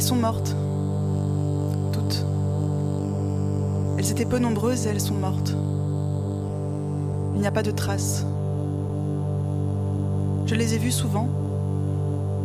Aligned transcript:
Elles 0.00 0.06
sont 0.06 0.16
mortes. 0.16 0.56
Toutes. 1.92 2.24
Elles 3.98 4.10
étaient 4.10 4.24
peu 4.24 4.38
nombreuses 4.38 4.86
et 4.86 4.88
elles 4.88 4.98
sont 4.98 5.12
mortes. 5.12 5.54
Il 7.34 7.40
n'y 7.42 7.46
a 7.46 7.50
pas 7.50 7.62
de 7.62 7.70
traces. 7.70 8.24
Je 10.46 10.54
les 10.54 10.72
ai 10.72 10.78
vues 10.78 10.90
souvent, 10.90 11.28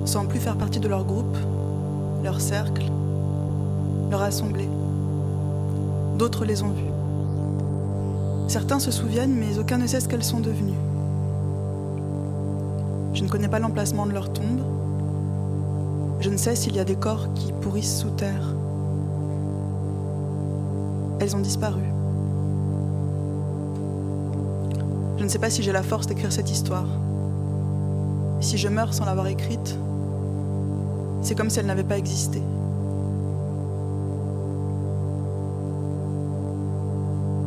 sans 0.03 0.25
plus 0.25 0.41
faire 0.41 0.57
partie 0.57 0.81
de 0.81 0.89
leur 0.89 1.05
groupe, 1.05 1.37
leur 2.25 2.41
cercle, 2.41 2.83
leur 4.11 4.21
assemblée. 4.21 4.67
D'autres 6.17 6.43
les 6.43 6.61
ont 6.61 6.71
vues. 6.71 6.91
Certains 8.49 8.79
se 8.79 8.91
souviennent, 8.91 9.33
mais 9.33 9.59
aucun 9.59 9.77
ne 9.77 9.87
sait 9.87 10.01
ce 10.01 10.09
qu'elles 10.09 10.25
sont 10.25 10.41
devenues. 10.41 10.73
Je 13.13 13.23
ne 13.23 13.29
connais 13.29 13.47
pas 13.47 13.59
l'emplacement 13.59 14.05
de 14.05 14.11
leur 14.11 14.33
tombe. 14.33 14.74
Je 16.35 16.37
ne 16.41 16.43
sais 16.43 16.55
s'il 16.57 16.75
y 16.75 16.79
a 16.79 16.83
des 16.83 16.97
corps 16.97 17.33
qui 17.33 17.53
pourrissent 17.53 18.01
sous 18.01 18.09
terre. 18.09 18.53
Elles 21.21 21.33
ont 21.33 21.39
disparu. 21.39 21.81
Je 25.17 25.23
ne 25.23 25.29
sais 25.29 25.39
pas 25.39 25.49
si 25.49 25.63
j'ai 25.63 25.71
la 25.71 25.81
force 25.81 26.07
d'écrire 26.07 26.33
cette 26.33 26.51
histoire. 26.51 26.87
si 28.41 28.57
je 28.57 28.67
meurs 28.67 28.93
sans 28.93 29.05
l'avoir 29.05 29.27
écrite, 29.27 29.79
c'est 31.21 31.35
comme 31.35 31.49
si 31.49 31.59
elle 31.59 31.67
n'avait 31.67 31.85
pas 31.85 31.97
existé. 31.97 32.41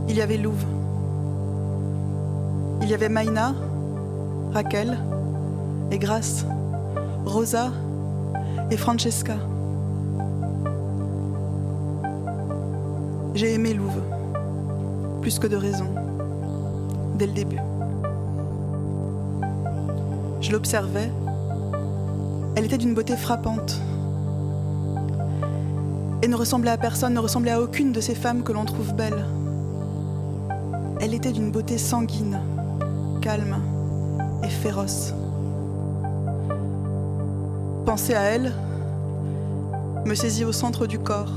Il 0.09 0.17
y 0.17 0.23
avait 0.23 0.39
Louve. 0.39 0.65
Il 2.81 2.89
y 2.89 2.95
avait 2.95 3.11
Maïna, 3.11 3.55
Raquel 4.55 4.97
et 5.91 5.99
Grace, 5.99 6.47
Rosa 7.27 7.71
et 8.71 8.77
Francesca. 8.77 9.37
J'ai 13.35 13.55
aimé 13.55 13.73
Louve, 13.73 14.01
plus 15.23 15.39
que 15.39 15.47
de 15.47 15.57
raison, 15.57 15.87
dès 17.15 17.27
le 17.27 17.33
début. 17.33 17.61
Je 20.41 20.53
l'observais. 20.53 21.11
Elle 22.57 22.65
était 22.65 22.79
d'une 22.79 22.95
beauté 22.95 23.17
frappante 23.17 23.81
et 26.23 26.29
ne 26.29 26.35
ressemblait 26.37 26.71
à 26.71 26.79
personne, 26.79 27.15
ne 27.15 27.21
ressemblait 27.21 27.53
à 27.53 27.61
aucune 27.61 27.93
de 27.93 28.01
ces 28.01 28.15
femmes 28.15 28.43
que 28.43 28.53
l'on 28.53 28.65
trouve 28.65 28.93
belles. 28.95 29.25
Elle 31.01 31.15
était 31.15 31.33
d'une 31.33 31.53
beauté 31.53 31.79
sanguine, 31.79 32.41
calme 33.21 33.63
et 34.43 34.49
féroce. 34.49 35.15
Penser 37.89 38.13
à 38.13 38.21
elle 38.21 38.53
me 40.05 40.15
saisit 40.15 40.45
au 40.45 40.53
centre 40.53 40.87
du 40.87 40.99
corps 40.99 41.33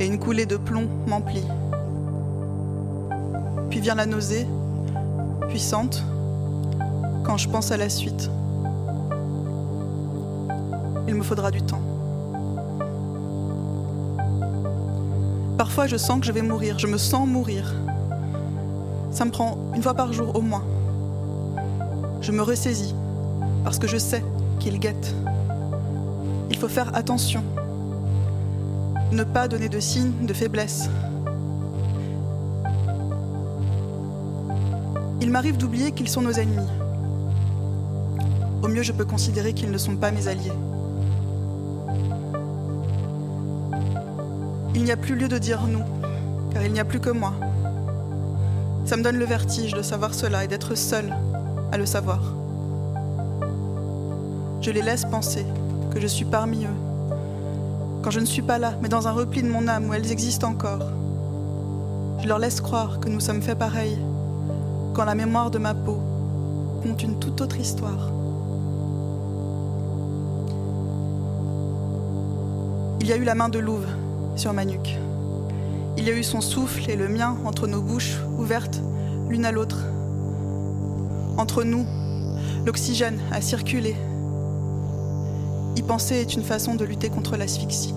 et 0.00 0.04
une 0.04 0.18
coulée 0.18 0.44
de 0.44 0.58
plomb 0.58 0.86
m'emplit. 1.06 1.46
Puis 3.70 3.80
vient 3.80 3.94
la 3.94 4.04
nausée, 4.04 4.46
puissante, 5.48 6.04
quand 7.24 7.38
je 7.38 7.48
pense 7.48 7.72
à 7.72 7.78
la 7.78 7.88
suite. 7.88 8.30
Il 11.08 11.14
me 11.14 11.22
faudra 11.22 11.50
du 11.50 11.62
temps. 11.62 11.80
Parfois, 15.56 15.86
je 15.86 15.96
sens 15.96 16.20
que 16.20 16.26
je 16.26 16.32
vais 16.32 16.42
mourir, 16.42 16.78
je 16.78 16.86
me 16.86 16.98
sens 16.98 17.26
mourir. 17.26 17.72
Ça 19.10 19.24
me 19.24 19.30
prend 19.30 19.56
une 19.74 19.82
fois 19.82 19.94
par 19.94 20.12
jour 20.12 20.36
au 20.36 20.42
moins. 20.42 20.64
Je 22.20 22.30
me 22.30 22.42
ressaisis 22.42 22.94
parce 23.64 23.78
que 23.78 23.88
je 23.88 23.96
sais 23.96 24.22
qu'il 24.58 24.78
guette. 24.78 25.14
Faut 26.62 26.68
faire 26.68 26.94
attention. 26.94 27.42
Ne 29.10 29.24
pas 29.24 29.48
donner 29.48 29.68
de 29.68 29.80
signes 29.80 30.12
de 30.24 30.32
faiblesse. 30.32 30.88
Il 35.20 35.28
m'arrive 35.32 35.56
d'oublier 35.56 35.90
qu'ils 35.90 36.08
sont 36.08 36.20
nos 36.20 36.30
ennemis. 36.30 36.68
Au 38.62 38.68
mieux, 38.68 38.84
je 38.84 38.92
peux 38.92 39.04
considérer 39.04 39.54
qu'ils 39.54 39.72
ne 39.72 39.76
sont 39.76 39.96
pas 39.96 40.12
mes 40.12 40.28
alliés. 40.28 40.52
Il 44.76 44.84
n'y 44.84 44.92
a 44.92 44.96
plus 44.96 45.16
lieu 45.16 45.26
de 45.26 45.38
dire 45.38 45.66
nous, 45.66 45.82
car 46.52 46.62
il 46.62 46.72
n'y 46.72 46.78
a 46.78 46.84
plus 46.84 47.00
que 47.00 47.10
moi. 47.10 47.32
Ça 48.84 48.96
me 48.96 49.02
donne 49.02 49.16
le 49.16 49.24
vertige 49.24 49.74
de 49.74 49.82
savoir 49.82 50.14
cela 50.14 50.44
et 50.44 50.46
d'être 50.46 50.76
seule 50.76 51.12
à 51.72 51.76
le 51.76 51.86
savoir. 51.86 52.20
Je 54.60 54.70
les 54.70 54.82
laisse 54.82 55.04
penser 55.04 55.44
que 55.92 56.00
je 56.00 56.06
suis 56.06 56.24
parmi 56.24 56.64
eux, 56.64 57.12
quand 58.02 58.10
je 58.10 58.20
ne 58.20 58.24
suis 58.24 58.40
pas 58.40 58.58
là, 58.58 58.72
mais 58.80 58.88
dans 58.88 59.08
un 59.08 59.12
repli 59.12 59.42
de 59.42 59.48
mon 59.48 59.68
âme 59.68 59.88
où 59.88 59.94
elles 59.94 60.10
existent 60.10 60.48
encore. 60.48 60.90
Je 62.22 62.28
leur 62.28 62.38
laisse 62.38 62.62
croire 62.62 62.98
que 62.98 63.10
nous 63.10 63.20
sommes 63.20 63.42
faits 63.42 63.58
pareils, 63.58 63.98
quand 64.94 65.04
la 65.04 65.14
mémoire 65.14 65.50
de 65.50 65.58
ma 65.58 65.74
peau 65.74 66.00
compte 66.82 67.02
une 67.02 67.18
toute 67.18 67.40
autre 67.42 67.58
histoire. 67.58 68.10
Il 73.00 73.06
y 73.06 73.12
a 73.12 73.16
eu 73.16 73.24
la 73.24 73.34
main 73.34 73.50
de 73.50 73.58
Louve 73.58 73.88
sur 74.36 74.52
ma 74.54 74.64
nuque. 74.64 74.98
Il 75.98 76.04
y 76.04 76.10
a 76.10 76.14
eu 76.16 76.22
son 76.22 76.40
souffle 76.40 76.88
et 76.88 76.96
le 76.96 77.08
mien 77.08 77.36
entre 77.44 77.66
nos 77.66 77.82
bouches 77.82 78.16
ouvertes 78.38 78.80
l'une 79.28 79.44
à 79.44 79.52
l'autre. 79.52 79.84
Entre 81.36 81.64
nous, 81.64 81.84
l'oxygène 82.64 83.20
a 83.30 83.40
circulé. 83.42 83.94
Y 85.76 85.82
penser 85.82 86.16
est 86.16 86.34
une 86.34 86.42
façon 86.42 86.74
de 86.74 86.84
lutter 86.84 87.08
contre 87.08 87.36
l'asphyxie. 87.36 87.94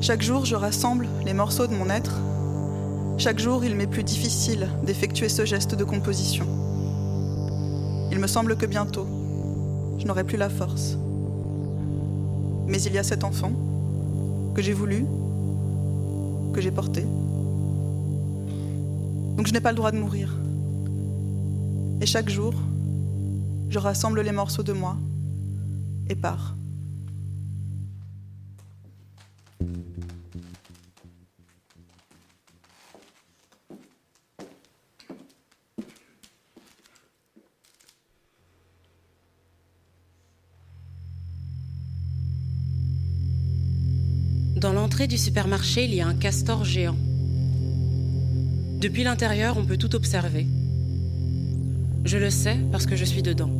Chaque 0.00 0.22
jour, 0.22 0.44
je 0.44 0.54
rassemble 0.54 1.08
les 1.24 1.34
morceaux 1.34 1.66
de 1.66 1.74
mon 1.74 1.90
être. 1.90 2.20
Chaque 3.16 3.38
jour, 3.38 3.64
il 3.64 3.74
m'est 3.74 3.86
plus 3.86 4.04
difficile 4.04 4.68
d'effectuer 4.84 5.28
ce 5.28 5.44
geste 5.44 5.74
de 5.74 5.84
composition. 5.84 6.46
Il 8.12 8.18
me 8.18 8.26
semble 8.26 8.56
que 8.56 8.66
bientôt, 8.66 9.06
je 9.98 10.06
n'aurai 10.06 10.24
plus 10.24 10.36
la 10.36 10.48
force. 10.48 10.96
Mais 12.66 12.80
il 12.82 12.92
y 12.92 12.98
a 12.98 13.02
cet 13.02 13.24
enfant 13.24 13.52
que 14.54 14.62
j'ai 14.62 14.72
voulu, 14.72 15.04
que 16.52 16.60
j'ai 16.60 16.70
porté. 16.70 17.02
Donc 19.36 19.46
je 19.46 19.52
n'ai 19.52 19.60
pas 19.60 19.70
le 19.72 19.76
droit 19.76 19.90
de 19.90 19.98
mourir. 19.98 20.36
Et 22.00 22.06
chaque 22.06 22.28
jour, 22.28 22.54
je 23.68 23.78
rassemble 23.78 24.20
les 24.22 24.32
morceaux 24.32 24.62
de 24.62 24.72
moi 24.72 24.96
et 26.08 26.16
pars. 26.16 26.54
Dans 44.56 44.72
l'entrée 44.72 45.06
du 45.06 45.16
supermarché, 45.16 45.84
il 45.84 45.94
y 45.94 46.00
a 46.00 46.06
un 46.08 46.14
castor 46.14 46.64
géant. 46.64 46.96
Depuis 48.80 49.04
l'intérieur, 49.04 49.56
on 49.56 49.64
peut 49.64 49.76
tout 49.76 49.94
observer. 49.94 50.46
Je 52.08 52.16
le 52.16 52.30
sais 52.30 52.56
parce 52.72 52.86
que 52.86 52.96
je 52.96 53.04
suis 53.04 53.20
dedans. 53.20 53.50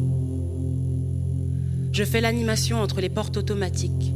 Je 1.93 2.03
fais 2.03 2.23
l'animation 2.23 2.81
entre 2.81 3.03
les 3.03 3.11
portes 3.11 3.37
automatiques. 3.37 4.15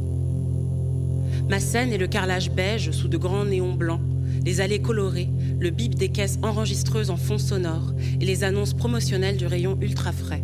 Ma 1.47 1.59
scène 1.59 1.93
est 1.93 1.99
le 1.99 2.07
carrelage 2.07 2.49
beige 2.49 2.89
sous 2.89 3.07
de 3.07 3.17
grands 3.17 3.45
néons 3.45 3.73
blancs, 3.73 4.01
les 4.43 4.59
allées 4.59 4.81
colorées, 4.81 5.29
le 5.59 5.69
bip 5.69 5.93
des 5.93 6.09
caisses 6.09 6.39
enregistreuses 6.41 7.11
en 7.11 7.15
fond 7.15 7.37
sonore 7.37 7.93
et 8.19 8.25
les 8.25 8.43
annonces 8.43 8.73
promotionnelles 8.73 9.37
du 9.37 9.45
rayon 9.45 9.77
ultra 9.81 10.11
frais. 10.11 10.43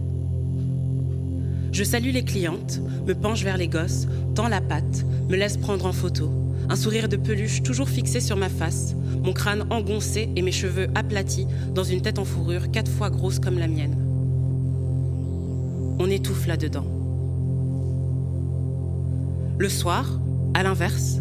Je 1.72 1.84
salue 1.84 2.12
les 2.12 2.24
clientes, 2.24 2.80
me 3.08 3.16
penche 3.16 3.44
vers 3.44 3.58
les 3.58 3.70
gosses, 3.70 4.08
tends 4.36 4.50
la 4.50 4.62
patte, 4.62 5.04
me 5.30 5.36
laisse 5.36 5.58
prendre 5.58 5.88
en 5.88 5.94
photo. 5.94 6.32
Un 6.70 6.76
sourire 6.76 7.10
de 7.10 7.18
peluche 7.18 7.64
toujours 7.64 7.90
fixé 7.90 8.20
sur 8.20 8.38
ma 8.38 8.48
face, 8.48 8.96
mon 9.24 9.34
crâne 9.34 9.66
engoncé 9.72 10.30
et 10.36 10.44
mes 10.44 10.52
cheveux 10.52 10.88
aplatis 10.94 11.48
dans 11.74 11.84
une 11.84 12.02
tête 12.02 12.20
en 12.20 12.26
fourrure 12.26 12.70
quatre 12.70 12.92
fois 12.92 13.10
grosse 13.10 13.40
comme 13.40 13.58
la 13.58 13.68
mienne. 13.68 13.98
On 15.98 16.08
étouffe 16.12 16.46
là-dedans. 16.46 16.86
Le 19.58 19.68
soir, 19.68 20.20
à 20.54 20.62
l'inverse, 20.62 21.18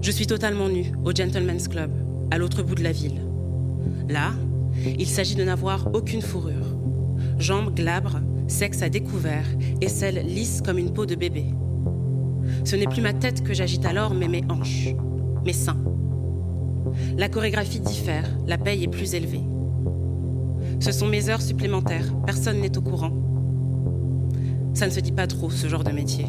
je 0.00 0.10
suis 0.10 0.26
totalement 0.26 0.70
nue 0.70 0.90
au 1.04 1.12
Gentleman's 1.12 1.68
Club, 1.68 1.90
à 2.30 2.38
l'autre 2.38 2.62
bout 2.62 2.76
de 2.76 2.82
la 2.82 2.92
ville. 2.92 3.20
Là, 4.08 4.32
il 4.98 5.06
s'agit 5.06 5.34
de 5.34 5.44
n'avoir 5.44 5.94
aucune 5.94 6.22
fourrure. 6.22 6.76
Jambes 7.38 7.74
glabres, 7.74 8.20
sexe 8.48 8.80
à 8.80 8.88
découvert, 8.88 9.46
et 9.82 9.88
celle 9.88 10.26
lisse 10.26 10.62
comme 10.64 10.78
une 10.78 10.94
peau 10.94 11.04
de 11.04 11.14
bébé. 11.14 11.44
Ce 12.68 12.76
n'est 12.76 12.86
plus 12.86 13.00
ma 13.00 13.14
tête 13.14 13.42
que 13.42 13.54
j'agite 13.54 13.86
alors, 13.86 14.12
mais 14.12 14.28
mes 14.28 14.44
hanches, 14.50 14.90
mes 15.42 15.54
seins. 15.54 15.82
La 17.16 17.30
chorégraphie 17.30 17.80
diffère, 17.80 18.28
la 18.46 18.58
paye 18.58 18.84
est 18.84 18.88
plus 18.88 19.14
élevée. 19.14 19.40
Ce 20.78 20.92
sont 20.92 21.06
mes 21.06 21.30
heures 21.30 21.40
supplémentaires, 21.40 22.12
personne 22.26 22.60
n'est 22.60 22.76
au 22.76 22.82
courant. 22.82 23.14
Ça 24.74 24.84
ne 24.84 24.90
se 24.90 25.00
dit 25.00 25.12
pas 25.12 25.26
trop, 25.26 25.48
ce 25.48 25.66
genre 25.66 25.82
de 25.82 25.92
métier. 25.92 26.26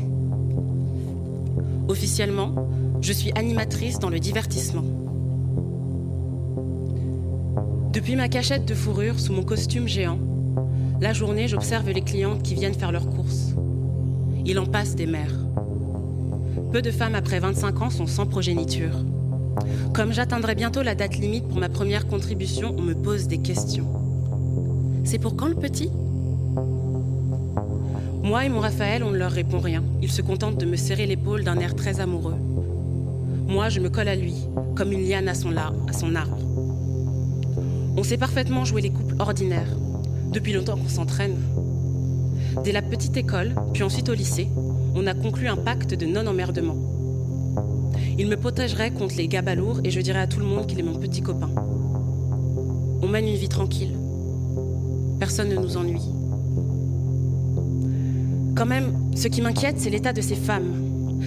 Officiellement, 1.90 2.56
je 3.02 3.12
suis 3.12 3.34
animatrice 3.34 4.00
dans 4.00 4.10
le 4.10 4.22
divertissement. 4.22 4.86
Depuis 7.92 8.16
ma 8.16 8.30
cachette 8.30 8.64
de 8.64 8.76
fourrure 8.76 9.20
sous 9.20 9.34
mon 9.34 9.44
costume 9.44 9.90
géant, 9.90 10.20
la 11.02 11.12
journée, 11.12 11.50
j'observe 11.50 11.90
les 11.90 12.02
clientes 12.02 12.44
qui 12.44 12.56
viennent 12.56 12.74
faire 12.74 12.94
leurs 12.94 13.10
courses. 13.10 13.56
Il 14.46 14.58
en 14.58 14.66
passe 14.66 14.96
des 14.96 15.06
mères. 15.06 15.36
Peu 16.72 16.84
de 16.84 16.92
femmes 16.92 17.16
après 17.16 17.40
25 17.40 17.82
ans 17.82 17.90
sont 17.90 18.06
sans 18.06 18.28
progéniture. 18.28 19.04
Comme 19.92 20.14
j'atteindrai 20.14 20.54
bientôt 20.54 20.84
la 20.84 20.94
date 20.94 21.18
limite 21.18 21.48
pour 21.48 21.58
ma 21.58 21.68
première 21.68 22.06
contribution, 22.06 22.76
on 22.78 22.84
me 22.84 22.94
pose 22.94 23.28
des 23.28 23.40
questions. 23.40 23.88
C'est 25.04 25.18
pour 25.18 25.36
quand 25.36 25.48
le 25.48 25.56
petit? 25.56 25.90
Moi 28.22 28.46
et 28.46 28.50
mon 28.50 28.60
Raphaël, 28.60 29.04
on 29.04 29.10
ne 29.10 29.18
leur 29.18 29.32
répond 29.32 29.58
rien. 29.58 29.84
Ils 30.04 30.12
se 30.12 30.22
contentent 30.22 30.60
de 30.60 30.68
me 30.68 30.76
serrer 30.76 31.08
l'épaule 31.08 31.44
d'un 31.44 31.58
air 31.58 31.76
très 31.76 32.02
amoureux. 32.02 32.38
Moi, 33.48 33.70
je 33.70 33.80
me 33.80 33.90
colle 33.90 34.08
à 34.08 34.16
lui, 34.16 34.36
comme 34.76 34.92
une 34.92 35.10
liane 35.10 35.28
à 35.28 35.34
son, 35.34 35.56
à 35.58 35.94
son 35.94 36.14
arbre. 36.14 36.38
On 37.98 38.04
sait 38.04 38.18
parfaitement 38.18 38.64
jouer 38.64 38.84
les 38.84 38.92
couples 38.92 39.16
ordinaires, 39.18 39.76
depuis 40.32 40.54
longtemps 40.54 40.78
qu'on 40.78 40.88
s'entraîne. 40.88 41.38
Dès 42.64 42.72
la 42.72 42.84
petite 42.84 43.18
école, 43.18 43.56
puis 43.74 43.82
ensuite 43.82 44.10
au 44.10 44.14
lycée, 44.14 44.48
on 45.00 45.08
a 45.08 45.14
conclu 45.14 45.48
un 45.48 45.56
pacte 45.56 45.94
de 45.94 46.06
non-emmerdement. 46.06 46.76
Il 48.18 48.28
me 48.28 48.36
protégerait 48.36 48.92
contre 48.92 49.16
les 49.16 49.30
gars 49.30 49.42
balourds 49.42 49.80
et 49.86 49.92
je 49.92 50.02
dirais 50.02 50.20
à 50.20 50.28
tout 50.28 50.42
le 50.42 50.46
monde 50.46 50.68
qu'il 50.68 50.78
est 50.78 50.84
mon 50.84 51.00
petit 51.00 51.22
copain. 51.22 51.50
On 53.02 53.08
mène 53.08 53.26
une 53.26 53.38
vie 53.38 53.48
tranquille. 53.48 53.94
Personne 55.18 55.48
ne 55.48 55.56
nous 55.56 55.78
ennuie. 55.78 56.02
Quand 58.58 58.66
même, 58.66 58.92
ce 59.16 59.30
qui 59.30 59.42
m'inquiète, 59.42 59.80
c'est 59.80 59.90
l'état 59.90 60.12
de 60.12 60.20
ces 60.20 60.36
femmes, 60.36 60.74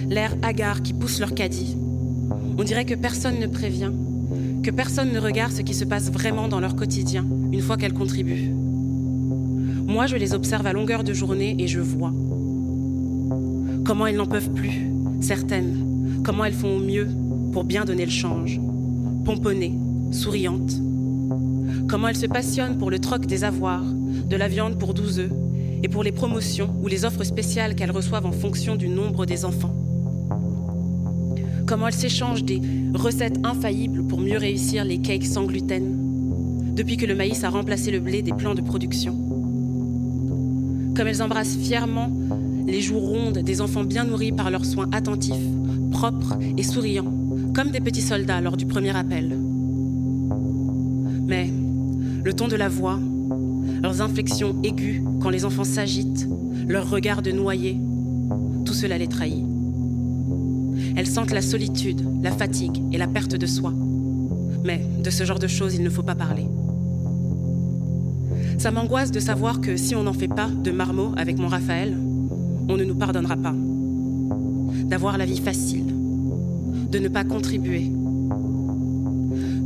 l'air 0.07 0.35
hagard 0.43 0.83
qui 0.83 0.93
pousse 0.93 1.19
leur 1.19 1.33
caddie. 1.33 1.75
On 2.59 2.63
dirait 2.63 2.85
que 2.85 2.93
personne 2.93 3.39
ne 3.39 3.47
prévient, 3.47 3.91
que 4.61 4.69
personne 4.69 5.11
ne 5.11 5.19
regarde 5.19 5.51
ce 5.51 5.63
qui 5.63 5.73
se 5.73 5.83
passe 5.83 6.11
vraiment 6.11 6.47
dans 6.47 6.59
leur 6.59 6.75
quotidien 6.75 7.25
une 7.51 7.61
fois 7.61 7.77
qu'elles 7.77 7.93
contribuent. 7.93 8.53
Moi, 9.87 10.05
je 10.05 10.15
les 10.15 10.35
observe 10.35 10.67
à 10.67 10.73
longueur 10.73 11.03
de 11.03 11.13
journée 11.13 11.55
et 11.57 11.67
je 11.67 11.79
vois. 11.79 12.13
Comment 13.85 14.07
elles 14.07 14.15
n'en 14.15 14.25
peuvent 14.25 14.51
plus, 14.51 14.89
certaines. 15.19 16.21
Comment 16.23 16.45
elles 16.45 16.53
font 16.53 16.77
au 16.77 16.79
mieux 16.79 17.07
pour 17.51 17.65
bien 17.65 17.83
donner 17.83 18.05
le 18.05 18.11
change. 18.11 18.61
Pomponnées, 19.25 19.73
souriantes. 20.11 20.73
Comment 21.89 22.07
elles 22.07 22.15
se 22.15 22.25
passionnent 22.25 22.77
pour 22.77 22.89
le 22.89 22.99
troc 22.99 23.25
des 23.25 23.43
avoirs, 23.43 23.83
de 23.83 24.35
la 24.37 24.47
viande 24.47 24.79
pour 24.79 24.93
12 24.93 25.19
œufs, 25.19 25.31
et 25.83 25.89
pour 25.89 26.01
les 26.01 26.13
promotions 26.13 26.73
ou 26.81 26.87
les 26.87 27.03
offres 27.03 27.25
spéciales 27.25 27.75
qu'elles 27.75 27.91
reçoivent 27.91 28.25
en 28.25 28.31
fonction 28.31 28.77
du 28.77 28.87
nombre 28.87 29.25
des 29.25 29.43
enfants. 29.43 29.75
Comment 31.67 31.87
elles 31.87 31.93
s'échangent 31.93 32.45
des 32.45 32.61
recettes 32.93 33.39
infaillibles 33.43 34.07
pour 34.07 34.21
mieux 34.21 34.37
réussir 34.37 34.85
les 34.85 34.99
cakes 34.99 35.25
sans 35.25 35.43
gluten, 35.43 36.73
depuis 36.73 36.95
que 36.95 37.05
le 37.05 37.15
maïs 37.15 37.43
a 37.43 37.49
remplacé 37.49 37.91
le 37.91 37.99
blé 37.99 38.21
des 38.21 38.31
plans 38.31 38.55
de 38.55 38.61
production. 38.61 39.13
Comme 40.95 41.07
elles 41.07 41.21
embrassent 41.21 41.57
fièrement 41.57 42.09
les 42.65 42.81
joues 42.81 42.99
rondes 42.99 43.39
des 43.39 43.61
enfants 43.61 43.83
bien 43.83 44.03
nourris 44.03 44.31
par 44.31 44.49
leurs 44.49 44.65
soins 44.65 44.89
attentifs, 44.91 45.33
propres 45.91 46.37
et 46.57 46.63
souriants, 46.63 47.11
comme 47.53 47.71
des 47.71 47.79
petits 47.79 48.01
soldats 48.01 48.41
lors 48.41 48.57
du 48.57 48.65
premier 48.65 48.95
appel. 48.95 49.37
Mais 51.27 51.49
le 52.23 52.33
ton 52.33 52.47
de 52.47 52.55
la 52.55 52.69
voix, 52.69 52.99
leurs 53.81 54.01
inflexions 54.01 54.55
aiguës 54.63 55.01
quand 55.21 55.29
les 55.29 55.45
enfants 55.45 55.63
s'agitent, 55.63 56.27
leur 56.67 56.89
regard 56.89 57.21
de 57.21 57.31
noyer, 57.31 57.77
tout 58.65 58.73
cela 58.73 58.97
les 58.97 59.07
trahit. 59.07 59.45
Elles 60.95 61.07
sentent 61.07 61.31
la 61.31 61.41
solitude, 61.41 62.01
la 62.21 62.31
fatigue 62.31 62.81
et 62.91 62.97
la 62.97 63.07
perte 63.07 63.35
de 63.35 63.45
soi. 63.45 63.73
Mais 64.63 64.81
de 65.03 65.09
ce 65.09 65.25
genre 65.25 65.39
de 65.39 65.47
choses, 65.47 65.75
il 65.75 65.83
ne 65.83 65.89
faut 65.89 66.03
pas 66.03 66.15
parler. 66.15 66.45
Ça 68.57 68.71
m'angoisse 68.71 69.11
de 69.11 69.19
savoir 69.19 69.59
que 69.59 69.75
si 69.75 69.95
on 69.95 70.03
n'en 70.03 70.13
fait 70.13 70.27
pas 70.27 70.47
de 70.47 70.71
marmot 70.71 71.11
avec 71.17 71.37
mon 71.37 71.47
Raphaël, 71.47 71.97
on 72.69 72.77
ne 72.77 72.83
nous 72.83 72.95
pardonnera 72.95 73.35
pas. 73.35 73.53
D'avoir 74.85 75.17
la 75.17 75.25
vie 75.25 75.39
facile, 75.39 75.85
de 76.91 76.99
ne 76.99 77.07
pas 77.07 77.23
contribuer. 77.23 77.91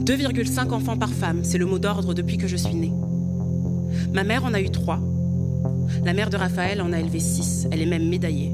2,5 0.06 0.72
enfants 0.72 0.98
par 0.98 1.10
femme, 1.10 1.42
c'est 1.44 1.58
le 1.58 1.66
mot 1.66 1.80
d'ordre 1.80 2.14
depuis 2.14 2.38
que 2.38 2.48
je 2.48 2.56
suis 2.56 2.76
née. 2.76 2.94
Ma 4.14 4.24
mère 4.24 4.46
en 4.46 4.54
a 4.54 4.62
eu 4.62 4.70
trois. 4.70 5.00
La 6.06 6.14
mère 6.14 6.30
de 6.30 6.38
Raphaël 6.38 6.82
en 6.82 6.94
a 6.94 7.00
élevé 7.00 7.20
six. 7.20 7.68
Elle 7.72 7.82
est 7.82 7.88
même 7.88 8.08
médaillée. 8.08 8.54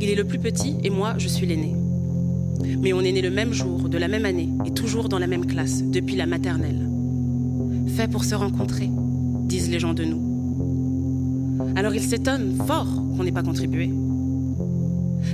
Il 0.00 0.08
est 0.08 0.16
le 0.16 0.24
plus 0.24 0.38
petit 0.38 0.76
et 0.82 0.90
moi, 0.90 1.14
je 1.18 1.28
suis 1.28 1.46
l'aîné. 1.46 1.74
Mais 2.80 2.92
on 2.92 3.00
est 3.00 3.12
né 3.12 3.22
le 3.22 3.30
même 3.30 3.52
jour, 3.52 3.88
de 3.88 3.98
la 3.98 4.08
même 4.08 4.24
année 4.24 4.48
et 4.66 4.72
toujours 4.72 5.08
dans 5.08 5.18
la 5.18 5.28
même 5.28 5.46
classe, 5.46 5.84
depuis 5.84 6.16
la 6.16 6.26
maternelle. 6.26 6.88
Fait 7.88 8.10
pour 8.10 8.24
se 8.24 8.34
rencontrer, 8.34 8.90
disent 9.44 9.70
les 9.70 9.78
gens 9.78 9.94
de 9.94 10.04
nous. 10.04 10.31
Alors 11.74 11.94
ils 11.94 12.02
s'étonnent 12.02 12.56
fort 12.66 12.86
qu'on 13.16 13.24
n'ait 13.24 13.32
pas 13.32 13.42
contribué. 13.42 13.90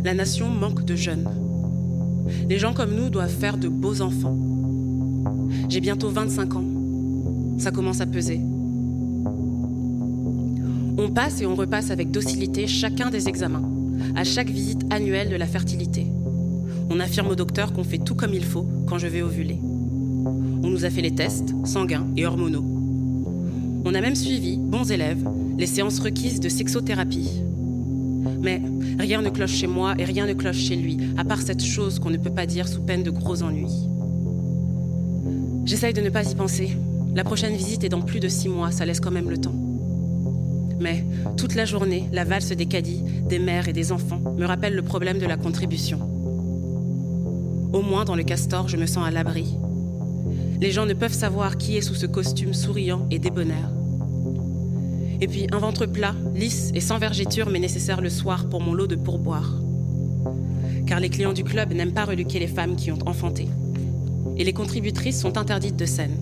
La 0.04 0.14
nation 0.14 0.48
manque 0.48 0.84
de 0.84 0.94
jeunes. 0.94 1.28
Les 2.48 2.58
gens 2.58 2.72
comme 2.72 2.94
nous 2.94 3.10
doivent 3.10 3.30
faire 3.30 3.58
de 3.58 3.68
beaux 3.68 4.00
enfants. 4.00 4.36
J'ai 5.68 5.80
bientôt 5.80 6.10
25 6.10 6.54
ans. 6.56 6.64
Ça 7.58 7.70
commence 7.70 8.00
à 8.00 8.06
peser. 8.06 8.40
On 10.96 11.10
passe 11.10 11.40
et 11.40 11.46
on 11.46 11.54
repasse 11.54 11.90
avec 11.90 12.10
docilité 12.10 12.66
chacun 12.66 13.10
des 13.10 13.28
examens, 13.28 13.62
à 14.16 14.24
chaque 14.24 14.50
visite 14.50 14.82
annuelle 14.90 15.30
de 15.30 15.36
la 15.36 15.46
fertilité. 15.46 16.06
On 16.90 17.00
affirme 17.00 17.28
au 17.28 17.34
docteur 17.34 17.72
qu'on 17.72 17.84
fait 17.84 17.98
tout 17.98 18.14
comme 18.14 18.34
il 18.34 18.44
faut 18.44 18.66
quand 18.86 18.98
je 18.98 19.06
vais 19.06 19.22
ovuler. 19.22 19.58
On 19.62 20.70
nous 20.70 20.84
a 20.84 20.90
fait 20.90 21.02
les 21.02 21.14
tests 21.14 21.54
sanguins 21.64 22.06
et 22.16 22.26
hormonaux. 22.26 22.64
On 23.84 23.94
a 23.94 24.00
même 24.00 24.16
suivi, 24.16 24.56
bons 24.58 24.90
élèves, 24.90 25.24
les 25.58 25.66
séances 25.66 25.98
requises 25.98 26.38
de 26.38 26.48
sexothérapie. 26.48 27.42
Mais 28.40 28.62
rien 28.98 29.20
ne 29.20 29.28
cloche 29.28 29.54
chez 29.54 29.66
moi 29.66 29.94
et 29.98 30.04
rien 30.04 30.26
ne 30.26 30.32
cloche 30.32 30.56
chez 30.56 30.76
lui, 30.76 30.98
à 31.16 31.24
part 31.24 31.42
cette 31.42 31.64
chose 31.64 31.98
qu'on 31.98 32.10
ne 32.10 32.16
peut 32.16 32.30
pas 32.30 32.46
dire 32.46 32.68
sous 32.68 32.80
peine 32.80 33.02
de 33.02 33.10
gros 33.10 33.42
ennuis. 33.42 33.88
J'essaye 35.64 35.92
de 35.92 36.00
ne 36.00 36.10
pas 36.10 36.30
y 36.30 36.34
penser. 36.36 36.70
La 37.14 37.24
prochaine 37.24 37.56
visite 37.56 37.82
est 37.82 37.88
dans 37.88 38.00
plus 38.00 38.20
de 38.20 38.28
six 38.28 38.48
mois, 38.48 38.70
ça 38.70 38.86
laisse 38.86 39.00
quand 39.00 39.10
même 39.10 39.28
le 39.28 39.38
temps. 39.38 39.54
Mais 40.78 41.04
toute 41.36 41.56
la 41.56 41.64
journée, 41.64 42.08
la 42.12 42.22
valse 42.22 42.52
des 42.52 42.66
caddies, 42.66 43.02
des 43.28 43.40
mères 43.40 43.68
et 43.68 43.72
des 43.72 43.90
enfants 43.90 44.22
me 44.36 44.46
rappelle 44.46 44.76
le 44.76 44.82
problème 44.82 45.18
de 45.18 45.26
la 45.26 45.36
contribution. 45.36 45.98
Au 47.72 47.82
moins 47.82 48.04
dans 48.04 48.14
le 48.14 48.22
castor, 48.22 48.68
je 48.68 48.76
me 48.76 48.86
sens 48.86 49.04
à 49.04 49.10
l'abri. 49.10 49.56
Les 50.60 50.70
gens 50.70 50.86
ne 50.86 50.94
peuvent 50.94 51.12
savoir 51.12 51.58
qui 51.58 51.76
est 51.76 51.82
sous 51.82 51.94
ce 51.94 52.06
costume 52.06 52.54
souriant 52.54 53.06
et 53.10 53.18
débonnaire. 53.18 53.72
Et 55.20 55.26
puis 55.26 55.46
un 55.50 55.58
ventre 55.58 55.86
plat, 55.86 56.14
lisse 56.34 56.70
et 56.74 56.80
sans 56.80 56.98
vergéture 56.98 57.50
m'est 57.50 57.58
nécessaire 57.58 58.00
le 58.00 58.10
soir 58.10 58.48
pour 58.48 58.60
mon 58.60 58.72
lot 58.72 58.86
de 58.86 58.96
pourboire. 58.96 59.52
Car 60.86 61.00
les 61.00 61.10
clients 61.10 61.32
du 61.32 61.44
club 61.44 61.72
n'aiment 61.72 61.92
pas 61.92 62.04
reluquer 62.04 62.38
les 62.38 62.46
femmes 62.46 62.76
qui 62.76 62.92
ont 62.92 62.98
enfanté. 63.06 63.48
Et 64.36 64.44
les 64.44 64.52
contributrices 64.52 65.20
sont 65.20 65.36
interdites 65.36 65.76
de 65.76 65.86
scène. 65.86 66.16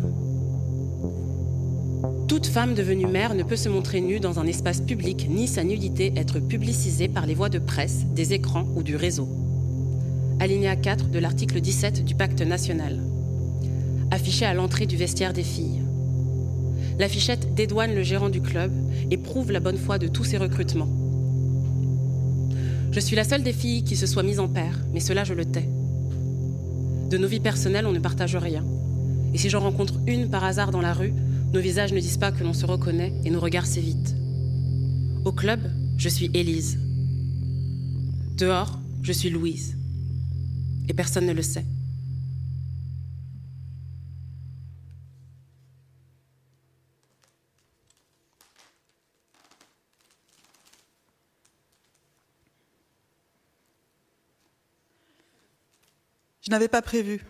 Toute 2.26 2.46
femme 2.46 2.74
devenue 2.74 3.06
mère 3.06 3.34
ne 3.34 3.42
peut 3.42 3.56
se 3.56 3.68
montrer 3.68 4.00
nue 4.00 4.18
dans 4.18 4.40
un 4.40 4.46
espace 4.46 4.80
public 4.80 5.28
ni 5.28 5.46
sa 5.46 5.62
nudité 5.62 6.12
être 6.16 6.40
publicisée 6.40 7.08
par 7.08 7.26
les 7.26 7.34
voies 7.34 7.48
de 7.48 7.58
presse, 7.58 8.06
des 8.14 8.32
écrans 8.32 8.66
ou 8.74 8.82
du 8.82 8.96
réseau. 8.96 9.28
Alinéa 10.40 10.76
4 10.76 11.08
de 11.08 11.18
l'article 11.18 11.60
17 11.60 12.04
du 12.04 12.14
pacte 12.14 12.42
national. 12.42 13.00
Affiché 14.10 14.44
à 14.44 14.54
l'entrée 14.54 14.86
du 14.86 14.96
vestiaire 14.96 15.32
des 15.32 15.42
filles. 15.42 15.85
L'affichette 16.98 17.54
dédouane 17.54 17.94
le 17.94 18.02
gérant 18.02 18.30
du 18.30 18.40
club 18.40 18.72
et 19.10 19.18
prouve 19.18 19.52
la 19.52 19.60
bonne 19.60 19.76
foi 19.76 19.98
de 19.98 20.08
tous 20.08 20.24
ses 20.24 20.38
recrutements. 20.38 20.88
Je 22.90 23.00
suis 23.00 23.16
la 23.16 23.24
seule 23.24 23.42
des 23.42 23.52
filles 23.52 23.84
qui 23.84 23.96
se 23.96 24.06
soit 24.06 24.22
mise 24.22 24.40
en 24.40 24.48
paire, 24.48 24.80
mais 24.94 25.00
cela 25.00 25.22
je 25.22 25.34
le 25.34 25.44
tais. 25.44 25.68
De 27.10 27.18
nos 27.18 27.28
vies 27.28 27.40
personnelles, 27.40 27.86
on 27.86 27.92
ne 27.92 27.98
partage 27.98 28.36
rien. 28.36 28.64
Et 29.34 29.38
si 29.38 29.50
j'en 29.50 29.60
rencontre 29.60 30.00
une 30.06 30.30
par 30.30 30.44
hasard 30.44 30.70
dans 30.70 30.80
la 30.80 30.94
rue, 30.94 31.12
nos 31.52 31.60
visages 31.60 31.92
ne 31.92 32.00
disent 32.00 32.16
pas 32.16 32.32
que 32.32 32.42
l'on 32.42 32.54
se 32.54 32.64
reconnaît 32.64 33.12
et 33.24 33.30
nos 33.30 33.40
regards 33.40 33.66
s'évitent. 33.66 34.16
Au 35.26 35.32
club, 35.32 35.60
je 35.98 36.08
suis 36.08 36.30
Élise. 36.32 36.78
Dehors, 38.38 38.80
je 39.02 39.12
suis 39.12 39.28
Louise. 39.28 39.76
Et 40.88 40.94
personne 40.94 41.26
ne 41.26 41.32
le 41.32 41.42
sait. 41.42 41.66
Je 56.46 56.52
n'avais 56.52 56.68
pas 56.68 56.80
prévu 56.82 57.24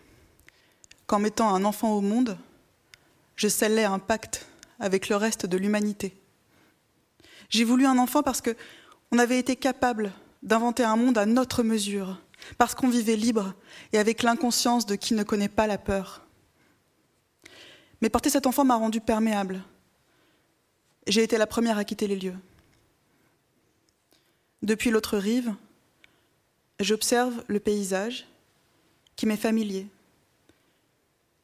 qu'en 1.06 1.18
mettant 1.18 1.54
un 1.54 1.64
enfant 1.64 1.94
au 1.94 2.02
monde, 2.02 2.36
je 3.34 3.48
scellais 3.48 3.84
un 3.84 3.98
pacte 3.98 4.46
avec 4.78 5.08
le 5.08 5.16
reste 5.16 5.46
de 5.46 5.56
l'humanité. 5.56 6.14
J'ai 7.48 7.64
voulu 7.64 7.86
un 7.86 7.96
enfant 7.96 8.22
parce 8.22 8.42
que 8.42 8.54
on 9.12 9.18
avait 9.18 9.38
été 9.38 9.56
capable 9.56 10.12
d'inventer 10.42 10.84
un 10.84 10.96
monde 10.96 11.16
à 11.16 11.24
notre 11.24 11.62
mesure, 11.62 12.20
parce 12.58 12.74
qu'on 12.74 12.90
vivait 12.90 13.16
libre 13.16 13.54
et 13.94 13.98
avec 13.98 14.22
l'inconscience 14.22 14.84
de 14.84 14.96
qui 14.96 15.14
ne 15.14 15.22
connaît 15.22 15.48
pas 15.48 15.66
la 15.66 15.78
peur. 15.78 16.26
Mais 18.02 18.10
porter 18.10 18.28
cet 18.28 18.46
enfant 18.46 18.66
m'a 18.66 18.76
rendu 18.76 19.00
perméable. 19.00 19.62
J'ai 21.06 21.22
été 21.22 21.38
la 21.38 21.46
première 21.46 21.78
à 21.78 21.84
quitter 21.84 22.06
les 22.06 22.16
lieux. 22.16 22.36
Depuis 24.60 24.90
l'autre 24.90 25.16
rive, 25.16 25.54
j'observe 26.80 27.42
le 27.46 27.60
paysage 27.60 28.26
qui 29.16 29.26
m'est 29.26 29.36
familier. 29.36 29.88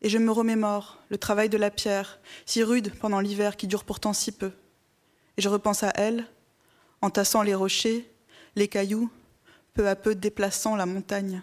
Et 0.03 0.09
je 0.09 0.19
me 0.19 0.31
remémore 0.31 0.99
le 1.11 1.19
travail 1.19 1.49
de 1.49 1.57
la 1.57 1.71
pierre, 1.71 2.21
si 2.45 2.63
rude 2.63 2.93
pendant 3.01 3.21
l'hiver 3.21 3.57
qui 3.57 3.67
dure 3.67 3.85
pourtant 3.85 4.13
si 4.13 4.33
peu. 4.33 4.53
Et 5.37 5.43
je 5.43 5.49
repense 5.49 5.83
à 5.83 5.93
elle, 5.95 6.27
entassant 7.01 7.43
les 7.43 7.55
rochers, 7.55 8.09
les 8.57 8.69
cailloux, 8.69 9.11
peu 9.75 9.89
à 9.89 9.97
peu 9.97 10.15
déplaçant 10.15 10.77
la 10.77 10.87
montagne. 10.87 11.43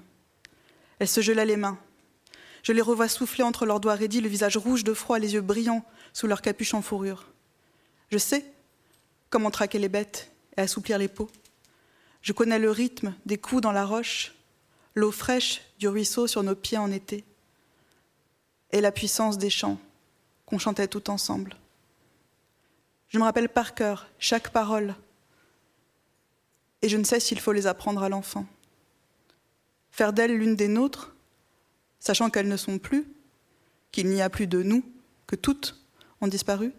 Elle 1.00 1.08
se 1.08 1.22
gelait 1.22 1.46
les 1.46 1.58
mains. 1.58 1.80
Je 2.62 2.74
les 2.74 2.82
revois 2.82 3.08
souffler 3.08 3.44
entre 3.44 3.66
leurs 3.66 3.80
doigts 3.80 3.96
raidis, 3.96 4.22
le 4.22 4.30
visage 4.30 4.58
rouge 4.58 4.84
de 4.84 4.94
froid, 4.94 5.18
les 5.18 5.34
yeux 5.34 5.42
brillants 5.42 5.86
sous 6.14 6.28
leur 6.28 6.42
capuche 6.42 6.74
en 6.74 6.82
fourrure. 6.82 7.28
Je 8.12 8.18
sais 8.18 8.46
comment 9.30 9.52
traquer 9.52 9.80
les 9.80 9.90
bêtes 9.90 10.32
et 10.58 10.62
assouplir 10.62 10.98
les 10.98 11.08
peaux. 11.08 11.30
Je 12.22 12.34
connais 12.34 12.60
le 12.60 12.70
rythme 12.70 13.16
des 13.26 13.38
coups 13.38 13.62
dans 13.62 13.72
la 13.72 13.86
roche, 13.86 14.34
l'eau 14.96 15.12
fraîche 15.12 15.62
du 15.80 15.88
ruisseau 15.88 16.28
sur 16.28 16.44
nos 16.44 16.56
pieds 16.56 16.78
en 16.78 16.92
été, 16.92 17.24
et 18.72 18.82
la 18.82 18.92
puissance 18.92 19.38
des 19.38 19.50
chants 19.50 19.80
qu'on 20.46 20.60
chantait 20.60 20.88
tout 20.88 21.10
ensemble. 21.10 21.56
Je 23.08 23.18
me 23.18 23.24
rappelle 23.24 23.50
par 23.50 23.74
cœur 23.74 24.08
chaque 24.20 24.52
parole, 24.52 24.94
et 26.82 26.90
je 26.90 26.98
ne 26.98 27.04
sais 27.04 27.20
s'il 27.20 27.40
faut 27.40 27.54
les 27.54 27.66
apprendre 27.66 28.04
à 28.04 28.10
l'enfant. 28.10 28.46
Faire 29.92 30.14
d'elle 30.14 30.38
l'une 30.38 30.56
des 30.56 30.68
nôtres, 30.68 31.16
sachant 32.00 32.30
qu'elles 32.30 32.48
ne 32.48 32.58
sont 32.58 32.78
plus, 32.78 33.08
qu'il 33.92 34.10
n'y 34.10 34.22
a 34.22 34.30
plus 34.30 34.48
de 34.48 34.62
nous, 34.62 34.84
que 35.28 35.36
toutes 35.36 35.82
ont 36.22 36.28
disparu. 36.28 36.74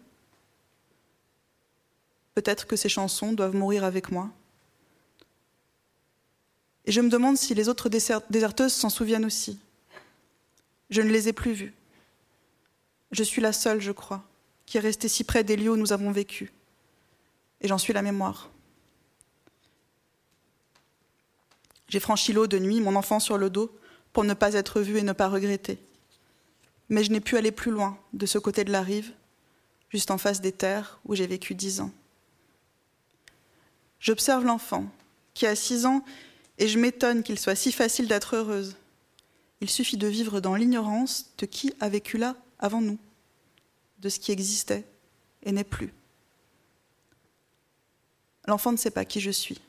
Peut-être 2.35 2.67
que 2.67 2.75
ces 2.75 2.89
chansons 2.89 3.33
doivent 3.33 3.55
mourir 3.55 3.83
avec 3.83 4.11
moi. 4.11 4.29
Et 6.85 6.91
je 6.91 7.01
me 7.01 7.09
demande 7.09 7.37
si 7.37 7.53
les 7.53 7.69
autres 7.69 7.89
déserteuses 7.89 8.73
s'en 8.73 8.89
souviennent 8.89 9.25
aussi. 9.25 9.59
Je 10.89 11.01
ne 11.01 11.09
les 11.09 11.29
ai 11.29 11.33
plus 11.33 11.53
vues. 11.53 11.73
Je 13.11 13.23
suis 13.23 13.41
la 13.41 13.53
seule, 13.53 13.81
je 13.81 13.91
crois, 13.91 14.23
qui 14.65 14.77
est 14.77 14.81
restée 14.81 15.07
si 15.07 15.23
près 15.23 15.43
des 15.43 15.55
lieux 15.55 15.71
où 15.71 15.77
nous 15.77 15.93
avons 15.93 16.11
vécu. 16.11 16.51
Et 17.61 17.67
j'en 17.67 17.77
suis 17.77 17.93
la 17.93 18.01
mémoire. 18.01 18.49
J'ai 21.87 21.99
franchi 21.99 22.33
l'eau 22.33 22.47
de 22.47 22.57
nuit, 22.57 22.79
mon 22.79 22.95
enfant 22.95 23.19
sur 23.19 23.37
le 23.37 23.49
dos, 23.49 23.69
pour 24.13 24.23
ne 24.23 24.33
pas 24.33 24.53
être 24.53 24.81
vue 24.81 24.97
et 24.97 25.03
ne 25.03 25.11
pas 25.11 25.27
regretter. 25.27 25.77
Mais 26.89 27.03
je 27.03 27.11
n'ai 27.11 27.19
pu 27.19 27.37
aller 27.37 27.51
plus 27.51 27.71
loin, 27.71 27.97
de 28.13 28.25
ce 28.25 28.37
côté 28.37 28.63
de 28.63 28.71
la 28.71 28.81
rive, 28.81 29.11
juste 29.89 30.09
en 30.09 30.17
face 30.17 30.41
des 30.41 30.51
terres 30.51 30.99
où 31.05 31.15
j'ai 31.15 31.27
vécu 31.27 31.53
dix 31.53 31.81
ans. 31.81 31.91
J'observe 33.99 34.45
l'enfant, 34.45 34.85
qui 35.33 35.45
a 35.45 35.55
six 35.55 35.85
ans 35.85 36.03
et 36.57 36.67
je 36.67 36.79
m'étonne 36.79 37.23
qu'il 37.23 37.39
soit 37.39 37.55
si 37.55 37.71
facile 37.71 38.07
d'être 38.07 38.35
heureuse. 38.35 38.75
Il 39.61 39.69
suffit 39.69 39.97
de 39.97 40.07
vivre 40.07 40.39
dans 40.39 40.55
l'ignorance 40.55 41.31
de 41.37 41.45
qui 41.45 41.73
a 41.79 41.89
vécu 41.89 42.17
là 42.17 42.35
avant 42.59 42.81
nous, 42.81 42.97
de 43.99 44.09
ce 44.09 44.19
qui 44.19 44.31
existait 44.31 44.85
et 45.43 45.51
n'est 45.51 45.63
plus. 45.63 45.93
L'enfant 48.47 48.71
ne 48.71 48.77
sait 48.77 48.91
pas 48.91 49.05
qui 49.05 49.21
je 49.21 49.31
suis. 49.31 49.61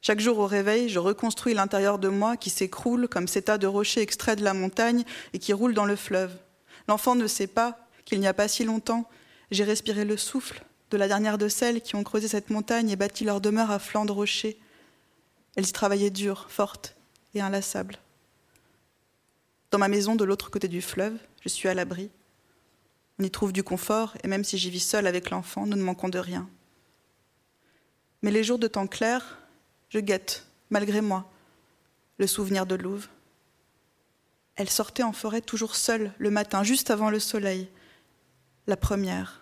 Chaque 0.00 0.20
jour 0.20 0.38
au 0.38 0.46
réveil, 0.46 0.88
je 0.88 0.98
reconstruis 0.98 1.54
l'intérieur 1.54 1.98
de 1.98 2.08
moi 2.08 2.36
qui 2.36 2.50
s'écroule 2.50 3.08
comme 3.08 3.28
ces 3.28 3.42
tas 3.42 3.58
de 3.58 3.66
rochers 3.66 4.02
extraits 4.02 4.38
de 4.38 4.44
la 4.44 4.54
montagne 4.54 5.04
et 5.32 5.38
qui 5.38 5.52
roulent 5.52 5.74
dans 5.74 5.86
le 5.86 5.96
fleuve. 5.96 6.36
L'enfant 6.86 7.14
ne 7.14 7.26
sait 7.26 7.46
pas 7.46 7.78
qu'il 8.04 8.20
n'y 8.20 8.26
a 8.26 8.34
pas 8.34 8.48
si 8.48 8.64
longtemps, 8.64 9.08
j'ai 9.50 9.64
respiré 9.64 10.04
le 10.04 10.16
souffle 10.16 10.64
de 10.90 10.96
la 10.96 11.08
dernière 11.08 11.38
de 11.38 11.48
celles 11.48 11.82
qui 11.82 11.96
ont 11.96 12.04
creusé 12.04 12.28
cette 12.28 12.50
montagne 12.50 12.90
et 12.90 12.96
bâti 12.96 13.24
leur 13.24 13.40
demeure 13.40 13.70
à 13.70 13.78
flanc 13.78 14.04
de 14.04 14.12
rochers 14.12 14.58
elles 15.56 15.68
y 15.68 15.72
travaillaient 15.72 16.10
dur, 16.10 16.46
forte 16.48 16.96
et 17.34 17.40
inlassable. 17.40 17.98
Dans 19.70 19.78
ma 19.78 19.88
maison 19.88 20.16
de 20.16 20.24
l'autre 20.24 20.50
côté 20.50 20.68
du 20.68 20.80
fleuve, 20.80 21.18
je 21.42 21.48
suis 21.48 21.68
à 21.68 21.74
l'abri. 21.74 22.10
On 23.18 23.24
y 23.24 23.30
trouve 23.30 23.52
du 23.52 23.62
confort, 23.62 24.16
et 24.22 24.28
même 24.28 24.44
si 24.44 24.56
j'y 24.56 24.70
vis 24.70 24.80
seule 24.80 25.06
avec 25.06 25.30
l'enfant, 25.30 25.66
nous 25.66 25.76
ne 25.76 25.82
manquons 25.82 26.08
de 26.08 26.18
rien. 26.18 26.48
Mais 28.22 28.30
les 28.30 28.44
jours 28.44 28.58
de 28.58 28.68
temps 28.68 28.86
clair, 28.86 29.38
je 29.90 29.98
guette, 29.98 30.46
malgré 30.70 31.00
moi, 31.00 31.30
le 32.18 32.26
souvenir 32.26 32.66
de 32.66 32.74
Louve. 32.74 33.08
Elle 34.56 34.70
sortait 34.70 35.02
en 35.02 35.12
forêt 35.12 35.40
toujours 35.40 35.76
seule 35.76 36.12
le 36.18 36.30
matin, 36.30 36.62
juste 36.62 36.90
avant 36.90 37.10
le 37.10 37.20
soleil, 37.20 37.68
la 38.66 38.76
première. 38.76 39.37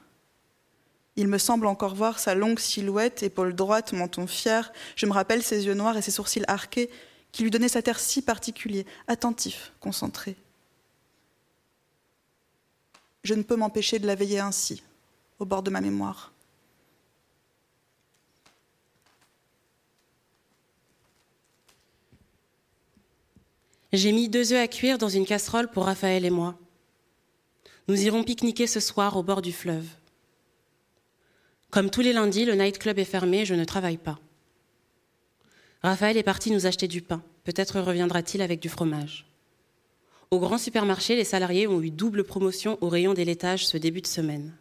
Il 1.16 1.28
me 1.28 1.38
semble 1.38 1.66
encore 1.66 1.94
voir 1.94 2.18
sa 2.18 2.34
longue 2.34 2.58
silhouette, 2.58 3.22
épaule 3.22 3.54
droite, 3.54 3.92
menton 3.94 4.26
fier. 4.26 4.70
Je 4.96 5.06
me 5.06 5.12
rappelle 5.12 5.42
ses 5.42 5.64
yeux 5.64 5.74
noirs 5.74 5.96
et 5.96 6.02
ses 6.02 6.10
sourcils 6.10 6.44
arqués 6.46 6.90
qui 7.32 7.42
lui 7.42 7.50
donnaient 7.50 7.68
cet 7.68 7.88
air 7.88 7.98
si 7.98 8.22
particulier, 8.22 8.86
attentif, 9.08 9.72
concentré. 9.80 10.36
Je 13.24 13.34
ne 13.34 13.42
peux 13.42 13.56
m'empêcher 13.56 13.98
de 13.98 14.06
la 14.06 14.14
veiller 14.14 14.40
ainsi, 14.40 14.82
au 15.38 15.44
bord 15.44 15.62
de 15.62 15.70
ma 15.70 15.80
mémoire. 15.80 16.32
J'ai 23.92 24.12
mis 24.12 24.28
deux 24.28 24.52
œufs 24.52 24.62
à 24.62 24.68
cuire 24.68 24.98
dans 24.98 25.08
une 25.08 25.26
casserole 25.26 25.68
pour 25.68 25.86
Raphaël 25.86 26.24
et 26.24 26.30
moi. 26.30 26.54
Nous 27.88 28.02
irons 28.02 28.24
pique-niquer 28.24 28.66
ce 28.66 28.80
soir 28.80 29.16
au 29.16 29.22
bord 29.22 29.42
du 29.42 29.52
fleuve. 29.52 29.86
Comme 31.76 31.90
tous 31.90 32.00
les 32.00 32.14
lundis, 32.14 32.46
le 32.46 32.54
nightclub 32.54 32.98
est 32.98 33.04
fermé 33.04 33.40
et 33.40 33.44
je 33.44 33.54
ne 33.54 33.66
travaille 33.66 33.98
pas. 33.98 34.18
Raphaël 35.82 36.16
est 36.16 36.22
parti 36.22 36.50
nous 36.50 36.64
acheter 36.64 36.88
du 36.88 37.02
pain. 37.02 37.22
Peut-être 37.44 37.80
reviendra-t-il 37.80 38.40
avec 38.40 38.60
du 38.60 38.70
fromage. 38.70 39.26
Au 40.30 40.38
grand 40.38 40.56
supermarché, 40.56 41.16
les 41.16 41.24
salariés 41.24 41.66
ont 41.66 41.82
eu 41.82 41.90
double 41.90 42.24
promotion 42.24 42.78
au 42.80 42.88
rayon 42.88 43.12
des 43.12 43.26
laitages 43.26 43.66
ce 43.66 43.76
début 43.76 44.00
de 44.00 44.06
semaine. 44.06 44.56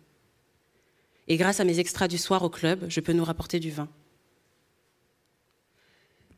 Et 1.30 1.38
grâce 1.38 1.62
à 1.62 1.64
mes 1.64 1.80
extras 1.80 2.10
du 2.10 2.18
soir 2.18 2.44
au 2.44 2.50
club, 2.50 2.84
je 2.90 3.00
peux 3.00 3.14
nous 3.14 3.24
rapporter 3.24 3.62
du 3.62 3.72
vin. 3.72 3.88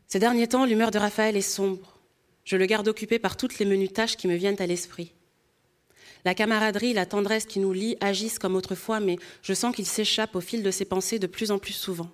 Ces 0.06 0.20
derniers 0.20 0.48
temps, 0.48 0.66
l'humeur 0.66 0.92
de 0.92 1.00
Raphaël 1.00 1.36
est 1.36 1.42
sombre. 1.42 1.98
Je 2.44 2.56
le 2.56 2.68
garde 2.68 2.88
occupé 2.88 3.18
par 3.18 3.36
toutes 3.36 3.58
les 3.58 3.66
menues 3.66 3.90
tâches 3.90 4.16
qui 4.16 4.28
me 4.28 4.36
viennent 4.36 4.62
à 4.62 4.68
l'esprit. 4.68 5.12
La 6.28 6.36
camaraderie, 6.36 6.92
la 6.92 7.06
tendresse 7.06 7.46
qui 7.46 7.58
nous 7.58 7.72
lie 7.72 7.96
agissent 8.02 8.38
comme 8.38 8.58
autrefois, 8.58 9.00
mais 9.00 9.16
je 9.42 9.54
sens 9.54 9.74
qu'il 9.74 9.86
s'échappe 9.86 10.36
au 10.36 10.42
fil 10.42 10.62
de 10.62 10.72
ses 10.72 10.84
pensées 10.84 11.20
de 11.20 11.26
plus 11.26 11.52
en 11.52 11.58
plus 11.58 11.72
souvent. 11.72 12.12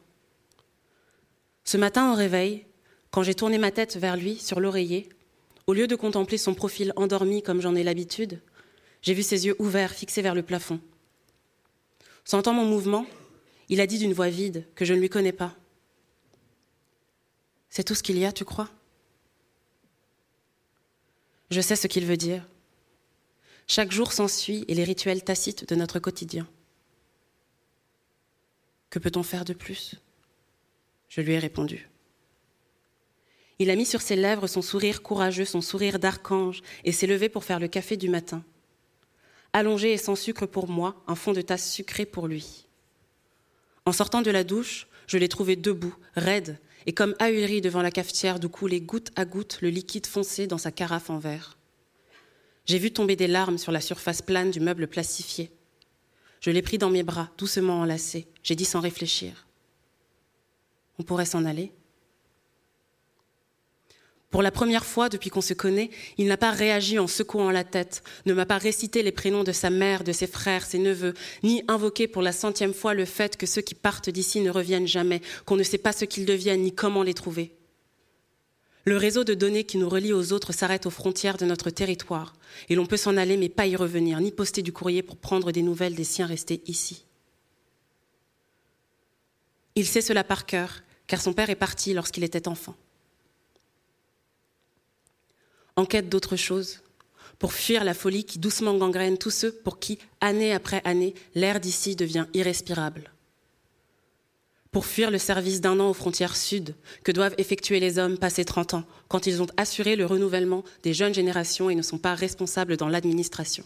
Ce 1.64 1.78
matin 1.78 2.12
au 2.12 2.16
réveil, 2.16 2.64
quand 3.10 3.24
j'ai 3.24 3.34
tourné 3.34 3.58
ma 3.58 3.72
tête 3.72 3.98
vers 3.98 4.16
lui 4.16 4.38
sur 4.38 4.60
l'oreiller, 4.60 5.10
au 5.66 5.74
lieu 5.74 5.88
de 5.88 5.96
contempler 5.96 6.38
son 6.38 6.54
profil 6.54 6.94
endormi 6.96 7.42
comme 7.42 7.60
j'en 7.60 7.74
ai 7.74 7.82
l'habitude, 7.82 8.40
j'ai 9.02 9.16
vu 9.16 9.24
ses 9.24 9.48
yeux 9.48 9.56
ouverts 9.58 9.96
fixés 9.96 10.22
vers 10.22 10.36
le 10.36 10.44
plafond. 10.44 10.80
Sentant 12.24 12.54
mon 12.54 12.66
mouvement, 12.66 13.08
il 13.68 13.82
a 13.82 13.88
dit 13.88 13.98
d'une 13.98 14.14
voix 14.14 14.30
vide 14.30 14.68
que 14.76 14.86
je 14.86 14.94
ne 14.94 15.00
lui 15.00 15.10
connais 15.10 15.32
pas. 15.32 15.56
C'est 17.68 17.84
tout 17.84 17.96
ce 17.96 18.04
qu'il 18.04 18.20
y 18.20 18.26
a, 18.26 18.32
tu 18.32 18.46
crois? 18.46 18.70
Je 21.50 21.62
sais 21.62 21.76
ce 21.76 21.88
qu'il 21.88 22.06
veut 22.06 22.16
dire. 22.16 22.46
Chaque 23.68 23.92
jour 23.92 24.12
s'ensuit 24.12 24.66
et 24.68 24.76
les 24.76 24.84
rituels 24.84 25.24
tacites 25.24 25.68
de 25.68 25.76
notre 25.76 26.00
quotidien. 26.00 26.48
Que 28.90 29.00
peut-on 29.00 29.24
faire 29.24 29.46
de 29.46 29.54
plus? 29.54 29.96
Je 31.10 31.22
lui 31.22 31.34
ai 31.34 31.40
répondu. 31.40 31.90
Il 33.60 33.70
a 33.70 33.76
mis 33.76 33.86
sur 33.86 34.02
ses 34.02 34.16
lèvres 34.16 34.48
son 34.48 34.62
sourire 34.62 35.02
courageux, 35.02 35.46
son 35.46 35.62
sourire 35.62 36.00
d'archange, 36.00 36.62
et 36.84 36.92
s'est 36.92 37.08
levé 37.08 37.30
pour 37.30 37.44
faire 37.44 37.60
le 37.60 37.68
café 37.68 37.98
du 37.98 38.10
matin. 38.10 38.44
Allongé 39.54 39.94
et 39.94 39.98
sans 39.98 40.16
sucre 40.16 40.46
pour 40.46 40.68
moi, 40.68 41.02
un 41.08 41.16
fond 41.16 41.34
de 41.34 41.42
tasse 41.42 41.72
sucré 41.72 42.06
pour 42.06 42.28
lui. 42.28 42.66
En 43.86 43.92
sortant 43.92 44.22
de 44.22 44.32
la 44.32 44.44
douche, 44.44 44.88
je 45.08 45.18
l'ai 45.18 45.30
trouvé 45.30 45.56
debout, 45.56 45.96
raide, 46.16 46.60
et 46.86 46.94
comme 46.94 47.16
ahuri 47.20 47.62
devant 47.62 47.82
la 47.82 47.92
cafetière 47.92 48.40
d'où 48.40 48.50
coulait 48.50 48.82
goutte 48.82 49.12
à 49.16 49.26
goutte 49.26 49.60
le 49.62 49.70
liquide 49.70 50.08
foncé 50.08 50.48
dans 50.48 50.58
sa 50.58 50.72
carafe 50.72 51.10
en 51.10 51.20
verre. 51.20 51.58
J'ai 52.66 52.80
vu 52.80 52.92
tomber 52.92 53.16
des 53.16 53.28
larmes 53.28 53.58
sur 53.58 53.72
la 53.72 53.82
surface 53.82 54.22
plane 54.22 54.52
du 54.52 54.60
meuble 54.60 54.88
plastifié. 54.88 55.52
Je 56.40 56.52
l'ai 56.52 56.62
pris 56.62 56.78
dans 56.78 56.90
mes 56.90 57.04
bras, 57.04 57.30
doucement 57.38 57.82
enlacé. 57.82 58.28
J'ai 58.42 58.56
dit 58.56 58.66
sans 58.66 58.80
réfléchir. 58.80 59.48
On 61.00 61.04
pourrait 61.04 61.26
s'en 61.26 61.46
aller? 61.46 61.72
Pour 64.30 64.42
la 64.42 64.50
première 64.52 64.86
fois 64.86 65.10
depuis 65.10 65.30
qu'on 65.30 65.42
se 65.42 65.54
connaît, 65.54 65.92
il 66.18 66.26
n'a 66.26 66.38
pas 66.38 66.50
réagi 66.50 66.98
en 66.98 67.06
secouant 67.06 67.52
la 67.52 67.64
tête, 67.64 68.02
ne 68.26 68.34
m'a 68.34 68.48
pas 68.48 68.58
récité 68.58 69.04
les 69.04 69.12
prénoms 69.12 69.44
de 69.44 69.52
sa 69.52 69.70
mère, 69.70 70.04
de 70.04 70.12
ses 70.12 70.26
frères, 70.26 70.66
ses 70.66 70.80
neveux, 70.80 71.14
ni 71.44 71.64
invoqué 71.68 72.08
pour 72.08 72.24
la 72.24 72.32
centième 72.32 72.74
fois 72.74 72.96
le 72.96 73.06
fait 73.06 73.38
que 73.38 73.46
ceux 73.46 73.62
qui 73.62 73.76
partent 73.76 74.10
d'ici 74.10 74.42
ne 74.42 74.50
reviennent 74.50 74.88
jamais, 74.88 75.22
qu'on 75.46 75.56
ne 75.56 75.62
sait 75.62 75.78
pas 75.78 75.94
ce 75.94 76.06
qu'ils 76.06 76.26
deviennent 76.26 76.64
ni 76.64 76.74
comment 76.74 77.04
les 77.04 77.14
trouver. 77.14 77.54
Le 78.86 78.98
réseau 78.98 79.24
de 79.24 79.34
données 79.34 79.64
qui 79.64 79.78
nous 79.78 79.88
relie 79.88 80.14
aux 80.14 80.34
autres 80.34 80.54
s'arrête 80.54 80.86
aux 80.86 80.92
frontières 80.92 81.38
de 81.38 81.46
notre 81.46 81.70
territoire, 81.70 82.34
et 82.70 82.76
l'on 82.76 82.86
peut 82.86 82.98
s'en 82.98 83.16
aller 83.16 83.38
mais 83.38 83.50
pas 83.50 83.66
y 83.66 83.76
revenir, 83.76 84.20
ni 84.20 84.32
poster 84.32 84.62
du 84.62 84.74
courrier 84.74 85.02
pour 85.02 85.18
prendre 85.18 85.52
des 85.52 85.62
nouvelles 85.62 85.96
des 85.96 86.04
siens 86.04 86.28
restés 86.28 86.62
ici. 86.68 87.06
Il 89.76 89.86
sait 89.86 90.02
cela 90.02 90.24
par 90.24 90.46
cœur, 90.46 90.84
car 91.08 91.22
son 91.22 91.34
père 91.34 91.50
est 91.50 91.56
parti 91.56 91.94
lorsqu'il 91.94 92.24
était 92.24 92.48
enfant 92.48 92.76
en 95.76 95.86
quête 95.86 96.10
d'autre 96.10 96.36
chose, 96.36 96.82
pour 97.40 97.54
fuir 97.54 97.84
la 97.84 97.94
folie 97.94 98.26
qui 98.26 98.40
doucement 98.40 98.78
gangrène 98.78 99.18
tous 99.18 99.32
ceux 99.32 99.52
pour 99.52 99.80
qui, 99.80 100.00
année 100.22 100.54
après 100.54 100.82
année, 100.86 101.14
l'air 101.36 101.60
d'ici 101.60 101.96
devient 101.96 102.28
irrespirable. 102.34 103.12
Pour 104.74 104.88
fuir 104.88 105.12
le 105.12 105.20
service 105.20 105.62
d'un 105.62 105.80
an 105.80 105.92
aux 105.92 105.94
frontières 105.94 106.36
sud 106.36 106.74
que 107.04 107.12
doivent 107.12 107.36
effectuer 107.38 107.80
les 107.80 108.00
hommes 108.00 108.18
passés 108.18 108.44
30 108.44 108.74
ans, 108.74 108.84
quand 109.08 109.28
ils 109.28 109.42
ont 109.44 109.48
assuré 109.56 109.96
le 109.96 110.08
renouvellement 110.08 110.64
des 110.82 110.96
jeunes 110.96 111.14
générations 111.14 111.70
et 111.70 111.76
ne 111.76 111.84
sont 111.84 112.00
pas 112.00 112.16
responsables 112.16 112.76
dans 112.76 112.90
l'administration. 112.90 113.64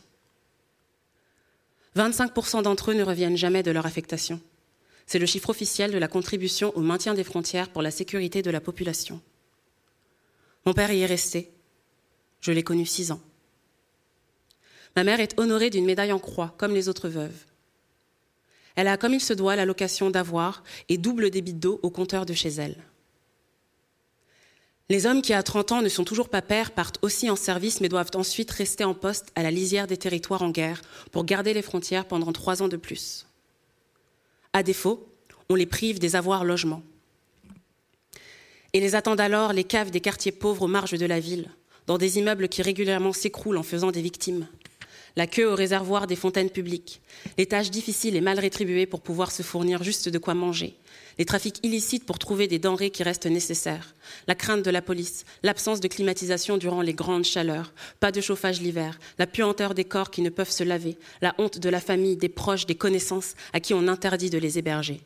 25% 1.96 2.62
d'entre 2.62 2.92
eux 2.92 2.94
ne 2.94 3.04
reviennent 3.04 3.38
jamais 3.38 3.64
de 3.64 3.72
leur 3.72 3.86
affectation. 3.86 4.42
C'est 5.06 5.18
le 5.18 5.26
chiffre 5.26 5.50
officiel 5.50 5.92
de 5.92 5.98
la 5.98 6.10
contribution 6.10 6.76
au 6.76 6.82
maintien 6.82 7.14
des 7.14 7.24
frontières 7.24 7.70
pour 7.70 7.82
la 7.82 7.92
sécurité 7.92 8.42
de 8.42 8.52
la 8.52 8.60
population. 8.60 9.22
Mon 10.66 10.74
père 10.74 10.92
y 10.92 11.00
est 11.00 11.06
resté, 11.06 11.50
je 12.42 12.52
l'ai 12.52 12.64
connue 12.64 12.86
six 12.86 13.14
ans. 13.14 13.22
Ma 14.98 15.06
mère 15.06 15.22
est 15.22 15.40
honorée 15.40 15.70
d'une 15.70 15.86
médaille 15.86 16.12
en 16.12 16.20
croix, 16.20 16.54
comme 16.58 16.74
les 16.74 16.90
autres 16.90 17.08
veuves. 17.08 17.46
Elle 18.78 18.88
a, 18.88 18.96
comme 18.96 19.16
il 19.16 19.22
se 19.22 19.34
doit, 19.34 19.56
l'allocation 19.56 20.12
d'avoir 20.12 20.64
et 20.88 21.00
double 21.00 21.32
débit 21.32 21.56
d'eau 21.56 21.80
au 21.82 21.90
compteur 21.90 22.28
de 22.28 22.34
chez 22.34 22.50
elle. 22.50 22.78
Les 24.88 25.08
hommes 25.08 25.24
qui, 25.24 25.34
à 25.34 25.42
30 25.42 25.72
ans, 25.72 25.82
ne 25.82 25.90
sont 25.90 26.04
toujours 26.04 26.30
pas 26.30 26.44
pères 26.44 26.72
partent 26.72 27.00
aussi 27.02 27.28
en 27.30 27.36
service, 27.36 27.82
mais 27.82 27.90
doivent 27.90 28.12
ensuite 28.14 28.52
rester 28.52 28.84
en 28.84 28.94
poste 28.94 29.32
à 29.36 29.42
la 29.42 29.50
lisière 29.50 29.88
des 29.88 29.98
territoires 29.98 30.44
en 30.44 30.52
guerre 30.52 30.84
pour 31.12 31.26
garder 31.26 31.56
les 31.56 31.64
frontières 31.64 32.06
pendant 32.06 32.32
trois 32.32 32.62
ans 32.62 32.68
de 32.68 32.78
plus. 32.78 33.26
À 34.54 34.62
défaut, 34.62 35.10
on 35.50 35.56
les 35.56 35.66
prive 35.66 35.98
des 35.98 36.16
avoirs 36.16 36.46
logements. 36.46 36.84
Et 38.74 38.80
les 38.80 38.94
attendent 38.94 39.20
alors 39.20 39.54
les 39.54 39.64
caves 39.64 39.90
des 39.90 40.02
quartiers 40.02 40.32
pauvres 40.32 40.62
aux 40.62 40.68
marges 40.68 40.98
de 40.98 41.06
la 41.08 41.20
ville, 41.20 41.50
dans 41.88 41.98
des 41.98 42.20
immeubles 42.20 42.48
qui 42.48 42.62
régulièrement 42.62 43.12
s'écroulent 43.12 43.58
en 43.58 43.64
faisant 43.64 43.90
des 43.90 44.04
victimes, 44.04 44.48
la 45.18 45.26
queue 45.26 45.52
au 45.52 45.56
réservoir 45.56 46.06
des 46.06 46.16
fontaines 46.16 46.52
publiques, 46.52 47.02
les 47.40 47.48
tâches 47.48 47.72
difficiles 47.72 48.16
et 48.16 48.22
mal 48.22 48.40
rétribuées 48.40 48.86
pour 48.86 49.02
pouvoir 49.02 49.32
se 49.32 49.42
fournir 49.42 49.82
juste 49.82 50.10
de 50.10 50.20
quoi 50.20 50.36
manger, 50.36 50.78
les 51.18 51.26
trafics 51.26 51.60
illicites 51.64 52.06
pour 52.06 52.20
trouver 52.20 52.48
des 52.48 52.60
denrées 52.60 52.92
qui 52.92 53.02
restent 53.02 53.26
nécessaires, 53.26 53.96
la 54.28 54.36
crainte 54.36 54.62
de 54.62 54.70
la 54.70 54.84
police, 54.84 55.26
l'absence 55.42 55.80
de 55.80 55.88
climatisation 55.88 56.58
durant 56.58 56.84
les 56.84 56.94
grandes 56.94 57.26
chaleurs, 57.26 57.74
pas 58.00 58.12
de 58.12 58.22
chauffage 58.22 58.62
l'hiver, 58.62 59.00
la 59.18 59.26
puanteur 59.26 59.74
des 59.74 59.86
corps 59.86 60.12
qui 60.12 60.22
ne 60.22 60.30
peuvent 60.30 60.52
se 60.52 60.64
laver, 60.64 61.00
la 61.24 61.34
honte 61.40 61.58
de 61.58 61.70
la 61.70 61.82
famille, 61.82 62.16
des 62.16 62.30
proches, 62.30 62.68
des 62.68 62.76
connaissances 62.76 63.34
à 63.54 63.60
qui 63.60 63.74
on 63.74 63.88
interdit 63.88 64.30
de 64.30 64.38
les 64.38 64.60
héberger. 64.60 65.02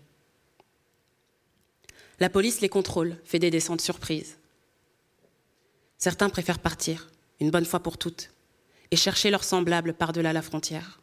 La 2.20 2.30
police 2.30 2.60
les 2.60 2.70
contrôle, 2.70 3.16
fait 3.24 3.40
des 3.40 3.50
descentes 3.50 3.80
surprises. 3.80 4.36
Certains 5.98 6.30
préfèrent 6.30 6.60
partir, 6.60 7.10
une 7.40 7.50
bonne 7.50 7.66
fois 7.66 7.80
pour 7.80 7.98
toutes, 7.98 8.30
et 8.92 8.96
chercher 8.98 9.32
leurs 9.32 9.44
semblables 9.44 9.94
par-delà 9.94 10.34
la 10.34 10.42
frontière. 10.42 11.02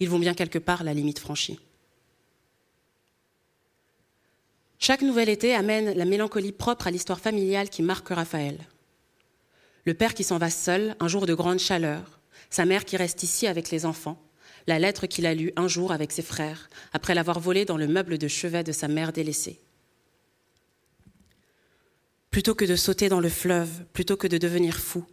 Ils 0.00 0.08
vont 0.08 0.18
bien 0.18 0.34
quelque 0.34 0.58
part, 0.58 0.82
la 0.82 0.94
limite 0.94 1.18
franchie. 1.18 1.60
Chaque 4.78 5.02
nouvel 5.02 5.28
été 5.28 5.54
amène 5.54 5.96
la 5.96 6.04
mélancolie 6.04 6.52
propre 6.52 6.88
à 6.88 6.90
l'histoire 6.90 7.20
familiale 7.20 7.70
qui 7.70 7.82
marque 7.82 8.08
Raphaël. 8.08 8.58
Le 9.84 9.94
père 9.94 10.14
qui 10.14 10.24
s'en 10.24 10.38
va 10.38 10.50
seul, 10.50 10.96
un 11.00 11.08
jour 11.08 11.26
de 11.26 11.34
grande 11.34 11.58
chaleur, 11.58 12.20
sa 12.50 12.64
mère 12.64 12.84
qui 12.84 12.96
reste 12.96 13.22
ici 13.22 13.46
avec 13.46 13.70
les 13.70 13.86
enfants, 13.86 14.20
la 14.66 14.78
lettre 14.78 15.06
qu'il 15.06 15.26
a 15.26 15.34
lue 15.34 15.52
un 15.56 15.68
jour 15.68 15.92
avec 15.92 16.12
ses 16.12 16.22
frères, 16.22 16.70
après 16.92 17.14
l'avoir 17.14 17.38
volée 17.38 17.64
dans 17.64 17.76
le 17.76 17.86
meuble 17.86 18.18
de 18.18 18.28
chevet 18.28 18.64
de 18.64 18.72
sa 18.72 18.88
mère 18.88 19.12
délaissée. 19.12 19.60
Plutôt 22.30 22.54
que 22.54 22.64
de 22.64 22.76
sauter 22.76 23.08
dans 23.08 23.20
le 23.20 23.28
fleuve, 23.28 23.84
plutôt 23.92 24.16
que 24.16 24.26
de 24.26 24.38
devenir 24.38 24.76
fou, 24.76 25.04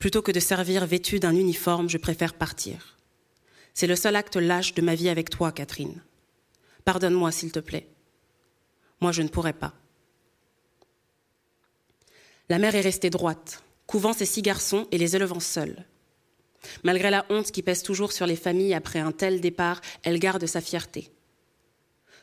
plutôt 0.00 0.22
que 0.22 0.32
de 0.32 0.40
servir 0.40 0.86
vêtu 0.86 1.20
d'un 1.20 1.36
uniforme, 1.36 1.88
je 1.88 1.98
préfère 1.98 2.34
partir. 2.34 2.96
C'est 3.74 3.86
le 3.86 3.94
seul 3.94 4.16
acte 4.16 4.36
lâche 4.36 4.74
de 4.74 4.82
ma 4.82 4.96
vie 4.96 5.10
avec 5.10 5.30
toi, 5.30 5.52
Catherine. 5.52 6.02
Pardonne-moi, 6.84 7.30
s'il 7.30 7.52
te 7.52 7.60
plaît. 7.60 7.86
Moi, 9.00 9.12
je 9.12 9.22
ne 9.22 9.28
pourrais 9.28 9.52
pas. 9.52 9.74
La 12.48 12.58
mère 12.58 12.74
est 12.74 12.80
restée 12.80 13.10
droite, 13.10 13.62
couvant 13.86 14.12
ses 14.12 14.26
six 14.26 14.42
garçons 14.42 14.88
et 14.90 14.98
les 14.98 15.14
élevant 15.14 15.38
seuls. 15.38 15.84
Malgré 16.82 17.10
la 17.10 17.24
honte 17.30 17.52
qui 17.52 17.62
pèse 17.62 17.82
toujours 17.82 18.12
sur 18.12 18.26
les 18.26 18.36
familles 18.36 18.74
après 18.74 18.98
un 18.98 19.12
tel 19.12 19.40
départ, 19.40 19.80
elle 20.02 20.18
garde 20.18 20.46
sa 20.46 20.60
fierté. 20.60 21.10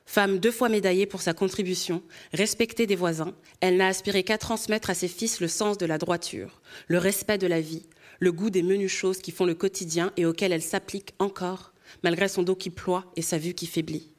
Femme 0.09 0.39
deux 0.39 0.51
fois 0.51 0.69
médaillée 0.69 1.05
pour 1.05 1.21
sa 1.21 1.33
contribution, 1.33 2.01
respectée 2.31 2.87
des 2.87 2.95
voisins, 2.95 3.35
elle 3.59 3.75
n'a 3.75 3.87
aspiré 3.87 4.23
qu'à 4.23 4.37
transmettre 4.37 4.89
à 4.89 4.93
ses 4.93 5.09
fils 5.09 5.41
le 5.41 5.49
sens 5.49 5.77
de 5.77 5.85
la 5.85 5.97
droiture, 5.97 6.61
le 6.87 6.97
respect 6.97 7.37
de 7.37 7.45
la 7.45 7.59
vie, 7.59 7.83
le 8.19 8.31
goût 8.31 8.49
des 8.49 8.63
menues 8.63 8.87
choses 8.87 9.19
qui 9.19 9.31
font 9.31 9.45
le 9.45 9.53
quotidien 9.53 10.13
et 10.15 10.25
auxquelles 10.25 10.53
elle 10.53 10.61
s'applique 10.61 11.13
encore, 11.19 11.73
malgré 12.03 12.29
son 12.29 12.41
dos 12.41 12.55
qui 12.55 12.69
ploie 12.69 13.11
et 13.17 13.21
sa 13.21 13.37
vue 13.37 13.53
qui 13.53 13.67
faiblit. 13.67 14.13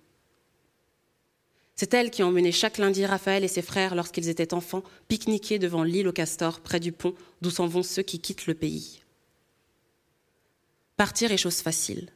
C'est 1.74 1.94
elle 1.94 2.10
qui 2.10 2.20
a 2.20 2.26
emmené 2.26 2.52
chaque 2.52 2.76
lundi 2.76 3.06
Raphaël 3.06 3.42
et 3.42 3.48
ses 3.48 3.62
frères, 3.62 3.94
lorsqu'ils 3.94 4.28
étaient 4.28 4.52
enfants, 4.52 4.84
pique-niquer 5.08 5.58
devant 5.58 5.84
l'île 5.84 6.08
au 6.08 6.12
castor, 6.12 6.60
près 6.60 6.80
du 6.80 6.92
pont, 6.92 7.14
d'où 7.40 7.50
s'en 7.50 7.66
vont 7.66 7.82
ceux 7.82 8.02
qui 8.02 8.18
quittent 8.18 8.46
le 8.46 8.54
pays. 8.54 9.00
Partir 10.98 11.32
est 11.32 11.38
chose 11.38 11.62
facile. 11.62 12.10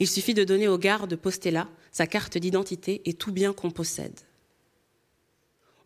Il 0.00 0.08
suffit 0.08 0.34
de 0.34 0.44
donner 0.44 0.68
au 0.68 0.78
garde 0.78 1.18
là 1.46 1.68
sa 1.92 2.06
carte 2.06 2.38
d'identité 2.38 3.02
et 3.04 3.14
tout 3.14 3.32
bien 3.32 3.52
qu'on 3.52 3.70
possède. 3.70 4.20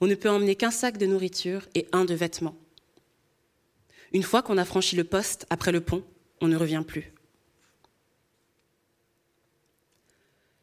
On 0.01 0.07
ne 0.07 0.15
peut 0.15 0.31
emmener 0.31 0.55
qu'un 0.55 0.71
sac 0.71 0.97
de 0.97 1.07
nourriture 1.07 1.67
et 1.75 1.87
un 1.93 2.05
de 2.05 2.15
vêtements. 2.15 2.57
Une 4.13 4.23
fois 4.23 4.43
qu'on 4.43 4.59
a 4.59 4.65
franchi 4.65 4.97
le 4.97 5.05
poste, 5.05 5.47
après 5.51 5.73
le 5.73 5.81
pont, 5.81 6.05
on 6.41 6.49
ne 6.49 6.57
revient 6.57 6.83
plus. 6.87 7.13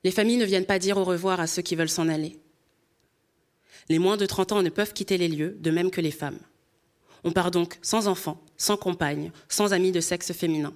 Les 0.03 0.11
familles 0.11 0.37
ne 0.37 0.45
viennent 0.45 0.65
pas 0.65 0.79
dire 0.79 0.97
au 0.97 1.03
revoir 1.03 1.39
à 1.39 1.47
ceux 1.47 1.61
qui 1.61 1.75
veulent 1.75 1.89
s'en 1.89 2.09
aller. 2.09 2.39
Les 3.89 3.99
moins 3.99 4.17
de 4.17 4.25
30 4.25 4.51
ans 4.53 4.63
ne 4.63 4.69
peuvent 4.69 4.93
quitter 4.93 5.17
les 5.17 5.27
lieux, 5.27 5.57
de 5.59 5.71
même 5.71 5.91
que 5.91 6.01
les 6.01 6.11
femmes. 6.11 6.39
On 7.23 7.31
part 7.31 7.51
donc 7.51 7.77
sans 7.81 8.07
enfants, 8.07 8.43
sans 8.57 8.77
compagne, 8.77 9.31
sans 9.49 9.73
amis 9.73 9.91
de 9.91 9.99
sexe 9.99 10.31
féminin. 10.31 10.73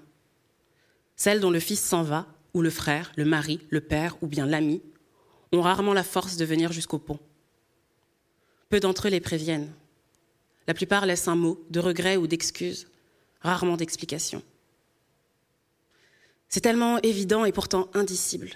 Celles 1.15 1.39
dont 1.39 1.51
le 1.51 1.59
fils 1.59 1.79
s'en 1.79 2.03
va 2.03 2.27
ou 2.53 2.61
le 2.61 2.69
frère, 2.69 3.11
le 3.15 3.25
mari, 3.25 3.59
le 3.69 3.81
père 3.81 4.17
ou 4.21 4.27
bien 4.27 4.45
l'ami 4.45 4.81
ont 5.51 5.61
rarement 5.61 5.93
la 5.93 6.03
force 6.03 6.37
de 6.37 6.45
venir 6.45 6.71
jusqu'au 6.71 6.99
pont. 6.99 7.19
Peu 8.69 8.79
d'entre 8.79 9.07
eux 9.07 9.11
les 9.11 9.19
préviennent. 9.19 9.73
La 10.67 10.73
plupart 10.73 11.05
laissent 11.05 11.27
un 11.27 11.35
mot 11.35 11.65
de 11.69 11.79
regret 11.79 12.17
ou 12.17 12.27
d'excuse, 12.27 12.87
rarement 13.41 13.77
d'explication. 13.77 14.43
C'est 16.49 16.61
tellement 16.61 16.99
évident 17.01 17.45
et 17.45 17.51
pourtant 17.51 17.89
indicible. 17.93 18.51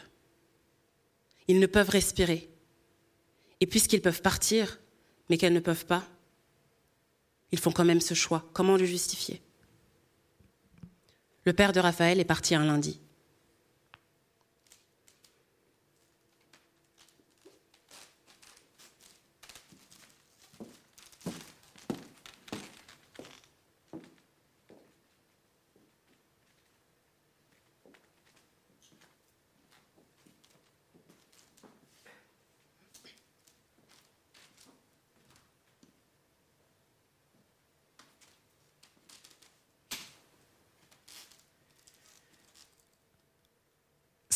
Ils 1.47 1.59
ne 1.59 1.65
peuvent 1.65 1.89
respirer. 1.89 2.49
Et 3.59 3.67
puisqu'ils 3.67 4.01
peuvent 4.01 4.21
partir, 4.21 4.79
mais 5.29 5.37
qu'elles 5.37 5.53
ne 5.53 5.59
peuvent 5.59 5.85
pas, 5.85 6.03
ils 7.51 7.59
font 7.59 7.71
quand 7.71 7.85
même 7.85 8.01
ce 8.01 8.13
choix. 8.13 8.49
Comment 8.53 8.77
le 8.77 8.85
justifier? 8.85 9.41
Le 11.45 11.53
père 11.53 11.71
de 11.71 11.79
Raphaël 11.79 12.19
est 12.19 12.25
parti 12.25 12.55
un 12.55 12.65
lundi. 12.65 12.99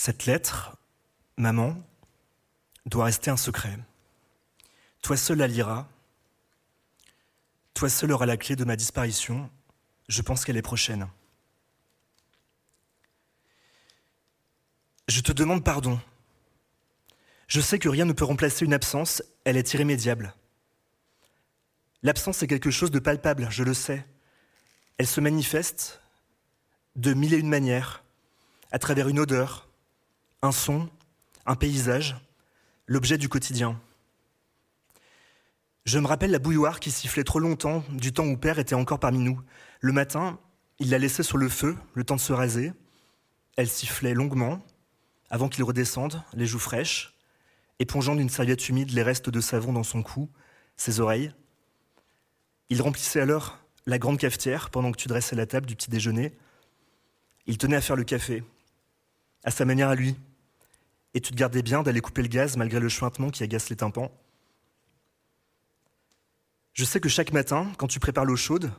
Cette 0.08 0.26
lettre, 0.26 0.78
maman, 1.36 1.76
doit 2.86 3.04
rester 3.04 3.30
un 3.30 3.36
secret. 3.36 3.78
Toi 5.02 5.18
seul 5.18 5.40
la 5.40 5.48
liras, 5.48 5.86
Toi 7.74 7.90
seul 7.90 8.14
auras 8.14 8.26
la 8.26 8.38
clé 8.38 8.56
de 8.56 8.64
ma 8.64 8.78
disparition. 8.78 9.50
Je 10.08 10.22
pense 10.22 10.46
qu'elle 10.46 10.56
est 10.56 10.62
prochaine. 10.62 11.10
Je 15.10 15.20
te 15.20 15.34
demande 15.34 15.66
pardon. 15.66 16.00
Je 17.50 17.60
sais 17.60 17.78
que 17.78 17.90
rien 17.90 18.06
ne 18.06 18.14
peut 18.14 18.24
remplacer 18.24 18.64
une 18.64 18.74
absence, 18.74 19.22
elle 19.44 19.58
est 19.58 19.74
irrémédiable. 19.74 20.34
L'absence 22.02 22.42
est 22.44 22.48
quelque 22.48 22.72
chose 22.72 22.92
de 22.92 23.00
palpable, 23.00 23.50
je 23.52 23.64
le 23.66 23.74
sais. 23.74 24.08
Elle 24.98 25.08
se 25.08 25.20
manifeste 25.20 26.02
de 26.96 27.14
mille 27.14 27.34
et 27.34 27.40
une 27.40 27.50
manières, 27.50 28.06
à 28.72 28.80
travers 28.80 29.10
une 29.10 29.20
odeur, 29.20 29.67
un 30.42 30.52
son, 30.52 30.90
un 31.46 31.56
paysage, 31.56 32.16
l'objet 32.86 33.18
du 33.18 33.30
quotidien. 33.30 33.80
Je 35.86 36.00
me 36.00 36.08
rappelle 36.08 36.32
la 36.32 36.40
bouilloire 36.40 36.80
qui 36.80 36.92
sifflait 36.92 37.24
trop 37.24 37.40
longtemps, 37.40 37.84
du 37.90 38.12
temps 38.12 38.26
où 38.26 38.38
Père 38.38 38.60
était 38.60 38.76
encore 38.76 39.00
parmi 39.00 39.20
nous. 39.20 39.42
Le 39.80 39.94
matin, 39.94 40.40
il 40.80 40.90
la 40.90 41.00
laissait 41.00 41.24
sur 41.24 41.38
le 41.38 41.50
feu, 41.50 41.76
le 41.94 42.04
temps 42.04 42.18
de 42.18 42.22
se 42.22 42.34
raser. 42.34 42.74
Elle 43.56 43.70
sifflait 43.70 44.14
longuement, 44.14 44.64
avant 45.30 45.50
qu'il 45.50 45.64
redescende, 45.64 46.22
les 46.34 46.46
joues 46.46 46.60
fraîches, 46.60 47.16
épongeant 47.80 48.16
d'une 48.16 48.30
serviette 48.30 48.70
humide 48.70 48.92
les 48.92 49.04
restes 49.04 49.30
de 49.30 49.40
savon 49.40 49.74
dans 49.74 49.84
son 49.84 50.04
cou, 50.04 50.30
ses 50.76 51.00
oreilles. 51.00 51.32
Il 52.70 52.82
remplissait 52.82 53.22
alors 53.22 53.58
la 53.86 53.98
grande 53.98 54.20
cafetière 54.20 54.70
pendant 54.70 54.92
que 54.92 54.98
tu 54.98 55.08
dressais 55.08 55.36
la 55.36 55.46
table 55.46 55.66
du 55.66 55.76
petit 55.76 55.90
déjeuner. 55.90 56.38
Il 57.46 57.58
tenait 57.58 57.78
à 57.78 57.82
faire 57.82 57.96
le 57.96 58.04
café, 58.04 58.44
à 59.44 59.52
sa 59.52 59.66
manière 59.66 59.90
à 59.90 59.96
lui, 59.96 60.18
et 61.18 61.20
tu 61.20 61.32
te 61.32 61.36
gardais 61.36 61.64
bien 61.64 61.82
d'aller 61.82 62.00
couper 62.00 62.22
le 62.22 62.28
gaz 62.28 62.58
malgré 62.58 62.80
le 62.80 62.90
chuintement 62.90 63.32
qui 63.32 63.42
agace 63.42 63.72
les 63.72 63.76
tympans? 63.76 64.12
Je 66.74 66.86
sais 66.86 67.00
que 67.00 67.10
chaque 67.10 67.34
matin, 67.34 67.72
quand 67.80 67.88
tu 67.88 68.00
prépares 68.00 68.24
l'eau 68.24 68.36
chaude, 68.36 68.72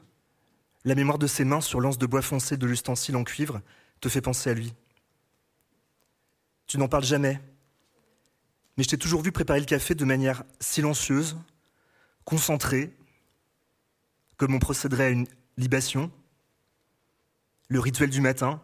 la 0.84 0.94
mémoire 0.94 1.18
de 1.18 1.26
ses 1.26 1.42
mains 1.42 1.60
sur 1.60 1.80
l'anse 1.80 1.98
de 1.98 2.06
bois 2.06 2.22
foncé 2.22 2.56
de 2.56 2.64
l'ustensile 2.64 3.16
en 3.16 3.24
cuivre 3.24 3.60
te 4.00 4.08
fait 4.08 4.20
penser 4.20 4.50
à 4.50 4.54
lui. 4.54 4.72
Tu 6.68 6.78
n'en 6.78 6.86
parles 6.86 7.02
jamais, 7.02 7.40
mais 8.76 8.84
je 8.84 8.90
t'ai 8.90 8.98
toujours 8.98 9.22
vu 9.22 9.32
préparer 9.32 9.58
le 9.58 9.66
café 9.66 9.96
de 9.96 10.04
manière 10.04 10.44
silencieuse, 10.60 11.36
concentrée, 12.24 12.94
comme 14.36 14.54
on 14.54 14.60
procéderait 14.60 15.06
à 15.06 15.10
une 15.10 15.26
libation, 15.56 16.12
le 17.66 17.80
rituel 17.80 18.10
du 18.10 18.20
matin. 18.20 18.62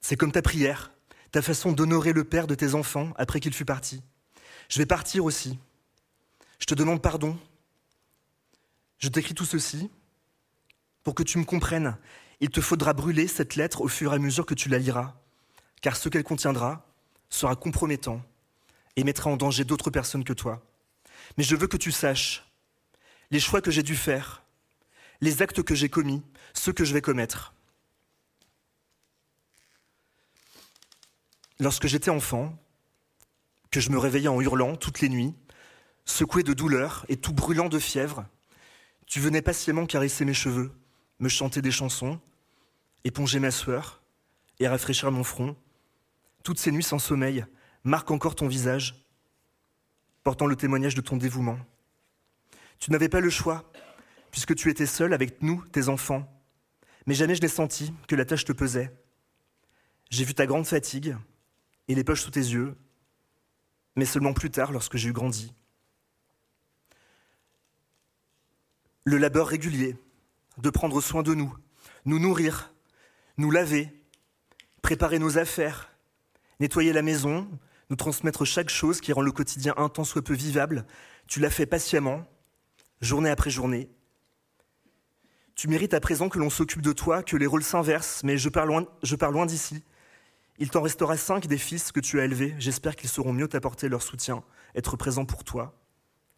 C'est 0.00 0.16
comme 0.16 0.30
ta 0.30 0.40
prière, 0.40 0.93
ta 1.34 1.42
façon 1.42 1.72
d'honorer 1.72 2.12
le 2.12 2.22
père 2.22 2.46
de 2.46 2.54
tes 2.54 2.74
enfants 2.76 3.12
après 3.16 3.40
qu'il 3.40 3.52
fut 3.52 3.64
parti. 3.64 4.04
Je 4.68 4.78
vais 4.78 4.86
partir 4.86 5.24
aussi. 5.24 5.58
Je 6.60 6.64
te 6.64 6.74
demande 6.74 7.02
pardon. 7.02 7.36
Je 9.00 9.08
t'écris 9.08 9.34
tout 9.34 9.44
ceci 9.44 9.90
pour 11.02 11.16
que 11.16 11.24
tu 11.24 11.38
me 11.38 11.44
comprennes. 11.44 11.96
Il 12.38 12.50
te 12.50 12.60
faudra 12.60 12.92
brûler 12.92 13.26
cette 13.26 13.56
lettre 13.56 13.80
au 13.80 13.88
fur 13.88 14.12
et 14.12 14.14
à 14.14 14.18
mesure 14.20 14.46
que 14.46 14.54
tu 14.54 14.68
la 14.68 14.78
liras, 14.78 15.16
car 15.82 15.96
ce 15.96 16.08
qu'elle 16.08 16.22
contiendra 16.22 16.86
sera 17.30 17.56
compromettant 17.56 18.22
et 18.94 19.02
mettra 19.02 19.28
en 19.28 19.36
danger 19.36 19.64
d'autres 19.64 19.90
personnes 19.90 20.22
que 20.22 20.32
toi. 20.32 20.62
Mais 21.36 21.42
je 21.42 21.56
veux 21.56 21.66
que 21.66 21.76
tu 21.76 21.90
saches 21.90 22.48
les 23.32 23.40
choix 23.40 23.60
que 23.60 23.72
j'ai 23.72 23.82
dû 23.82 23.96
faire, 23.96 24.44
les 25.20 25.42
actes 25.42 25.64
que 25.64 25.74
j'ai 25.74 25.88
commis, 25.88 26.22
ceux 26.52 26.72
que 26.72 26.84
je 26.84 26.94
vais 26.94 27.02
commettre. 27.02 27.53
Lorsque 31.60 31.86
j'étais 31.86 32.10
enfant, 32.10 32.56
que 33.70 33.80
je 33.80 33.90
me 33.90 33.98
réveillais 33.98 34.28
en 34.28 34.40
hurlant 34.40 34.76
toutes 34.76 35.00
les 35.00 35.08
nuits, 35.08 35.34
secoué 36.04 36.42
de 36.42 36.52
douleur 36.52 37.06
et 37.08 37.16
tout 37.16 37.32
brûlant 37.32 37.68
de 37.68 37.78
fièvre, 37.78 38.26
tu 39.06 39.20
venais 39.20 39.42
patiemment 39.42 39.86
caresser 39.86 40.24
mes 40.24 40.34
cheveux, 40.34 40.72
me 41.20 41.28
chanter 41.28 41.62
des 41.62 41.70
chansons, 41.70 42.20
éponger 43.04 43.38
ma 43.38 43.50
sueur 43.50 44.02
et 44.58 44.68
rafraîchir 44.68 45.10
mon 45.12 45.24
front. 45.24 45.56
Toutes 46.42 46.58
ces 46.58 46.72
nuits 46.72 46.82
sans 46.82 46.98
sommeil 46.98 47.44
marquent 47.84 48.10
encore 48.10 48.34
ton 48.34 48.48
visage, 48.48 49.06
portant 50.24 50.46
le 50.46 50.56
témoignage 50.56 50.94
de 50.94 51.00
ton 51.00 51.16
dévouement. 51.16 51.58
Tu 52.80 52.90
n'avais 52.90 53.08
pas 53.08 53.20
le 53.20 53.30
choix, 53.30 53.70
puisque 54.30 54.56
tu 54.56 54.70
étais 54.70 54.86
seul 54.86 55.12
avec 55.12 55.42
nous, 55.42 55.64
tes 55.66 55.88
enfants. 55.88 56.28
Mais 57.06 57.14
jamais 57.14 57.34
je 57.34 57.42
n'ai 57.42 57.48
senti 57.48 57.92
que 58.08 58.16
la 58.16 58.24
tâche 58.24 58.44
te 58.44 58.52
pesait. 58.52 58.92
J'ai 60.10 60.24
vu 60.24 60.34
ta 60.34 60.46
grande 60.46 60.66
fatigue 60.66 61.16
et 61.88 61.94
les 61.94 62.04
poches 62.04 62.22
sous 62.22 62.30
tes 62.30 62.40
yeux, 62.40 62.76
mais 63.96 64.04
seulement 64.04 64.32
plus 64.32 64.50
tard 64.50 64.72
lorsque 64.72 64.96
j'ai 64.96 65.08
eu 65.08 65.12
grandi. 65.12 65.54
le 69.04 69.18
labeur 69.18 69.46
régulier, 69.46 69.96
de 70.58 70.70
prendre 70.70 71.00
soin 71.00 71.22
de 71.22 71.34
nous, 71.34 71.54
nous 72.06 72.18
nourrir, 72.18 72.72
nous 73.36 73.50
laver, 73.50 73.92
préparer 74.82 75.18
nos 75.18 75.36
affaires, 75.36 75.90
nettoyer 76.58 76.92
la 76.92 77.02
maison, 77.02 77.48
nous 77.90 77.96
transmettre 77.96 78.44
chaque 78.46 78.70
chose 78.70 79.00
qui 79.00 79.12
rend 79.12 79.20
le 79.20 79.32
quotidien 79.32 79.74
un 79.76 79.90
tant 79.90 80.04
soit 80.04 80.22
peu 80.22 80.32
vivable, 80.32 80.86
tu 81.26 81.38
l'as 81.38 81.50
fait 81.50 81.66
patiemment, 81.66 82.24
journée 83.02 83.30
après 83.30 83.50
journée. 83.50 83.90
Tu 85.54 85.68
mérites 85.68 85.94
à 85.94 86.00
présent 86.00 86.28
que 86.28 86.38
l'on 86.38 86.50
s'occupe 86.50 86.82
de 86.82 86.92
toi, 86.92 87.22
que 87.22 87.36
les 87.36 87.46
rôles 87.46 87.62
s'inversent, 87.62 88.24
mais 88.24 88.38
je 88.38 88.48
pars 88.48 88.66
loin, 88.66 88.86
je 89.02 89.16
pars 89.16 89.30
loin 89.30 89.46
d'ici. 89.46 89.84
Il 90.58 90.70
t'en 90.70 90.82
restera 90.82 91.16
cinq 91.16 91.46
des 91.46 91.58
fils 91.58 91.90
que 91.90 92.00
tu 92.00 92.20
as 92.20 92.24
élevés. 92.24 92.54
J'espère 92.58 92.96
qu'ils 92.96 93.08
sauront 93.08 93.32
mieux 93.32 93.48
t'apporter 93.48 93.88
leur 93.88 94.02
soutien, 94.02 94.44
être 94.74 94.96
présents 94.96 95.24
pour 95.24 95.44
toi 95.44 95.80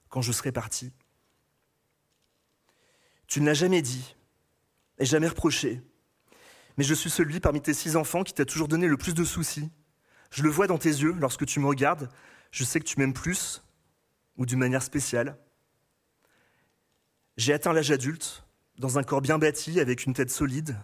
quand 0.08 0.22
je 0.22 0.32
serai 0.32 0.52
parti. 0.52 0.92
Tu 3.26 3.40
ne 3.40 3.46
l'as 3.46 3.54
jamais 3.54 3.82
dit 3.82 4.16
et 4.98 5.04
jamais 5.04 5.28
reproché. 5.28 5.82
Mais 6.76 6.84
je 6.84 6.94
suis 6.94 7.10
celui 7.10 7.40
parmi 7.40 7.60
tes 7.60 7.74
six 7.74 7.96
enfants 7.96 8.22
qui 8.22 8.32
t'a 8.32 8.44
toujours 8.44 8.68
donné 8.68 8.86
le 8.86 8.96
plus 8.96 9.14
de 9.14 9.24
soucis. 9.24 9.70
Je 10.30 10.42
le 10.42 10.50
vois 10.50 10.66
dans 10.66 10.78
tes 10.78 10.90
yeux 10.90 11.14
lorsque 11.18 11.46
tu 11.46 11.60
me 11.60 11.66
regardes. 11.66 12.10
Je 12.50 12.64
sais 12.64 12.80
que 12.80 12.84
tu 12.84 12.98
m'aimes 12.98 13.12
plus 13.12 13.62
ou 14.36 14.46
d'une 14.46 14.58
manière 14.58 14.82
spéciale. 14.82 15.38
J'ai 17.36 17.52
atteint 17.52 17.72
l'âge 17.72 17.90
adulte, 17.90 18.44
dans 18.78 18.98
un 18.98 19.02
corps 19.02 19.20
bien 19.20 19.38
bâti, 19.38 19.80
avec 19.80 20.06
une 20.06 20.14
tête 20.14 20.30
solide, 20.30 20.76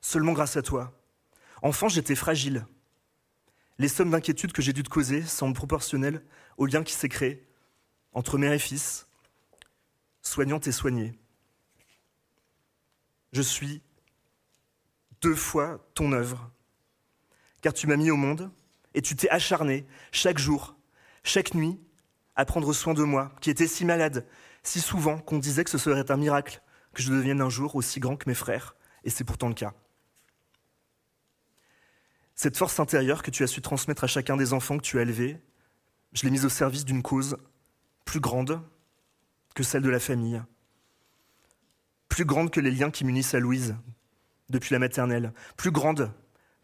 seulement 0.00 0.32
grâce 0.32 0.56
à 0.56 0.62
toi. 0.62 0.92
Enfant, 1.62 1.88
j'étais 1.88 2.14
fragile. 2.14 2.66
Les 3.78 3.88
sommes 3.88 4.10
d'inquiétude 4.10 4.52
que 4.52 4.62
j'ai 4.62 4.72
dû 4.72 4.82
te 4.82 4.90
causer 4.90 5.22
semblent 5.22 5.54
proportionnelles 5.54 6.22
au 6.56 6.66
lien 6.66 6.82
qui 6.82 6.92
s'est 6.92 7.08
créé 7.08 7.46
entre 8.12 8.36
mère 8.36 8.52
et 8.52 8.58
fils, 8.58 9.06
soignante 10.20 10.66
et 10.66 10.72
soignée 10.72 11.18
je 13.32 13.42
suis 13.42 13.82
deux 15.20 15.34
fois 15.34 15.86
ton 15.94 16.12
œuvre, 16.12 16.50
car 17.62 17.72
tu 17.72 17.86
m'as 17.86 17.96
mis 17.96 18.10
au 18.10 18.16
monde 18.16 18.50
et 18.94 19.02
tu 19.02 19.16
t'es 19.16 19.30
acharné 19.30 19.86
chaque 20.10 20.38
jour, 20.38 20.76
chaque 21.24 21.54
nuit, 21.54 21.80
à 22.34 22.44
prendre 22.44 22.72
soin 22.72 22.94
de 22.94 23.02
moi, 23.02 23.32
qui 23.40 23.50
était 23.50 23.66
si 23.66 23.84
malade, 23.84 24.26
si 24.62 24.80
souvent 24.80 25.18
qu'on 25.18 25.38
disait 25.38 25.64
que 25.64 25.70
ce 25.70 25.78
serait 25.78 26.10
un 26.10 26.16
miracle 26.16 26.62
que 26.94 27.02
je 27.02 27.12
devienne 27.12 27.40
un 27.40 27.50
jour 27.50 27.76
aussi 27.76 28.00
grand 28.00 28.16
que 28.16 28.28
mes 28.28 28.34
frères, 28.34 28.74
et 29.04 29.10
c'est 29.10 29.24
pourtant 29.24 29.48
le 29.48 29.54
cas. 29.54 29.74
Cette 32.42 32.56
force 32.56 32.80
intérieure 32.80 33.22
que 33.22 33.30
tu 33.30 33.44
as 33.44 33.46
su 33.46 33.60
transmettre 33.60 34.02
à 34.02 34.08
chacun 34.08 34.36
des 34.36 34.52
enfants 34.52 34.76
que 34.76 34.82
tu 34.82 34.98
as 34.98 35.02
élevés, 35.02 35.38
je 36.12 36.24
l'ai 36.24 36.30
mise 36.32 36.44
au 36.44 36.48
service 36.48 36.84
d'une 36.84 37.00
cause 37.00 37.36
plus 38.04 38.18
grande 38.18 38.60
que 39.54 39.62
celle 39.62 39.82
de 39.82 39.88
la 39.88 40.00
famille, 40.00 40.42
plus 42.08 42.24
grande 42.24 42.50
que 42.50 42.58
les 42.58 42.72
liens 42.72 42.90
qui 42.90 43.04
m'unissent 43.04 43.34
à 43.34 43.38
Louise 43.38 43.76
depuis 44.48 44.72
la 44.72 44.80
maternelle, 44.80 45.32
plus 45.56 45.70
grande 45.70 46.12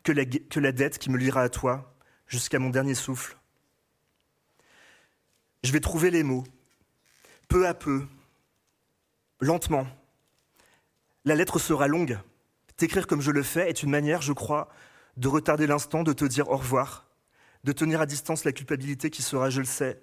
que 0.02 0.10
la, 0.10 0.24
que 0.24 0.58
la 0.58 0.72
dette 0.72 0.98
qui 0.98 1.10
me 1.10 1.16
liera 1.16 1.42
à 1.42 1.48
toi 1.48 1.94
jusqu'à 2.26 2.58
mon 2.58 2.70
dernier 2.70 2.96
souffle. 2.96 3.38
Je 5.62 5.70
vais 5.70 5.78
trouver 5.78 6.10
les 6.10 6.24
mots, 6.24 6.42
peu 7.46 7.68
à 7.68 7.74
peu, 7.74 8.04
lentement. 9.38 9.86
La 11.24 11.36
lettre 11.36 11.60
sera 11.60 11.86
longue. 11.86 12.18
T'écrire 12.76 13.06
comme 13.06 13.20
je 13.20 13.30
le 13.30 13.44
fais 13.44 13.70
est 13.70 13.84
une 13.84 13.90
manière, 13.90 14.22
je 14.22 14.32
crois, 14.32 14.68
de 15.18 15.28
retarder 15.28 15.66
l'instant, 15.66 16.04
de 16.04 16.12
te 16.12 16.24
dire 16.24 16.48
au 16.48 16.56
revoir, 16.56 17.08
de 17.64 17.72
tenir 17.72 18.00
à 18.00 18.06
distance 18.06 18.44
la 18.44 18.52
culpabilité 18.52 19.10
qui 19.10 19.22
sera, 19.22 19.50
je 19.50 19.58
le 19.58 19.66
sais, 19.66 20.00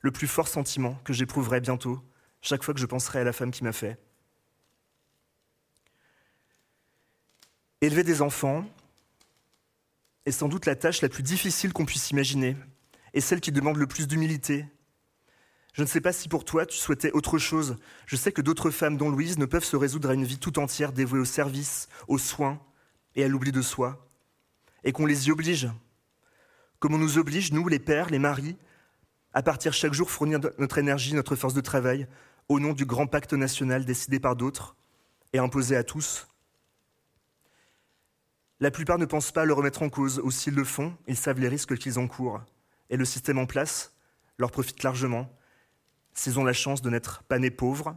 le 0.00 0.10
plus 0.10 0.26
fort 0.26 0.48
sentiment 0.48 0.94
que 1.02 1.14
j'éprouverai 1.14 1.60
bientôt, 1.60 2.00
chaque 2.42 2.62
fois 2.62 2.74
que 2.74 2.80
je 2.80 2.86
penserai 2.86 3.20
à 3.20 3.24
la 3.24 3.32
femme 3.32 3.50
qui 3.50 3.64
m'a 3.64 3.72
fait. 3.72 3.98
Élever 7.80 8.04
des 8.04 8.20
enfants 8.20 8.66
est 10.26 10.32
sans 10.32 10.48
doute 10.48 10.66
la 10.66 10.76
tâche 10.76 11.00
la 11.00 11.08
plus 11.08 11.22
difficile 11.22 11.72
qu'on 11.72 11.86
puisse 11.86 12.10
imaginer, 12.10 12.54
et 13.14 13.22
celle 13.22 13.40
qui 13.40 13.52
demande 13.52 13.78
le 13.78 13.86
plus 13.86 14.06
d'humilité. 14.06 14.66
Je 15.72 15.80
ne 15.80 15.86
sais 15.86 16.02
pas 16.02 16.12
si 16.12 16.28
pour 16.28 16.44
toi 16.44 16.66
tu 16.66 16.76
souhaitais 16.76 17.12
autre 17.12 17.38
chose. 17.38 17.76
Je 18.04 18.16
sais 18.16 18.32
que 18.32 18.42
d'autres 18.42 18.70
femmes, 18.70 18.98
dont 18.98 19.08
Louise, 19.08 19.38
ne 19.38 19.46
peuvent 19.46 19.64
se 19.64 19.76
résoudre 19.76 20.10
à 20.10 20.14
une 20.14 20.24
vie 20.24 20.38
tout 20.38 20.58
entière 20.58 20.92
dévouée 20.92 21.20
au 21.20 21.24
service, 21.24 21.88
aux 22.08 22.18
soins 22.18 22.60
et 23.14 23.24
à 23.24 23.28
l'oubli 23.28 23.52
de 23.52 23.62
soi, 23.62 24.09
et 24.84 24.92
qu'on 24.92 25.06
les 25.06 25.28
y 25.28 25.30
oblige. 25.30 25.68
Comme 26.78 26.94
on 26.94 26.98
nous 26.98 27.18
oblige, 27.18 27.52
nous, 27.52 27.68
les 27.68 27.78
pères, 27.78 28.10
les 28.10 28.18
maris, 28.18 28.56
à 29.32 29.42
partir 29.42 29.72
chaque 29.72 29.92
jour 29.92 30.10
fournir 30.10 30.40
notre 30.58 30.78
énergie, 30.78 31.14
notre 31.14 31.36
force 31.36 31.54
de 31.54 31.60
travail, 31.60 32.08
au 32.48 32.58
nom 32.58 32.72
du 32.72 32.84
grand 32.84 33.06
pacte 33.06 33.32
national 33.32 33.84
décidé 33.84 34.18
par 34.18 34.34
d'autres 34.34 34.76
et 35.32 35.38
imposé 35.38 35.76
à 35.76 35.84
tous. 35.84 36.26
La 38.58 38.70
plupart 38.70 38.98
ne 38.98 39.06
pensent 39.06 39.32
pas 39.32 39.44
le 39.44 39.52
remettre 39.52 39.82
en 39.82 39.88
cause, 39.88 40.20
ou 40.22 40.30
s'ils 40.30 40.54
le 40.54 40.64
font, 40.64 40.96
ils 41.06 41.16
savent 41.16 41.40
les 41.40 41.48
risques 41.48 41.76
qu'ils 41.76 41.98
encourent. 41.98 42.42
Et 42.90 42.96
le 42.96 43.04
système 43.04 43.38
en 43.38 43.46
place 43.46 43.94
leur 44.36 44.50
profite 44.50 44.82
largement 44.82 45.32
s'ils 46.12 46.38
ont 46.38 46.44
la 46.44 46.52
chance 46.52 46.82
de 46.82 46.90
n'être 46.90 47.22
pas 47.22 47.38
nés 47.38 47.50
pauvres 47.50 47.96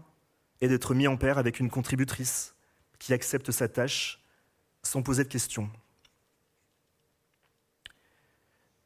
et 0.62 0.68
d'être 0.68 0.94
mis 0.94 1.08
en 1.08 1.18
paire 1.18 1.38
avec 1.38 1.60
une 1.60 1.70
contributrice 1.70 2.56
qui 3.00 3.14
accepte 3.14 3.52
sa 3.52 3.68
tâche 3.68 4.24
sans 4.84 5.02
poser 5.02 5.24
de 5.24 5.30
questions. 5.30 5.70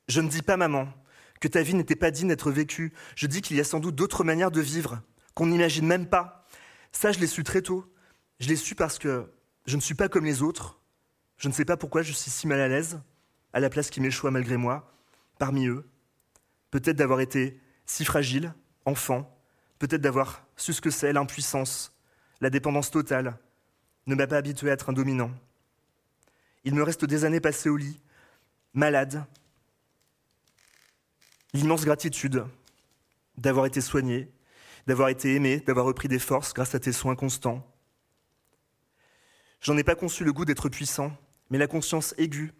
Je 0.07 0.21
ne 0.21 0.29
dis 0.29 0.41
pas, 0.41 0.57
maman, 0.57 0.87
que 1.39 1.47
ta 1.47 1.61
vie 1.61 1.73
n'était 1.73 1.95
pas 1.95 2.11
digne 2.11 2.29
d'être 2.29 2.51
vécue. 2.51 2.93
Je 3.15 3.27
dis 3.27 3.41
qu'il 3.41 3.57
y 3.57 3.59
a 3.59 3.63
sans 3.63 3.79
doute 3.79 3.95
d'autres 3.95 4.23
manières 4.23 4.51
de 4.51 4.61
vivre 4.61 5.01
qu'on 5.33 5.47
n'imagine 5.47 5.85
même 5.85 6.07
pas. 6.07 6.45
Ça, 6.91 7.11
je 7.11 7.19
l'ai 7.19 7.27
su 7.27 7.43
très 7.43 7.61
tôt. 7.61 7.85
Je 8.39 8.47
l'ai 8.47 8.55
su 8.55 8.75
parce 8.75 8.97
que 8.97 9.31
je 9.65 9.75
ne 9.75 9.81
suis 9.81 9.95
pas 9.95 10.09
comme 10.09 10.25
les 10.25 10.41
autres. 10.41 10.79
Je 11.37 11.47
ne 11.47 11.53
sais 11.53 11.65
pas 11.65 11.77
pourquoi 11.77 12.01
je 12.01 12.13
suis 12.13 12.31
si 12.31 12.47
mal 12.47 12.59
à 12.59 12.67
l'aise, 12.67 12.99
à 13.53 13.59
la 13.59 13.69
place 13.69 13.89
qui 13.89 14.01
m'échoue 14.01 14.29
malgré 14.31 14.57
moi, 14.57 14.91
parmi 15.37 15.67
eux. 15.67 15.87
Peut-être 16.71 16.97
d'avoir 16.97 17.19
été 17.19 17.61
si 17.85 18.03
fragile, 18.03 18.53
enfant, 18.85 19.37
peut-être 19.77 20.01
d'avoir 20.01 20.45
su 20.55 20.73
ce 20.73 20.81
que 20.81 20.89
c'est 20.89 21.13
l'impuissance, 21.13 21.95
la 22.41 22.49
dépendance 22.49 22.89
totale, 22.89 23.37
ne 24.07 24.15
m'a 24.15 24.27
pas 24.27 24.37
habitué 24.37 24.69
à 24.69 24.73
être 24.73 24.89
un 24.89 24.93
dominant. 24.93 25.31
Il 26.63 26.73
me 26.73 26.83
reste 26.83 27.05
des 27.05 27.25
années 27.25 27.39
passées 27.39 27.69
au 27.69 27.77
lit, 27.77 28.01
malade, 28.73 29.23
l'immense 31.53 31.85
gratitude 31.85 32.45
d'avoir 33.37 33.65
été 33.65 33.81
soigné, 33.81 34.31
d'avoir 34.87 35.09
été 35.09 35.35
aimé, 35.35 35.59
d'avoir 35.59 35.85
repris 35.85 36.07
des 36.07 36.19
forces 36.19 36.53
grâce 36.53 36.75
à 36.75 36.79
tes 36.79 36.91
soins 36.91 37.15
constants. 37.15 37.65
J'en 39.61 39.77
ai 39.77 39.83
pas 39.83 39.95
conçu 39.95 40.23
le 40.23 40.33
goût 40.33 40.45
d'être 40.45 40.69
puissant, 40.69 41.11
mais 41.49 41.57
la 41.57 41.67
conscience 41.67 42.13
aiguë 42.17 42.53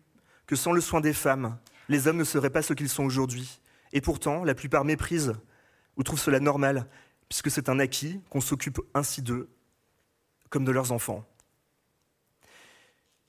que 0.46 0.56
sans 0.56 0.72
le 0.72 0.82
soin 0.82 1.02
des 1.02 1.14
femmes, 1.14 1.58
les 1.90 2.08
hommes 2.08 2.18
ne 2.18 2.24
seraient 2.24 2.50
pas 2.50 2.62
ce 2.62 2.74
qu'ils 2.74 2.90
sont 2.90 3.04
aujourd'hui. 3.04 3.60
Et 3.94 4.02
pourtant, 4.02 4.44
la 4.44 4.56
plupart 4.56 4.86
méprisent 4.86 5.36
ou 5.96 6.04
trouvent 6.04 6.20
cela 6.20 6.40
normal, 6.40 6.88
puisque 7.30 7.52
c'est 7.52 7.70
un 7.70 7.80
acquis 7.80 8.22
qu'on 8.30 8.42
s'occupe 8.42 8.80
ainsi 8.94 9.22
d'eux, 9.22 9.50
comme 10.50 10.66
de 10.66 10.72
leurs 10.72 10.92
enfants. 10.92 11.26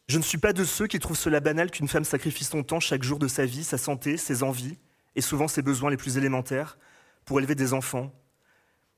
Je 0.06 0.18
ne 0.18 0.22
suis 0.22 0.38
pas 0.38 0.52
de 0.52 0.64
ceux 0.64 0.86
qui 0.86 0.98
trouvent 0.98 1.18
cela 1.18 1.40
banal 1.40 1.70
qu'une 1.70 1.88
femme 1.88 2.04
sacrifie 2.04 2.44
son 2.44 2.62
temps 2.62 2.80
chaque 2.80 3.02
jour 3.02 3.18
de 3.18 3.28
sa 3.28 3.44
vie, 3.44 3.64
sa 3.64 3.78
santé, 3.78 4.16
ses 4.16 4.42
envies, 4.42 4.78
et 5.18 5.20
souvent 5.20 5.48
ses 5.48 5.62
besoins 5.62 5.90
les 5.90 5.96
plus 5.96 6.16
élémentaires, 6.16 6.78
pour 7.24 7.40
élever 7.40 7.56
des 7.56 7.72
enfants, 7.72 8.14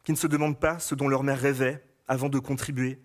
qui 0.04 0.12
ne 0.12 0.18
se 0.18 0.26
demandent 0.26 0.60
pas 0.60 0.78
ce 0.78 0.94
dont 0.94 1.08
leur 1.08 1.22
mère 1.22 1.40
rêvait 1.40 1.82
avant 2.08 2.28
de 2.28 2.38
contribuer, 2.38 3.00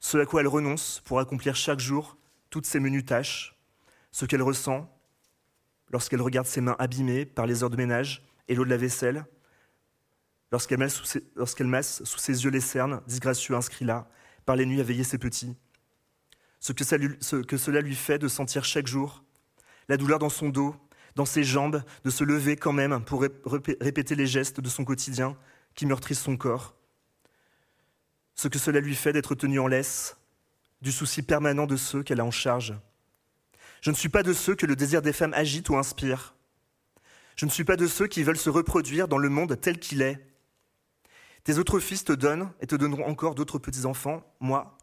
ce 0.00 0.18
à 0.18 0.26
quoi 0.26 0.42
elle 0.42 0.48
renonce 0.48 1.00
pour 1.06 1.18
accomplir 1.18 1.56
chaque 1.56 1.80
jour 1.80 2.18
toutes 2.50 2.66
ces 2.66 2.78
menues 2.78 3.06
tâches, 3.06 3.58
ce 4.12 4.26
qu'elle 4.26 4.42
ressent 4.42 4.94
lorsqu'elle 5.88 6.20
regarde 6.20 6.46
ses 6.46 6.60
mains 6.60 6.76
abîmées 6.78 7.24
par 7.24 7.46
les 7.46 7.62
heures 7.62 7.70
de 7.70 7.78
ménage 7.78 8.22
et 8.48 8.54
l'eau 8.54 8.66
de 8.66 8.70
la 8.70 8.76
vaisselle, 8.76 9.24
lorsqu'elle 10.52 10.78
masse, 10.78 12.04
sous 12.04 12.18
ses 12.18 12.44
yeux 12.44 12.50
les 12.50 12.60
cernes, 12.60 13.00
disgracieux 13.06 13.54
inscrits 13.54 13.86
là, 13.86 14.10
par 14.44 14.56
les 14.56 14.66
nuits 14.66 14.80
à 14.80 14.84
veiller 14.84 15.04
ses 15.04 15.16
petits, 15.16 15.56
ce 16.60 16.72
que 16.74 16.84
cela 17.56 17.80
lui 17.80 17.96
fait 17.96 18.18
de 18.18 18.28
sentir 18.28 18.66
chaque 18.66 18.88
jour 18.88 19.24
la 19.88 19.96
douleur 19.96 20.18
dans 20.18 20.28
son 20.28 20.50
dos, 20.50 20.76
dans 21.14 21.24
ses 21.24 21.44
jambes, 21.44 21.82
de 22.04 22.10
se 22.10 22.24
lever 22.24 22.56
quand 22.56 22.72
même 22.72 23.02
pour 23.04 23.22
répéter 23.22 24.14
les 24.14 24.26
gestes 24.26 24.60
de 24.60 24.68
son 24.68 24.84
quotidien 24.84 25.36
qui 25.74 25.86
meurtrissent 25.86 26.22
son 26.22 26.36
corps, 26.36 26.74
ce 28.34 28.48
que 28.48 28.58
cela 28.58 28.80
lui 28.80 28.94
fait 28.94 29.12
d'être 29.12 29.34
tenue 29.34 29.60
en 29.60 29.66
laisse, 29.66 30.16
du 30.80 30.92
souci 30.92 31.22
permanent 31.22 31.66
de 31.66 31.76
ceux 31.76 32.02
qu'elle 32.02 32.20
a 32.20 32.24
en 32.24 32.30
charge. 32.30 32.74
Je 33.80 33.90
ne 33.90 33.96
suis 33.96 34.08
pas 34.08 34.22
de 34.22 34.32
ceux 34.32 34.54
que 34.54 34.66
le 34.66 34.76
désir 34.76 35.02
des 35.02 35.12
femmes 35.12 35.34
agite 35.34 35.68
ou 35.68 35.76
inspire. 35.76 36.34
Je 37.36 37.46
ne 37.46 37.50
suis 37.50 37.64
pas 37.64 37.76
de 37.76 37.86
ceux 37.86 38.08
qui 38.08 38.22
veulent 38.22 38.36
se 38.36 38.50
reproduire 38.50 39.06
dans 39.06 39.18
le 39.18 39.28
monde 39.28 39.60
tel 39.60 39.78
qu'il 39.78 40.02
est. 40.02 40.18
Tes 41.44 41.58
autres 41.58 41.78
fils 41.78 42.04
te 42.04 42.12
donnent 42.12 42.52
et 42.60 42.66
te 42.66 42.74
donneront 42.74 43.06
encore 43.06 43.34
d'autres 43.34 43.58
petits-enfants. 43.58 44.24
Moi, 44.40 44.76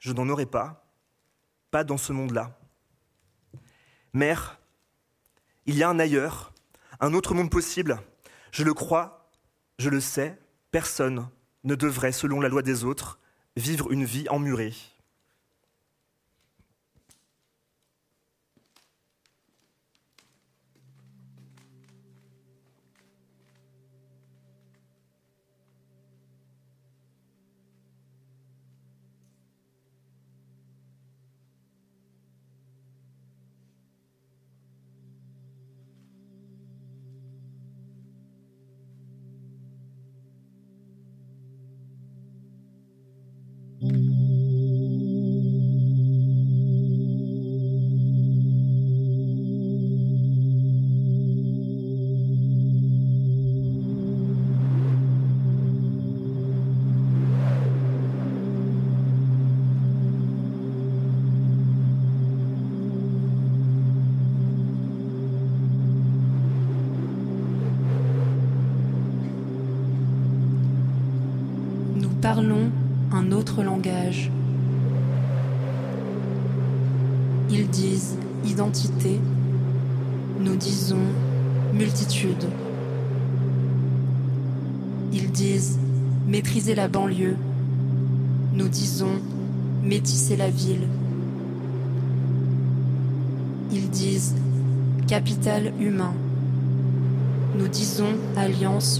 je 0.00 0.12
n'en 0.12 0.28
aurai 0.28 0.46
pas. 0.46 0.90
Pas 1.70 1.84
dans 1.84 1.96
ce 1.96 2.12
monde-là. 2.12 2.58
Mère, 4.12 4.58
il 5.66 5.76
y 5.76 5.82
a 5.82 5.88
un 5.88 5.98
ailleurs, 5.98 6.52
un 7.00 7.14
autre 7.14 7.34
monde 7.34 7.50
possible. 7.50 8.00
Je 8.52 8.64
le 8.64 8.74
crois, 8.74 9.30
je 9.78 9.90
le 9.90 10.00
sais, 10.00 10.38
personne 10.70 11.28
ne 11.64 11.74
devrait, 11.74 12.12
selon 12.12 12.40
la 12.40 12.48
loi 12.48 12.62
des 12.62 12.84
autres, 12.84 13.18
vivre 13.56 13.90
une 13.90 14.04
vie 14.04 14.28
emmurée. 14.28 14.74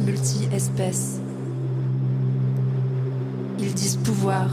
Multi-espèces. 0.05 1.19
Ils 3.59 3.73
disent 3.73 3.97
pouvoir. 3.97 4.51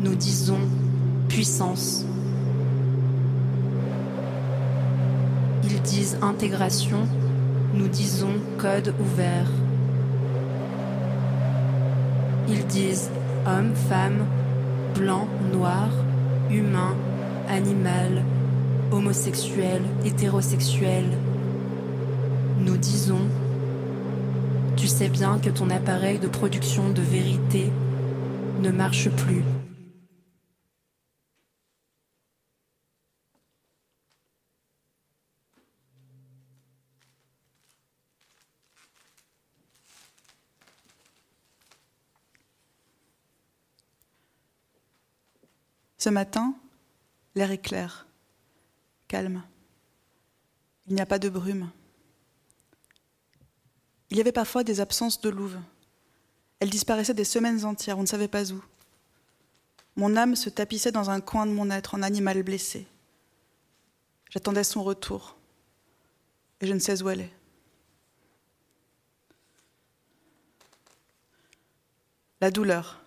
Nous 0.00 0.14
disons 0.14 0.60
puissance. 1.28 2.04
Ils 5.64 5.80
disent 5.82 6.16
intégration. 6.22 7.06
Nous 7.74 7.88
disons 7.88 8.34
code 8.58 8.94
ouvert. 8.98 9.50
Ils 12.48 12.66
disent 12.66 13.10
homme, 13.46 13.74
femme, 13.74 14.26
blanc, 14.94 15.28
noir, 15.52 15.90
humain, 16.50 16.96
animal, 17.48 18.24
homosexuel, 18.90 19.82
hétérosexuel. 20.04 21.04
Nous 22.58 22.76
disons 22.76 23.28
tu 24.80 24.88
sais 24.88 25.10
bien 25.10 25.38
que 25.38 25.50
ton 25.50 25.68
appareil 25.68 26.18
de 26.18 26.26
production 26.26 26.88
de 26.88 27.02
vérité 27.02 27.70
ne 28.62 28.70
marche 28.70 29.10
plus. 29.10 29.44
Ce 45.98 46.08
matin, 46.08 46.54
l'air 47.34 47.50
est 47.50 47.58
clair, 47.58 48.06
calme. 49.08 49.42
Il 50.86 50.94
n'y 50.94 51.02
a 51.02 51.06
pas 51.06 51.18
de 51.18 51.28
brume. 51.28 51.70
Il 54.10 54.16
y 54.16 54.20
avait 54.20 54.32
parfois 54.32 54.64
des 54.64 54.80
absences 54.80 55.20
de 55.20 55.30
louve, 55.30 55.58
Elle 56.58 56.70
disparaissait 56.70 57.14
des 57.14 57.24
semaines 57.24 57.64
entières, 57.64 57.98
on 57.98 58.02
ne 58.02 58.06
savait 58.06 58.28
pas 58.28 58.50
où. 58.52 58.62
Mon 59.96 60.16
âme 60.16 60.36
se 60.36 60.50
tapissait 60.50 60.92
dans 60.92 61.10
un 61.10 61.20
coin 61.20 61.46
de 61.46 61.52
mon 61.52 61.70
être 61.70 61.94
en 61.94 62.02
animal 62.02 62.42
blessé. 62.42 62.86
J'attendais 64.30 64.64
son 64.64 64.82
retour, 64.82 65.36
et 66.60 66.66
je 66.66 66.72
ne 66.72 66.78
sais 66.78 67.02
où 67.02 67.08
elle 67.08 67.22
est. 67.22 67.32
La 72.40 72.50
douleur, 72.50 73.00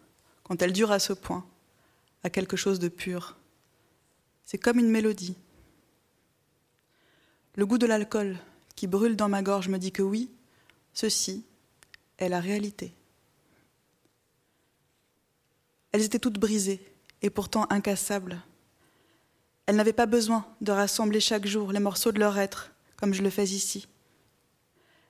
quand 0.43 0.61
elle 0.61 0.73
dure 0.73 0.91
à 0.91 0.99
ce 0.99 1.13
point, 1.13 1.45
a 2.23 2.29
quelque 2.29 2.57
chose 2.57 2.79
de 2.79 2.87
pur. 2.87 3.35
C'est 4.45 4.57
comme 4.57 4.79
une 4.79 4.89
mélodie. 4.89 5.35
Le 7.55 7.65
goût 7.65 7.77
de 7.77 7.85
l'alcool 7.85 8.37
qui 8.75 8.87
brûle 8.87 9.15
dans 9.15 9.29
ma 9.29 9.41
gorge 9.41 9.69
me 9.69 9.77
dit 9.77 9.91
que 9.91 10.01
oui, 10.01 10.29
ceci 10.93 11.45
est 12.17 12.29
la 12.29 12.39
réalité. 12.39 12.93
Elles 15.91 16.03
étaient 16.03 16.19
toutes 16.19 16.39
brisées 16.39 16.83
et 17.21 17.29
pourtant 17.29 17.67
incassables. 17.69 18.41
Elles 19.65 19.75
n'avaient 19.75 19.93
pas 19.93 20.05
besoin 20.05 20.45
de 20.61 20.71
rassembler 20.71 21.19
chaque 21.19 21.45
jour 21.45 21.71
les 21.71 21.79
morceaux 21.79 22.11
de 22.11 22.19
leur 22.19 22.37
être, 22.37 22.71
comme 22.95 23.13
je 23.13 23.21
le 23.21 23.29
fais 23.29 23.45
ici. 23.45 23.87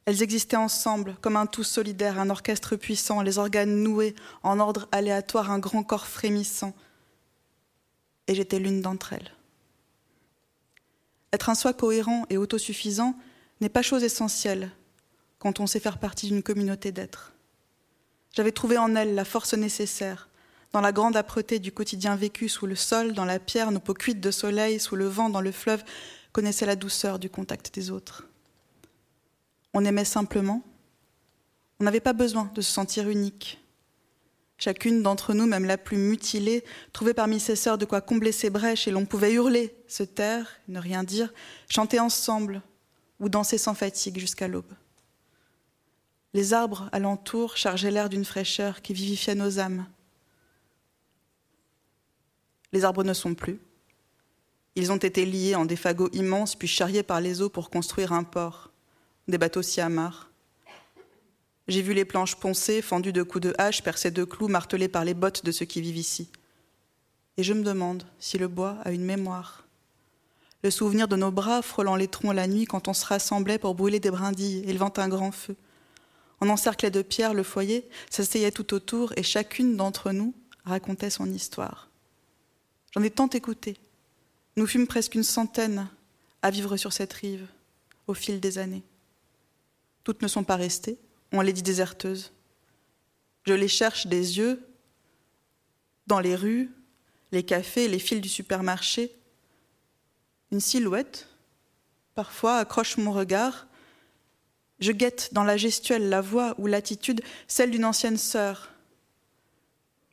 Elles 0.05 0.21
existaient 0.21 0.57
ensemble, 0.57 1.15
comme 1.21 1.37
un 1.37 1.45
tout 1.45 1.63
solidaire, 1.63 2.19
un 2.19 2.29
orchestre 2.29 2.75
puissant, 2.75 3.21
les 3.21 3.37
organes 3.37 3.81
noués, 3.81 4.15
en 4.43 4.59
ordre 4.59 4.87
aléatoire, 4.91 5.49
un 5.49 5.59
grand 5.59 5.83
corps 5.83 6.07
frémissant. 6.07 6.73
Et 8.27 8.35
j'étais 8.35 8.59
l'une 8.59 8.81
d'entre 8.81 9.13
elles. 9.13 9.31
Être 11.31 11.49
un 11.49 11.55
soi 11.55 11.73
cohérent 11.73 12.25
et 12.29 12.37
autosuffisant 12.37 13.15
n'est 13.61 13.69
pas 13.69 13.81
chose 13.81 14.03
essentielle 14.03 14.71
quand 15.43 15.59
on 15.59 15.67
sait 15.67 15.81
faire 15.81 15.97
partie 15.97 16.27
d'une 16.27 16.41
communauté 16.41 16.93
d'êtres. 16.93 17.33
J'avais 18.31 18.53
trouvé 18.53 18.77
en 18.77 18.95
elles 18.95 19.13
la 19.13 19.25
force 19.25 19.53
nécessaire, 19.55 20.29
dans 20.71 20.79
la 20.79 20.93
grande 20.93 21.17
âpreté 21.17 21.59
du 21.59 21.73
quotidien 21.73 22.15
vécu 22.15 22.47
sous 22.47 22.65
le 22.65 22.77
sol, 22.77 23.11
dans 23.11 23.25
la 23.25 23.39
pierre, 23.39 23.71
nos 23.71 23.81
peaux 23.81 23.93
cuites 23.93 24.21
de 24.21 24.31
soleil, 24.31 24.79
sous 24.79 24.95
le 24.95 25.05
vent, 25.05 25.29
dans 25.29 25.41
le 25.41 25.51
fleuve, 25.51 25.83
connaissaient 26.31 26.65
la 26.65 26.77
douceur 26.77 27.19
du 27.19 27.29
contact 27.29 27.75
des 27.75 27.91
autres. 27.91 28.25
On 29.73 29.83
aimait 29.83 30.05
simplement. 30.05 30.63
On 31.81 31.83
n'avait 31.83 31.99
pas 31.99 32.13
besoin 32.13 32.49
de 32.55 32.61
se 32.61 32.71
sentir 32.71 33.09
unique. 33.09 33.59
Chacune 34.57 35.03
d'entre 35.03 35.33
nous, 35.33 35.45
même 35.45 35.65
la 35.65 35.77
plus 35.77 35.97
mutilée, 35.97 36.63
trouvait 36.93 37.13
parmi 37.13 37.41
ses 37.41 37.57
sœurs 37.57 37.77
de 37.77 37.83
quoi 37.83 37.99
combler 37.99 38.31
ses 38.31 38.49
brèches 38.49 38.87
et 38.87 38.91
l'on 38.91 39.05
pouvait 39.05 39.33
hurler, 39.33 39.75
se 39.89 40.03
taire, 40.03 40.47
ne 40.69 40.79
rien 40.79 41.03
dire, 41.03 41.33
chanter 41.67 41.99
ensemble 41.99 42.61
ou 43.19 43.27
danser 43.27 43.57
sans 43.57 43.73
fatigue 43.73 44.19
jusqu'à 44.19 44.47
l'aube. 44.47 44.73
Les 46.33 46.53
arbres 46.53 46.89
alentour 46.91 47.57
chargeaient 47.57 47.91
l'air 47.91 48.09
d'une 48.09 48.25
fraîcheur 48.25 48.81
qui 48.81 48.93
vivifiait 48.93 49.35
nos 49.35 49.59
âmes. 49.59 49.85
Les 52.71 52.83
arbres 52.85 53.03
ne 53.03 53.13
sont 53.13 53.35
plus. 53.35 53.59
Ils 54.75 54.91
ont 54.91 54.97
été 54.97 55.25
liés 55.25 55.53
en 55.53 55.65
des 55.65 55.75
fagots 55.75 56.09
immenses 56.11 56.55
puis 56.55 56.67
charriés 56.67 57.03
par 57.03 57.21
les 57.21 57.41
eaux 57.41 57.49
pour 57.49 57.69
construire 57.69 58.13
un 58.13 58.23
port 58.23 58.71
des 59.27 59.37
bateaux 59.37 59.61
si 59.61 59.79
amarres. 59.79 60.29
J'ai 61.67 61.81
vu 61.81 61.93
les 61.93 62.03
planches 62.03 62.35
poncées, 62.35 62.81
fendues 62.81 63.13
de 63.13 63.23
coups 63.23 63.43
de 63.43 63.55
hache, 63.57 63.83
percées 63.83 64.11
de 64.11 64.23
clous, 64.25 64.49
martelées 64.49 64.89
par 64.89 65.05
les 65.05 65.13
bottes 65.13 65.45
de 65.45 65.51
ceux 65.51 65.65
qui 65.65 65.81
vivent 65.81 65.97
ici. 65.97 66.29
Et 67.37 67.43
je 67.43 67.53
me 67.53 67.63
demande 67.63 68.03
si 68.19 68.37
le 68.37 68.47
bois 68.47 68.77
a 68.83 68.91
une 68.91 69.05
mémoire. 69.05 69.65
Le 70.63 70.71
souvenir 70.71 71.07
de 71.07 71.15
nos 71.15 71.31
bras 71.31 71.61
frôlant 71.61 71.95
les 71.95 72.07
troncs 72.07 72.35
la 72.35 72.47
nuit 72.47 72.65
quand 72.65 72.87
on 72.87 72.93
se 72.93 73.05
rassemblait 73.05 73.59
pour 73.59 73.75
brûler 73.75 73.99
des 73.99 74.11
brindilles, 74.11 74.63
élevant 74.67 74.91
un 74.97 75.07
grand 75.07 75.31
feu. 75.31 75.55
On 76.43 76.49
encerclait 76.49 76.91
de 76.91 77.01
pierres 77.01 77.33
le 77.33 77.41
foyer, 77.41 77.87
s'asseyait 78.09 78.51
tout 78.51 78.73
autour 78.73 79.13
et 79.15 79.23
chacune 79.23 79.77
d'entre 79.77 80.11
nous 80.11 80.33
racontait 80.65 81.09
son 81.09 81.31
histoire. 81.31 81.89
J'en 82.93 83.01
ai 83.01 83.09
tant 83.09 83.29
écouté. 83.29 83.77
Nous 84.57 84.67
fûmes 84.67 84.85
presque 84.85 85.15
une 85.15 85.23
centaine 85.23 85.87
à 86.41 86.51
vivre 86.51 86.75
sur 86.75 86.91
cette 86.91 87.13
rive 87.13 87.47
au 88.07 88.13
fil 88.13 88.41
des 88.41 88.57
années. 88.57 88.83
Toutes 90.03 90.21
ne 90.21 90.27
sont 90.27 90.43
pas 90.43 90.57
restées, 90.57 90.97
on 91.31 91.39
les 91.39 91.53
dit 91.53 91.63
déserteuses. 91.63 92.33
Je 93.47 93.53
les 93.53 93.69
cherche 93.69 94.07
des 94.07 94.37
yeux 94.37 94.61
dans 96.07 96.19
les 96.19 96.35
rues, 96.35 96.71
les 97.31 97.43
cafés, 97.43 97.87
les 97.87 97.99
fils 97.99 98.19
du 98.19 98.27
supermarché. 98.27 99.15
Une 100.51 100.59
silhouette, 100.59 101.29
parfois, 102.15 102.57
accroche 102.57 102.97
mon 102.97 103.13
regard. 103.13 103.65
Je 104.83 104.91
guette 104.91 105.29
dans 105.31 105.45
la 105.45 105.55
gestuelle, 105.55 106.09
la 106.09 106.19
voix 106.19 106.55
ou 106.57 106.67
l'attitude 106.67 107.21
celle 107.47 107.71
d'une 107.71 107.85
ancienne 107.85 108.17
sœur. 108.17 108.73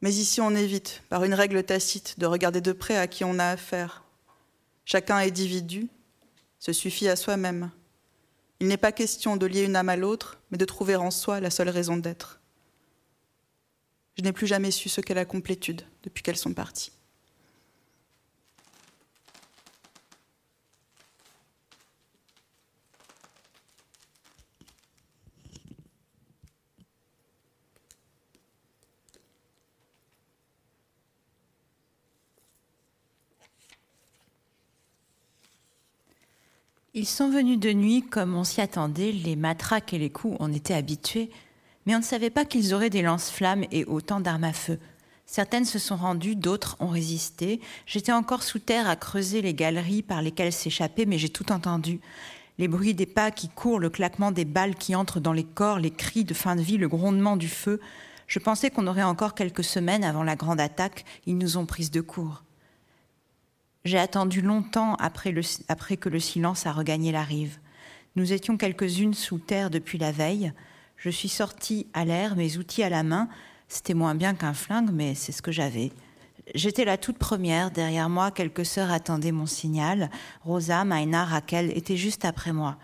Mais 0.00 0.14
ici, 0.14 0.40
on 0.40 0.54
évite, 0.54 1.02
par 1.08 1.24
une 1.24 1.34
règle 1.34 1.64
tacite, 1.64 2.20
de 2.20 2.26
regarder 2.26 2.60
de 2.60 2.70
près 2.70 2.96
à 2.96 3.08
qui 3.08 3.24
on 3.24 3.40
a 3.40 3.46
affaire. 3.46 4.04
Chacun 4.84 5.16
individu 5.16 5.88
se 6.60 6.72
suffit 6.72 7.08
à 7.08 7.16
soi-même. 7.16 7.72
Il 8.60 8.68
n'est 8.68 8.76
pas 8.76 8.92
question 8.92 9.36
de 9.36 9.44
lier 9.44 9.64
une 9.64 9.74
âme 9.74 9.88
à 9.88 9.96
l'autre, 9.96 10.38
mais 10.52 10.58
de 10.58 10.64
trouver 10.64 10.94
en 10.94 11.10
soi 11.10 11.40
la 11.40 11.50
seule 11.50 11.70
raison 11.70 11.96
d'être. 11.96 12.38
Je 14.16 14.22
n'ai 14.22 14.32
plus 14.32 14.46
jamais 14.46 14.70
su 14.70 14.88
ce 14.88 15.00
qu'est 15.00 15.14
la 15.14 15.24
complétude 15.24 15.82
depuis 16.04 16.22
qu'elles 16.22 16.36
sont 16.36 16.54
parties. 16.54 16.92
Ils 36.92 37.06
sont 37.06 37.30
venus 37.30 37.60
de 37.60 37.72
nuit 37.72 38.02
comme 38.02 38.34
on 38.34 38.42
s'y 38.42 38.60
attendait, 38.60 39.12
les 39.12 39.36
matraques 39.36 39.92
et 39.92 39.98
les 39.98 40.10
coups, 40.10 40.36
on 40.40 40.52
était 40.52 40.74
habitués, 40.74 41.30
mais 41.86 41.94
on 41.94 41.98
ne 41.98 42.04
savait 42.04 42.30
pas 42.30 42.44
qu'ils 42.44 42.74
auraient 42.74 42.90
des 42.90 43.02
lance-flammes 43.02 43.64
et 43.70 43.84
autant 43.84 44.18
d'armes 44.18 44.42
à 44.42 44.52
feu. 44.52 44.76
Certaines 45.24 45.64
se 45.64 45.78
sont 45.78 45.94
rendues, 45.94 46.34
d'autres 46.34 46.76
ont 46.80 46.88
résisté. 46.88 47.60
J'étais 47.86 48.10
encore 48.10 48.42
sous 48.42 48.58
terre 48.58 48.88
à 48.88 48.96
creuser 48.96 49.40
les 49.40 49.54
galeries 49.54 50.02
par 50.02 50.20
lesquelles 50.20 50.52
s'échapper, 50.52 51.06
mais 51.06 51.16
j'ai 51.16 51.28
tout 51.28 51.52
entendu. 51.52 52.00
Les 52.58 52.66
bruits 52.66 52.94
des 52.94 53.06
pas 53.06 53.30
qui 53.30 53.48
courent, 53.48 53.78
le 53.78 53.88
claquement 53.88 54.32
des 54.32 54.44
balles 54.44 54.74
qui 54.74 54.96
entrent 54.96 55.20
dans 55.20 55.32
les 55.32 55.44
corps, 55.44 55.78
les 55.78 55.92
cris 55.92 56.24
de 56.24 56.34
fin 56.34 56.56
de 56.56 56.60
vie, 56.60 56.76
le 56.76 56.88
grondement 56.88 57.36
du 57.36 57.48
feu. 57.48 57.78
Je 58.26 58.40
pensais 58.40 58.68
qu'on 58.68 58.88
aurait 58.88 59.04
encore 59.04 59.36
quelques 59.36 59.62
semaines 59.62 60.02
avant 60.02 60.24
la 60.24 60.34
grande 60.34 60.60
attaque. 60.60 61.04
Ils 61.26 61.38
nous 61.38 61.56
ont 61.56 61.66
prises 61.66 61.92
de 61.92 62.00
court. 62.00 62.42
J'ai 63.84 63.98
attendu 63.98 64.42
longtemps 64.42 64.94
après, 64.96 65.32
que 65.32 66.08
le 66.08 66.20
silence 66.20 66.66
a 66.66 66.72
regagné 66.72 67.12
la 67.12 67.22
rive. 67.22 67.58
Nous 68.14 68.32
étions 68.32 68.58
quelques-unes 68.58 69.14
sous 69.14 69.38
terre 69.38 69.70
depuis 69.70 69.96
la 69.96 70.12
veille. 70.12 70.52
Je 70.96 71.08
suis 71.08 71.30
sortie 71.30 71.86
à 71.94 72.04
l'air, 72.04 72.36
mes 72.36 72.58
outils 72.58 72.82
à 72.82 72.90
la 72.90 73.02
main. 73.02 73.28
C'était 73.68 73.94
moins 73.94 74.14
bien 74.14 74.34
qu'un 74.34 74.52
flingue, 74.52 74.90
mais 74.92 75.14
c'est 75.14 75.32
ce 75.32 75.40
que 75.40 75.52
j'avais. 75.52 75.92
J'étais 76.54 76.84
la 76.84 76.98
toute 76.98 77.16
première. 77.16 77.70
Derrière 77.70 78.10
moi, 78.10 78.30
quelques 78.30 78.66
sœurs 78.66 78.90
attendaient 78.90 79.32
mon 79.32 79.46
signal. 79.46 80.10
Rosa, 80.42 80.84
Maïna, 80.84 81.24
Raquel 81.24 81.76
étaient 81.76 81.96
juste 81.96 82.26
après 82.26 82.52
moi. 82.52 82.76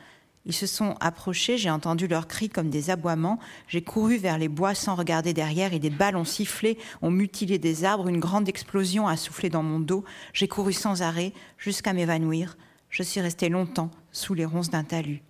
Ils 0.47 0.55
se 0.55 0.67
sont 0.67 0.95
approchés, 1.01 1.59
j'ai 1.59 1.71
entendu 1.71 2.07
leurs 2.07 2.29
cris 2.29 2.49
comme 2.49 2.71
des 2.71 2.91
aboiements, 2.91 3.41
j'ai 3.67 3.83
couru 3.83 4.17
vers 4.17 4.39
les 4.39 4.49
bois 4.49 4.77
sans 4.77 4.95
regarder 4.95 5.35
derrière 5.35 5.75
et 5.75 5.81
des 5.81 5.91
balles 5.91 6.15
ont 6.15 6.25
sifflé, 6.25 6.79
ont 7.03 7.11
mutilé 7.11 7.59
des 7.59 7.85
arbres, 7.85 8.07
une 8.07 8.21
grande 8.21 8.49
explosion 8.49 9.09
a 9.09 9.17
soufflé 9.17 9.51
dans 9.51 9.65
mon 9.65 9.81
dos, 9.81 10.05
j'ai 10.33 10.47
couru 10.47 10.73
sans 10.73 11.03
arrêt 11.03 11.33
jusqu'à 11.59 11.93
m'évanouir, 11.93 12.57
je 12.91 13.03
suis 13.03 13.21
restée 13.21 13.49
longtemps 13.49 13.91
sous 14.13 14.35
les 14.35 14.45
ronces 14.45 14.71
d'un 14.71 14.85
talus. 14.85 15.21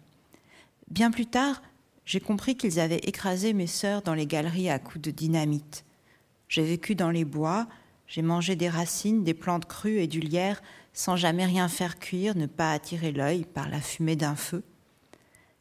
Bien 0.91 1.11
plus 1.11 1.27
tard, 1.27 1.63
j'ai 2.05 2.21
compris 2.21 2.59
qu'ils 2.59 2.79
avaient 2.79 2.99
écrasé 2.99 3.55
mes 3.55 3.67
sœurs 3.67 4.03
dans 4.03 4.15
les 4.15 4.27
galeries 4.27 4.69
à 4.69 4.79
coups 4.79 5.01
de 5.01 5.11
dynamite. 5.11 5.87
J'ai 6.49 6.63
vécu 6.63 6.95
dans 6.95 7.11
les 7.11 7.25
bois, 7.25 7.67
j'ai 8.07 8.23
mangé 8.23 8.55
des 8.55 8.69
racines, 8.69 9.25
des 9.25 9.35
plantes 9.35 9.67
crues 9.67 9.99
et 9.99 10.07
du 10.07 10.21
lierre 10.21 10.63
sans 10.93 11.17
jamais 11.17 11.47
rien 11.47 11.69
faire 11.69 11.99
cuire, 11.99 12.37
ne 12.37 12.47
pas 12.47 12.73
attirer 12.73 13.13
l'œil 13.13 13.45
par 13.45 13.69
la 13.69 13.81
fumée 13.81 14.17
d'un 14.17 14.37
feu. 14.37 14.63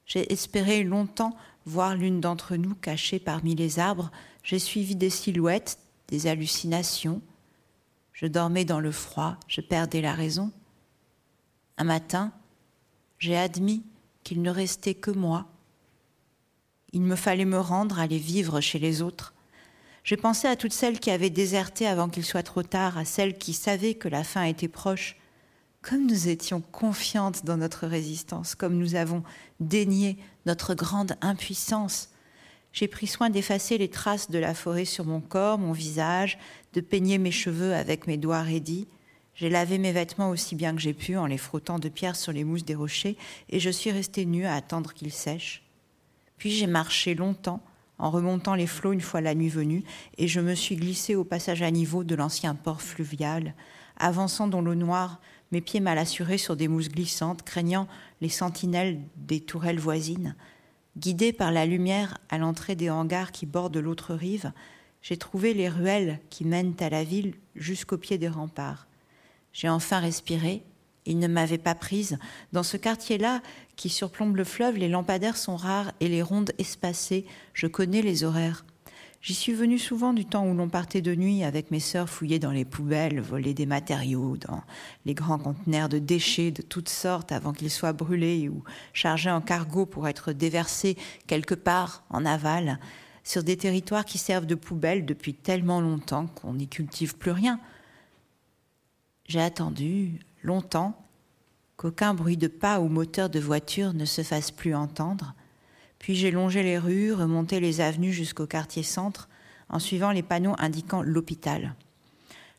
J'ai 0.05 0.31
espéré 0.31 0.83
longtemps 0.83 1.35
voir 1.65 1.95
l'une 1.95 2.21
d'entre 2.21 2.55
nous 2.55 2.75
cachée 2.75 3.19
parmi 3.19 3.55
les 3.55 3.79
arbres. 3.79 4.11
J'ai 4.43 4.59
suivi 4.59 4.95
des 4.95 5.09
silhouettes, 5.09 5.79
des 6.07 6.27
hallucinations. 6.27 7.21
Je 8.13 8.27
dormais 8.27 8.65
dans 8.65 8.79
le 8.79 8.91
froid, 8.91 9.37
je 9.47 9.61
perdais 9.61 10.01
la 10.01 10.13
raison. 10.13 10.51
Un 11.77 11.83
matin, 11.83 12.31
j'ai 13.19 13.35
admis 13.35 13.83
qu'il 14.23 14.41
ne 14.41 14.51
restait 14.51 14.93
que 14.93 15.11
moi. 15.11 15.47
Il 16.93 17.01
me 17.01 17.15
fallait 17.15 17.45
me 17.45 17.59
rendre, 17.59 17.99
aller 17.99 18.19
vivre 18.19 18.61
chez 18.61 18.79
les 18.79 19.01
autres. 19.01 19.33
J'ai 20.03 20.17
pensé 20.17 20.47
à 20.47 20.55
toutes 20.55 20.71
celles 20.71 20.99
qui 20.99 21.09
avaient 21.09 21.31
déserté 21.31 21.87
avant 21.87 22.09
qu'il 22.09 22.23
soit 22.23 22.43
trop 22.43 22.63
tard, 22.63 22.97
à 22.97 23.05
celles 23.05 23.37
qui 23.37 23.53
savaient 23.53 23.95
que 23.95 24.07
la 24.07 24.23
fin 24.23 24.43
était 24.43 24.67
proche, 24.67 25.17
comme 25.81 26.05
nous 26.05 26.29
étions 26.29 26.61
confiantes 26.61 27.43
dans 27.43 27.57
notre 27.57 27.87
résistance, 27.87 28.55
comme 28.55 28.77
nous 28.77 28.95
avons 28.95 29.23
dénié 29.59 30.17
notre 30.45 30.73
grande 30.73 31.15
impuissance, 31.21 32.09
J'ai 32.75 32.89
pris 32.89 33.07
soin 33.07 33.29
d'effacer 33.29 33.77
les 33.77 33.87
traces 33.87 34.29
de 34.29 34.37
la 34.37 34.53
forêt 34.53 34.83
sur 34.83 35.05
mon 35.05 35.21
corps, 35.21 35.57
mon 35.57 35.71
visage, 35.71 36.37
de 36.73 36.81
peigner 36.81 37.17
mes 37.17 37.31
cheveux 37.31 37.73
avec 37.73 38.05
mes 38.05 38.17
doigts 38.17 38.41
raidis. 38.41 38.85
J'ai 39.33 39.49
lavé 39.49 39.77
mes 39.77 39.93
vêtements 39.93 40.29
aussi 40.29 40.55
bien 40.55 40.75
que 40.75 40.81
j'ai 40.81 40.93
pu 40.93 41.15
en 41.15 41.25
les 41.25 41.37
frottant 41.37 41.79
de 41.79 41.87
pierre 41.87 42.17
sur 42.17 42.33
les 42.33 42.43
mousses 42.43 42.65
des 42.65 42.75
rochers, 42.75 43.15
et 43.49 43.61
je 43.61 43.69
suis 43.69 43.91
restée 43.91 44.25
nue 44.25 44.45
à 44.45 44.55
attendre 44.55 44.91
qu'ils 44.91 45.13
sèchent. 45.13 45.63
Puis 46.37 46.51
j'ai 46.51 46.67
marché 46.67 47.15
longtemps, 47.15 47.61
en 47.97 48.11
remontant 48.11 48.55
les 48.55 48.67
flots 48.67 48.91
une 48.91 48.99
fois 48.99 49.21
la 49.21 49.35
nuit 49.35 49.47
venue, 49.47 49.85
et 50.17 50.27
je 50.27 50.41
me 50.41 50.53
suis 50.53 50.75
glissée 50.75 51.15
au 51.15 51.23
passage 51.23 51.61
à 51.61 51.71
niveau 51.71 52.03
de 52.03 52.15
l'ancien 52.15 52.55
port 52.55 52.81
fluvial, 52.81 53.53
avançant 53.95 54.49
dans 54.49 54.59
l'eau 54.59 54.75
noire, 54.75 55.21
mes 55.51 55.61
pieds 55.61 55.79
mal 55.79 55.97
assurés 55.97 56.37
sur 56.37 56.57
des 56.57 56.67
mousses 56.67 56.89
glissantes, 56.89 57.43
craignant 57.43 57.87
les 58.21 58.29
sentinelles 58.29 59.01
des 59.15 59.41
tourelles 59.41 59.79
voisines. 59.79 60.35
Guidée 60.97 61.33
par 61.33 61.51
la 61.51 61.65
lumière 61.65 62.17
à 62.29 62.37
l'entrée 62.37 62.75
des 62.75 62.89
hangars 62.89 63.31
qui 63.31 63.45
bordent 63.45 63.77
l'autre 63.77 64.13
rive, 64.13 64.51
j'ai 65.01 65.17
trouvé 65.17 65.53
les 65.53 65.69
ruelles 65.69 66.19
qui 66.29 66.45
mènent 66.45 66.75
à 66.79 66.89
la 66.89 67.03
ville 67.03 67.35
jusqu'au 67.55 67.97
pied 67.97 68.17
des 68.17 68.29
remparts. 68.29 68.87
J'ai 69.53 69.69
enfin 69.69 69.99
respiré. 69.99 70.63
Il 71.05 71.19
ne 71.19 71.27
m'avait 71.27 71.59
pas 71.59 71.75
prise. 71.75 72.17
Dans 72.51 72.63
ce 72.63 72.77
quartier-là, 72.77 73.41
qui 73.75 73.89
surplombe 73.89 74.35
le 74.35 74.43
fleuve, 74.43 74.77
les 74.77 74.89
lampadaires 74.89 75.37
sont 75.37 75.55
rares 75.55 75.91
et 75.99 76.07
les 76.07 76.21
rondes 76.21 76.51
espacées. 76.57 77.25
Je 77.53 77.67
connais 77.67 78.01
les 78.01 78.23
horaires. 78.23 78.65
J'y 79.25 79.33
suis 79.33 79.53
venue 79.53 79.79
souvent 79.79 80.13
du 80.13 80.23
temps 80.23 80.47
où 80.47 80.53
l'on 80.53 80.69
partait 80.69 81.01
de 81.01 81.15
nuit 81.15 81.43
avec 81.43 81.71
mes 81.71 81.79
sœurs 81.79 82.11
fouiller 82.11 82.37
dans 82.37 82.51
les 82.51 82.63
poubelles, 82.63 83.19
voler 83.19 83.55
des 83.55 83.65
matériaux, 83.65 84.37
dans 84.37 84.61
les 85.07 85.15
grands 85.15 85.39
conteneurs 85.39 85.89
de 85.89 85.97
déchets 85.97 86.51
de 86.51 86.61
toutes 86.61 86.89
sortes 86.89 87.31
avant 87.31 87.51
qu'ils 87.51 87.71
soient 87.71 87.91
brûlés 87.91 88.49
ou 88.49 88.63
chargés 88.93 89.31
en 89.31 89.41
cargo 89.41 89.87
pour 89.87 90.07
être 90.07 90.31
déversés 90.31 90.95
quelque 91.25 91.55
part 91.55 92.03
en 92.11 92.23
aval, 92.23 92.77
sur 93.23 93.43
des 93.43 93.57
territoires 93.57 94.05
qui 94.05 94.19
servent 94.19 94.45
de 94.45 94.53
poubelles 94.53 95.07
depuis 95.07 95.33
tellement 95.33 95.81
longtemps 95.81 96.27
qu'on 96.27 96.53
n'y 96.53 96.67
cultive 96.67 97.17
plus 97.17 97.31
rien. 97.31 97.59
J'ai 99.25 99.41
attendu 99.41 100.19
longtemps 100.43 101.03
qu'aucun 101.77 102.13
bruit 102.13 102.37
de 102.37 102.47
pas 102.47 102.79
ou 102.79 102.89
moteur 102.89 103.31
de 103.31 103.39
voiture 103.39 103.95
ne 103.95 104.05
se 104.05 104.21
fasse 104.21 104.51
plus 104.51 104.75
entendre 104.75 105.33
puis 106.05 106.13
j'ai 106.13 106.29
longé 106.29 106.61
les 106.61 106.77
rues, 106.77 107.13
remonté 107.13 107.59
les 107.59 107.81
avenues 107.81 108.13
jusqu'au 108.13 108.45
quartier 108.45 108.83
centre, 108.83 109.27
en 109.69 109.79
suivant 109.79 110.11
les 110.11 110.21
panneaux 110.21 110.53
indiquant 110.59 111.01
l'hôpital. 111.01 111.73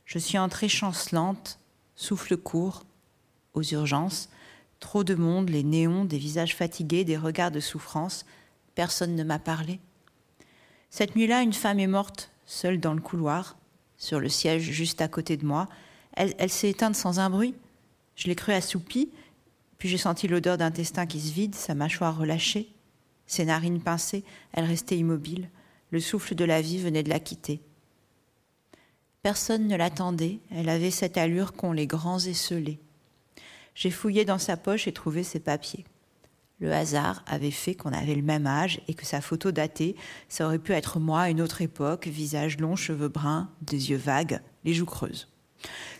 Je 0.05 0.19
suis 0.19 0.37
entrée 0.37 0.69
chancelante, 0.69 1.61
souffle 1.95 2.37
court, 2.37 2.83
aux 3.55 3.63
urgences. 3.63 4.31
Trop 4.81 5.05
de 5.05 5.15
monde, 5.15 5.49
les 5.49 5.63
néons, 5.63 6.05
des 6.05 6.19
visages 6.19 6.57
fatigués, 6.57 7.05
des 7.05 7.17
regards 7.17 7.53
de 7.53 7.61
souffrance. 7.61 8.27
Personne 8.75 9.15
ne 9.15 9.23
m'a 9.23 9.39
parlé. 9.39 9.79
Cette 10.91 11.15
nuit-là, 11.15 11.43
une 11.43 11.53
femme 11.53 11.79
est 11.79 11.87
morte, 11.87 12.33
seule 12.47 12.81
dans 12.81 12.95
le 12.95 13.01
couloir, 13.01 13.57
sur 13.97 14.19
le 14.19 14.29
siège 14.29 14.73
juste 14.73 15.01
à 15.01 15.07
côté 15.07 15.37
de 15.37 15.47
moi. 15.47 15.69
Elle, 16.15 16.51
s'est 16.51 16.71
éteinte 16.71 16.97
sans 16.97 17.21
un 17.21 17.31
bruit. 17.31 17.55
Je 18.17 18.27
l'ai 18.27 18.35
cru 18.35 18.51
assoupie, 18.51 19.13
puis 19.79 19.89
j'ai 19.89 19.99
senti 19.99 20.27
l'odeur 20.27 20.59
d'intestin 20.59 21.07
qui 21.07 21.21
se 21.21 21.33
vide, 21.33 21.55
sa 21.55 21.77
mâchoire 21.77 22.19
relâchée. 22.19 22.73
Ses 23.27 23.45
narines 23.45 23.81
pincées, 23.81 24.25
elle 24.53 24.65
restait 24.65 24.99
immobile. 24.99 25.49
Le 25.91 26.01
souffle 26.01 26.35
de 26.35 26.45
la 26.45 26.61
vie 26.61 26.79
venait 26.79 27.03
de 27.03 27.09
la 27.09 27.21
quitter. 27.21 27.61
Personne 29.23 29.67
ne 29.67 29.77
l'attendait, 29.77 30.39
elle 30.51 30.69
avait 30.69 30.91
cette 30.91 31.19
allure 31.19 31.53
qu'ont 31.53 31.73
les 31.73 31.87
grands 31.87 32.21
esselés. 32.21 32.79
J'ai 33.75 33.91
fouillé 33.91 34.25
dans 34.25 34.39
sa 34.39 34.57
poche 34.57 34.87
et 34.87 34.93
trouvé 34.93 35.23
ses 35.23 35.41
papiers. 35.41 35.85
Le 36.59 36.73
hasard 36.73 37.23
avait 37.27 37.51
fait 37.51 37.75
qu'on 37.75 37.93
avait 37.93 38.15
le 38.15 38.23
même 38.23 38.47
âge 38.47 38.81
et 38.89 38.95
que 38.95 39.05
sa 39.05 39.21
photo 39.21 39.53
datée, 39.53 39.95
ça 40.29 40.47
aurait 40.47 40.59
pu 40.59 40.73
être 40.73 40.99
moi 40.99 41.23
à 41.23 41.31
une 41.31 41.43
autre 41.43 41.61
époque, 41.61 42.07
visage 42.07 42.59
long, 42.59 42.77
cheveux 42.77 43.09
bruns, 43.09 43.51
des 43.61 43.91
yeux 43.91 43.99
vagues, 43.99 44.41
les 44.65 44.73
joues 44.73 44.87
creuses. 44.87 45.29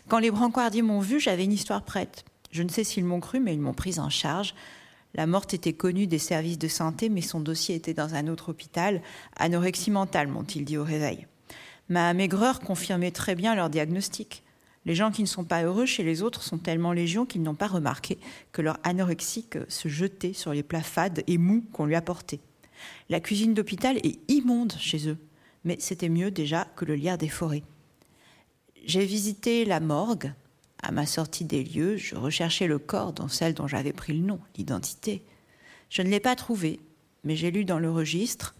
Quand 0.07 0.19
les 0.19 0.31
brancardiers 0.31 0.81
m'ont 0.81 0.99
vu, 0.99 1.19
j'avais 1.19 1.43
une 1.43 1.51
histoire 1.51 1.83
prête. 1.83 2.25
Je 2.51 2.63
ne 2.63 2.69
sais 2.69 2.83
s'ils 2.83 3.05
m'ont 3.05 3.19
cru, 3.19 3.39
mais 3.39 3.53
ils 3.53 3.59
m'ont 3.59 3.73
prise 3.73 3.99
en 3.99 4.09
charge. 4.09 4.55
La 5.17 5.25
morte 5.25 5.55
était 5.55 5.73
connue 5.73 6.05
des 6.05 6.19
services 6.19 6.59
de 6.59 6.67
santé, 6.67 7.09
mais 7.09 7.21
son 7.21 7.39
dossier 7.39 7.75
était 7.75 7.95
dans 7.95 8.13
un 8.13 8.27
autre 8.27 8.49
hôpital. 8.49 9.01
Anorexie 9.35 9.89
mentale, 9.89 10.27
m'ont-ils 10.27 10.63
dit 10.63 10.77
au 10.77 10.83
réveil. 10.83 11.25
Ma 11.89 12.13
maigreur 12.13 12.59
confirmait 12.59 13.11
très 13.11 13.33
bien 13.33 13.55
leur 13.55 13.71
diagnostic. 13.71 14.43
Les 14.85 14.93
gens 14.93 15.11
qui 15.11 15.23
ne 15.23 15.27
sont 15.27 15.43
pas 15.43 15.63
heureux 15.63 15.85
chez 15.85 16.03
les 16.03 16.21
autres 16.21 16.43
sont 16.43 16.59
tellement 16.59 16.93
légion 16.93 17.25
qu'ils 17.25 17.41
n'ont 17.41 17.55
pas 17.55 17.67
remarqué 17.67 18.19
que 18.51 18.61
leur 18.61 18.77
anorexique 18.83 19.57
se 19.67 19.87
jetait 19.89 20.33
sur 20.33 20.53
les 20.53 20.63
plats 20.63 20.81
fades 20.81 21.23
et 21.27 21.37
mous 21.37 21.65
qu'on 21.73 21.85
lui 21.85 21.95
apportait. 21.95 22.39
La 23.09 23.19
cuisine 23.19 23.53
d'hôpital 23.53 23.97
est 23.97 24.19
immonde 24.31 24.73
chez 24.79 25.09
eux, 25.09 25.17
mais 25.65 25.77
c'était 25.79 26.09
mieux 26.09 26.29
déjà 26.29 26.65
que 26.75 26.85
le 26.85 26.95
lierre 26.95 27.17
des 27.17 27.27
forêts. 27.27 27.63
J'ai 28.85 29.05
visité 29.05 29.65
la 29.65 29.79
morgue, 29.79 30.31
à 30.87 30.91
ma 30.91 31.05
sortie 31.05 31.43
des 31.43 31.65
lieux, 31.65 31.97
je 31.97 32.15
recherchais 32.15 32.65
le 32.65 32.79
corps 32.79 33.11
dans 33.11 33.27
celle 33.27 33.53
dont 33.53 33.67
j'avais 33.67 33.91
pris 33.91 34.13
le 34.13 34.25
nom, 34.25 34.39
l'identité. 34.55 35.21
Je 35.89 36.01
ne 36.01 36.07
l'ai 36.07 36.21
pas 36.21 36.37
trouvé, 36.37 36.79
mais 37.25 37.35
j'ai 37.35 37.51
lu 37.51 37.65
dans 37.65 37.77
le 37.77 37.91
registre 37.91 38.55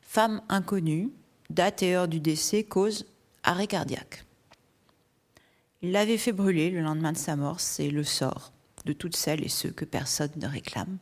Femme 0.00 0.40
inconnue, 0.48 1.10
date 1.50 1.82
et 1.82 1.96
heure 1.96 2.06
du 2.06 2.20
décès, 2.20 2.62
cause 2.62 3.06
arrêt 3.42 3.66
cardiaque. 3.66 4.24
Il 5.82 5.90
l'avait 5.90 6.16
fait 6.16 6.32
brûler 6.32 6.70
le 6.70 6.80
lendemain 6.80 7.10
de 7.10 7.18
sa 7.18 7.34
mort, 7.34 7.58
c'est 7.58 7.90
le 7.90 8.04
sort 8.04 8.52
de 8.86 8.92
toutes 8.92 9.16
celles 9.16 9.44
et 9.44 9.48
ceux 9.48 9.70
que 9.70 9.84
personne 9.84 10.30
ne 10.36 10.46
réclame. 10.46 10.98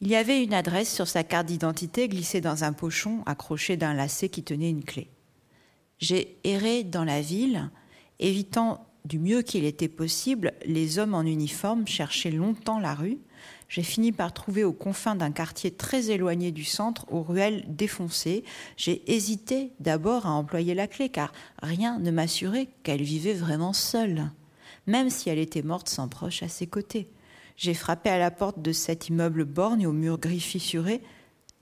Il 0.00 0.08
y 0.08 0.16
avait 0.16 0.42
une 0.42 0.54
adresse 0.54 0.92
sur 0.92 1.08
sa 1.08 1.24
carte 1.24 1.46
d'identité 1.46 2.08
glissée 2.08 2.40
dans 2.40 2.64
un 2.64 2.72
pochon 2.72 3.22
accroché 3.26 3.76
d'un 3.76 3.92
lacet 3.92 4.30
qui 4.30 4.42
tenait 4.42 4.70
une 4.70 4.84
clé. 4.84 5.10
J'ai 5.98 6.38
erré 6.42 6.84
dans 6.84 7.04
la 7.04 7.20
ville, 7.20 7.70
évitant 8.18 8.85
du 9.06 9.18
mieux 9.18 9.42
qu'il 9.42 9.64
était 9.64 9.88
possible, 9.88 10.52
les 10.64 10.98
hommes 10.98 11.14
en 11.14 11.22
uniforme 11.22 11.86
cherchaient 11.86 12.30
longtemps 12.30 12.80
la 12.80 12.94
rue. 12.94 13.18
J'ai 13.68 13.82
fini 13.82 14.12
par 14.12 14.32
trouver 14.32 14.64
aux 14.64 14.72
confins 14.72 15.14
d'un 15.14 15.30
quartier 15.30 15.70
très 15.70 16.10
éloigné 16.10 16.50
du 16.50 16.64
centre, 16.64 17.06
aux 17.12 17.22
ruelles 17.22 17.64
défoncées. 17.68 18.44
J'ai 18.76 19.02
hésité 19.12 19.72
d'abord 19.80 20.26
à 20.26 20.30
employer 20.30 20.74
la 20.74 20.86
clé, 20.86 21.08
car 21.08 21.32
rien 21.62 21.98
ne 21.98 22.10
m'assurait 22.10 22.68
qu'elle 22.82 23.02
vivait 23.02 23.34
vraiment 23.34 23.72
seule, 23.72 24.30
même 24.86 25.10
si 25.10 25.30
elle 25.30 25.38
était 25.38 25.62
morte 25.62 25.88
sans 25.88 26.08
proche 26.08 26.42
à 26.42 26.48
ses 26.48 26.66
côtés. 26.66 27.08
J'ai 27.56 27.74
frappé 27.74 28.10
à 28.10 28.18
la 28.18 28.30
porte 28.30 28.60
de 28.60 28.72
cet 28.72 29.08
immeuble 29.08 29.44
borgne 29.44 29.86
aux 29.86 29.92
murs 29.92 30.18
gris 30.18 30.40
fissurés. 30.40 31.00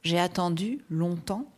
J'ai 0.03 0.19
attendu 0.19 0.81
longtemps 0.91 1.54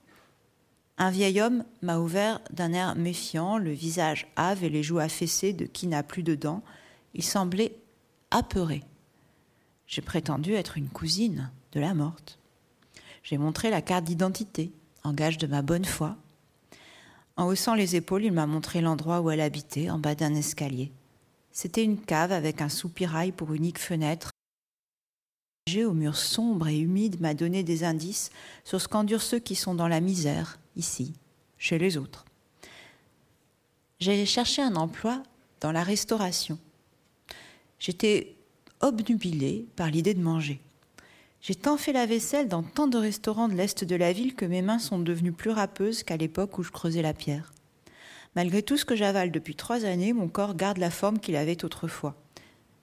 un 0.99 1.11
vieil 1.11 1.41
homme 1.41 1.65
m'a 1.83 1.99
ouvert 1.99 2.41
d'un 2.51 2.73
air 2.73 2.97
méfiant, 2.97 3.59
le 3.59 3.73
visage 3.73 4.27
hâve 4.37 4.65
et 4.65 4.71
les 4.71 4.83
joues 4.83 4.99
affaissées 4.99 5.53
de 5.53 5.67
qui 5.67 5.87
n'a 5.87 6.03
plus 6.03 6.23
de 6.23 6.35
dents. 6.35 6.63
Il 7.15 7.23
semblait 7.23 7.77
apeuré. 8.31 8.83
J'ai 9.87 10.03
prétendu 10.03 10.55
être 10.55 10.79
une 10.79 10.89
cousine 10.89 11.51
de 11.73 11.81
la 11.81 11.95
morte. 11.95 12.39
J'ai 13.23 13.39
montré 13.39 13.71
la 13.71 13.83
carte 13.83 14.05
d'identité, 14.05 14.73
en 15.05 15.13
gage 15.13 15.39
de 15.39 15.47
ma 15.47 15.63
bonne 15.63 15.85
foi. 15.85 16.17
En 17.37 17.47
haussant 17.47 17.75
les 17.75 17.97
épaules, 17.97 18.25
il 18.25 18.33
m'a 18.33 18.47
montré 18.47 18.81
l'endroit 18.81 19.21
où 19.21 19.31
elle 19.31 19.41
habitait, 19.41 19.91
en 19.91 19.99
bas 19.99 20.15
d'un 20.15 20.35
escalier. 20.35 20.93
C'était 21.53 21.85
une 21.85 22.01
cave 22.01 22.33
avec 22.33 22.63
un 22.63 22.69
soupirail 22.69 23.33
pour 23.33 23.53
unique 23.53 23.79
fenêtre 23.79 24.31
au 25.85 25.93
mur 25.93 26.17
sombre 26.17 26.69
et 26.69 26.79
humide 26.79 27.21
m'a 27.21 27.35
donné 27.35 27.65
des 27.65 27.83
indices 27.83 28.31
sur 28.65 28.81
ce 28.81 28.87
qu'endurent 28.87 29.21
ceux 29.21 29.41
qui 29.41 29.57
sont 29.57 29.75
dans 29.75 29.89
la 29.89 30.01
misère, 30.01 30.59
ici, 30.77 31.15
chez 31.59 31.79
les 31.79 31.97
autres. 31.97 32.25
J'ai 33.99 34.27
cherché 34.27 34.63
un 34.63 34.77
emploi 34.77 35.23
dans 35.61 35.73
la 35.73 35.83
restauration. 35.83 36.59
J'étais 37.79 38.37
obnubilée 38.81 39.67
par 39.75 39.91
l'idée 39.91 40.15
de 40.15 40.23
manger. 40.23 40.61
J'ai 41.41 41.55
tant 41.55 41.77
fait 41.77 41.93
la 41.93 42.07
vaisselle 42.07 42.49
dans 42.49 42.63
tant 42.63 42.89
de 42.89 42.99
restaurants 42.99 43.49
de 43.49 43.55
l'est 43.55 43.85
de 43.85 43.97
la 43.97 44.13
ville 44.13 44.35
que 44.35 44.45
mes 44.45 44.63
mains 44.63 44.79
sont 44.79 44.99
devenues 44.99 45.33
plus 45.33 45.51
râpeuses 45.51 46.03
qu'à 46.03 46.17
l'époque 46.17 46.59
où 46.59 46.63
je 46.63 46.73
creusais 46.73 47.03
la 47.03 47.15
pierre. 47.15 47.53
Malgré 48.35 48.63
tout 48.63 48.77
ce 48.77 48.85
que 48.85 48.97
j'avale 48.97 49.31
depuis 49.31 49.55
trois 49.55 49.85
années, 49.85 50.13
mon 50.13 50.29
corps 50.29 50.57
garde 50.57 50.79
la 50.79 50.91
forme 50.91 51.19
qu'il 51.19 51.37
avait 51.37 51.65
autrefois. 51.65 52.15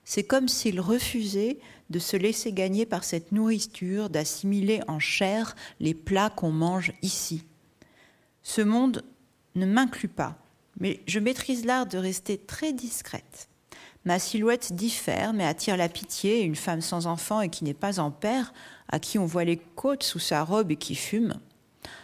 C'est 0.04 0.24
comme 0.24 0.48
s'il 0.48 0.80
refusait 0.80 1.58
de 1.90 1.98
se 1.98 2.16
laisser 2.16 2.52
gagner 2.52 2.86
par 2.86 3.04
cette 3.04 3.32
nourriture, 3.32 4.10
d'assimiler 4.10 4.80
en 4.88 4.98
chair 4.98 5.54
les 5.80 5.94
plats 5.94 6.30
qu'on 6.30 6.50
mange 6.50 6.92
ici. 7.02 7.44
Ce 8.44 8.60
monde 8.60 9.02
ne 9.56 9.66
m'inclut 9.66 10.08
pas, 10.08 10.36
mais 10.78 11.00
je 11.08 11.18
maîtrise 11.18 11.64
l'art 11.64 11.86
de 11.86 11.98
rester 11.98 12.38
très 12.38 12.72
discrète. 12.72 13.48
Ma 14.04 14.18
silhouette 14.18 14.74
diffère, 14.74 15.32
mais 15.32 15.46
attire 15.46 15.78
la 15.78 15.88
pitié. 15.88 16.42
Une 16.42 16.56
femme 16.56 16.82
sans 16.82 17.06
enfant 17.06 17.40
et 17.40 17.48
qui 17.48 17.64
n'est 17.64 17.72
pas 17.72 18.00
en 18.00 18.10
père, 18.10 18.52
à 18.90 18.98
qui 18.98 19.18
on 19.18 19.24
voit 19.24 19.44
les 19.44 19.56
côtes 19.56 20.02
sous 20.02 20.18
sa 20.18 20.44
robe 20.44 20.70
et 20.70 20.76
qui 20.76 20.94
fume, 20.94 21.40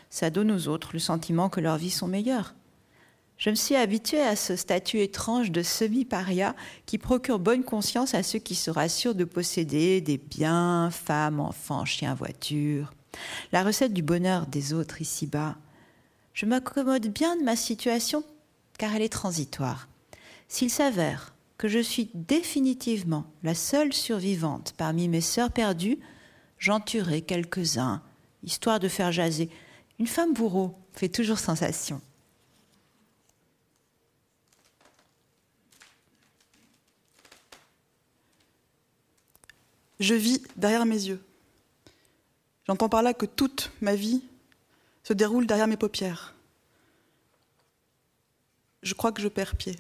ça 0.08 0.30
donne 0.30 0.50
aux 0.50 0.68
autres 0.68 0.90
le 0.94 0.98
sentiment 0.98 1.50
que 1.50 1.60
leurs 1.60 1.76
vies 1.76 1.90
sont 1.90 2.08
meilleures. 2.08 2.54
Je 3.36 3.50
me 3.50 3.54
suis 3.54 3.76
habituée 3.76 4.20
à 4.20 4.36
ce 4.36 4.56
statut 4.56 5.00
étrange 5.00 5.50
de 5.50 5.62
semi-paria 5.62 6.54
qui 6.84 6.98
procure 6.98 7.38
bonne 7.38 7.64
conscience 7.64 8.14
à 8.14 8.22
ceux 8.22 8.38
qui 8.38 8.54
se 8.54 8.70
rassurent 8.70 9.14
de 9.14 9.24
posséder 9.24 10.00
des 10.00 10.18
biens, 10.18 10.90
femmes, 10.90 11.40
enfants, 11.40 11.84
chiens, 11.84 12.14
voitures. 12.14 12.92
La 13.52 13.62
recette 13.62 13.94
du 13.94 14.02
bonheur 14.02 14.46
des 14.46 14.72
autres 14.72 15.00
ici-bas. 15.00 15.56
Je 16.32 16.46
m'accommode 16.46 17.08
bien 17.08 17.36
de 17.36 17.42
ma 17.42 17.56
situation 17.56 18.24
car 18.78 18.94
elle 18.94 19.02
est 19.02 19.12
transitoire. 19.12 19.88
S'il 20.48 20.70
s'avère 20.70 21.34
que 21.58 21.68
je 21.68 21.78
suis 21.78 22.10
définitivement 22.14 23.26
la 23.42 23.54
seule 23.54 23.92
survivante 23.92 24.74
parmi 24.76 25.08
mes 25.08 25.20
sœurs 25.20 25.52
perdues, 25.52 25.98
j'en 26.58 26.80
tuerai 26.80 27.20
quelques-uns, 27.22 28.02
histoire 28.42 28.80
de 28.80 28.88
faire 28.88 29.12
jaser. 29.12 29.50
Une 29.98 30.06
femme 30.06 30.32
bourreau 30.32 30.74
fait 30.92 31.10
toujours 31.10 31.38
sensation. 31.38 32.00
Je 40.00 40.14
vis 40.14 40.42
derrière 40.56 40.86
mes 40.86 41.08
yeux. 41.08 41.22
J'entends 42.66 42.88
par 42.88 43.02
là 43.02 43.12
que 43.12 43.26
toute 43.26 43.70
ma 43.82 43.94
vie 43.94 44.22
se 45.10 45.14
déroule 45.14 45.44
derrière 45.44 45.66
mes 45.66 45.76
paupières. 45.76 46.36
Je 48.84 48.94
crois 48.94 49.10
que 49.10 49.20
je 49.20 49.26
perds 49.26 49.56
pied. 49.56 49.76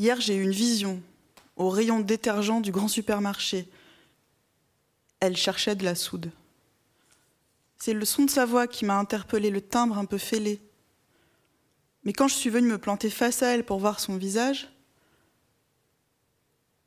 Hier, 0.00 0.20
j'ai 0.20 0.34
eu 0.34 0.42
une 0.42 0.50
vision 0.50 1.00
au 1.54 1.70
rayon 1.70 2.00
détergent 2.00 2.60
du 2.60 2.72
grand 2.72 2.88
supermarché. 2.88 3.68
Elle 5.20 5.36
cherchait 5.36 5.76
de 5.76 5.84
la 5.84 5.94
soude. 5.94 6.32
C'est 7.76 7.92
le 7.92 8.04
son 8.04 8.24
de 8.24 8.30
sa 8.30 8.44
voix 8.44 8.66
qui 8.66 8.84
m'a 8.84 8.98
interpellé, 8.98 9.50
le 9.50 9.60
timbre 9.60 9.98
un 9.98 10.04
peu 10.04 10.18
fêlé. 10.18 10.60
Mais 12.02 12.12
quand 12.12 12.26
je 12.26 12.34
suis 12.34 12.50
venue 12.50 12.66
me 12.66 12.78
planter 12.78 13.08
face 13.08 13.44
à 13.44 13.54
elle 13.54 13.64
pour 13.64 13.78
voir 13.78 14.00
son 14.00 14.16
visage, 14.16 14.68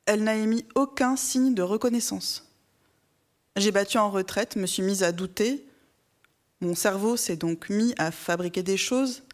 elle 0.04 0.22
n'a 0.22 0.36
émis 0.36 0.66
aucun 0.74 1.16
signe 1.16 1.54
de 1.54 1.62
reconnaissance. 1.62 2.46
J'ai 3.56 3.72
battu 3.72 3.96
en 3.96 4.10
retraite, 4.10 4.56
me 4.56 4.66
suis 4.66 4.82
mise 4.82 5.02
à 5.02 5.12
douter. 5.12 5.66
Mon 6.62 6.76
cerveau 6.76 7.16
s'est 7.16 7.36
donc 7.36 7.70
mis 7.70 7.92
à 7.98 8.12
fabriquer 8.12 8.62
des 8.62 8.76
choses, 8.76 9.24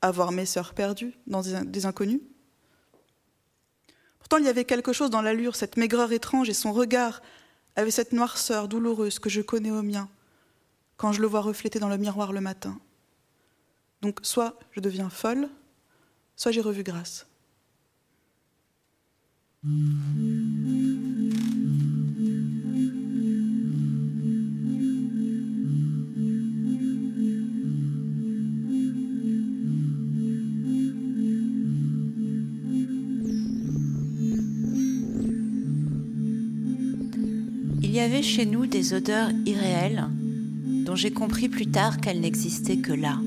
à 0.00 0.10
voir 0.10 0.32
mes 0.32 0.46
sœurs 0.46 0.72
perdues 0.72 1.12
dans 1.26 1.42
des 1.42 1.84
inconnus. 1.84 2.22
Pourtant, 4.18 4.38
il 4.38 4.46
y 4.46 4.48
avait 4.48 4.64
quelque 4.64 4.94
chose 4.94 5.10
dans 5.10 5.20
l'allure, 5.20 5.54
cette 5.54 5.76
maigreur 5.76 6.12
étrange 6.12 6.48
et 6.48 6.54
son 6.54 6.72
regard 6.72 7.20
avait 7.76 7.90
cette 7.90 8.12
noirceur 8.12 8.68
douloureuse 8.68 9.18
que 9.18 9.28
je 9.28 9.42
connais 9.42 9.70
au 9.70 9.82
mien 9.82 10.08
quand 10.96 11.12
je 11.12 11.20
le 11.20 11.26
vois 11.26 11.42
reflété 11.42 11.78
dans 11.78 11.90
le 11.90 11.98
miroir 11.98 12.32
le 12.32 12.40
matin. 12.40 12.80
Donc, 14.00 14.20
soit 14.22 14.58
je 14.72 14.80
deviens 14.80 15.10
folle, 15.10 15.50
soit 16.36 16.52
j'ai 16.52 16.62
revu 16.62 16.84
grâce. 16.84 17.26
Y 37.98 38.00
avait 38.00 38.22
chez 38.22 38.46
nous 38.46 38.66
des 38.66 38.94
odeurs 38.94 39.30
irréelles 39.44 40.04
dont 40.84 40.94
j'ai 40.94 41.10
compris 41.10 41.48
plus 41.48 41.66
tard 41.66 42.00
qu'elles 42.00 42.20
n'existaient 42.20 42.76
que 42.76 42.92
là. 42.92 43.18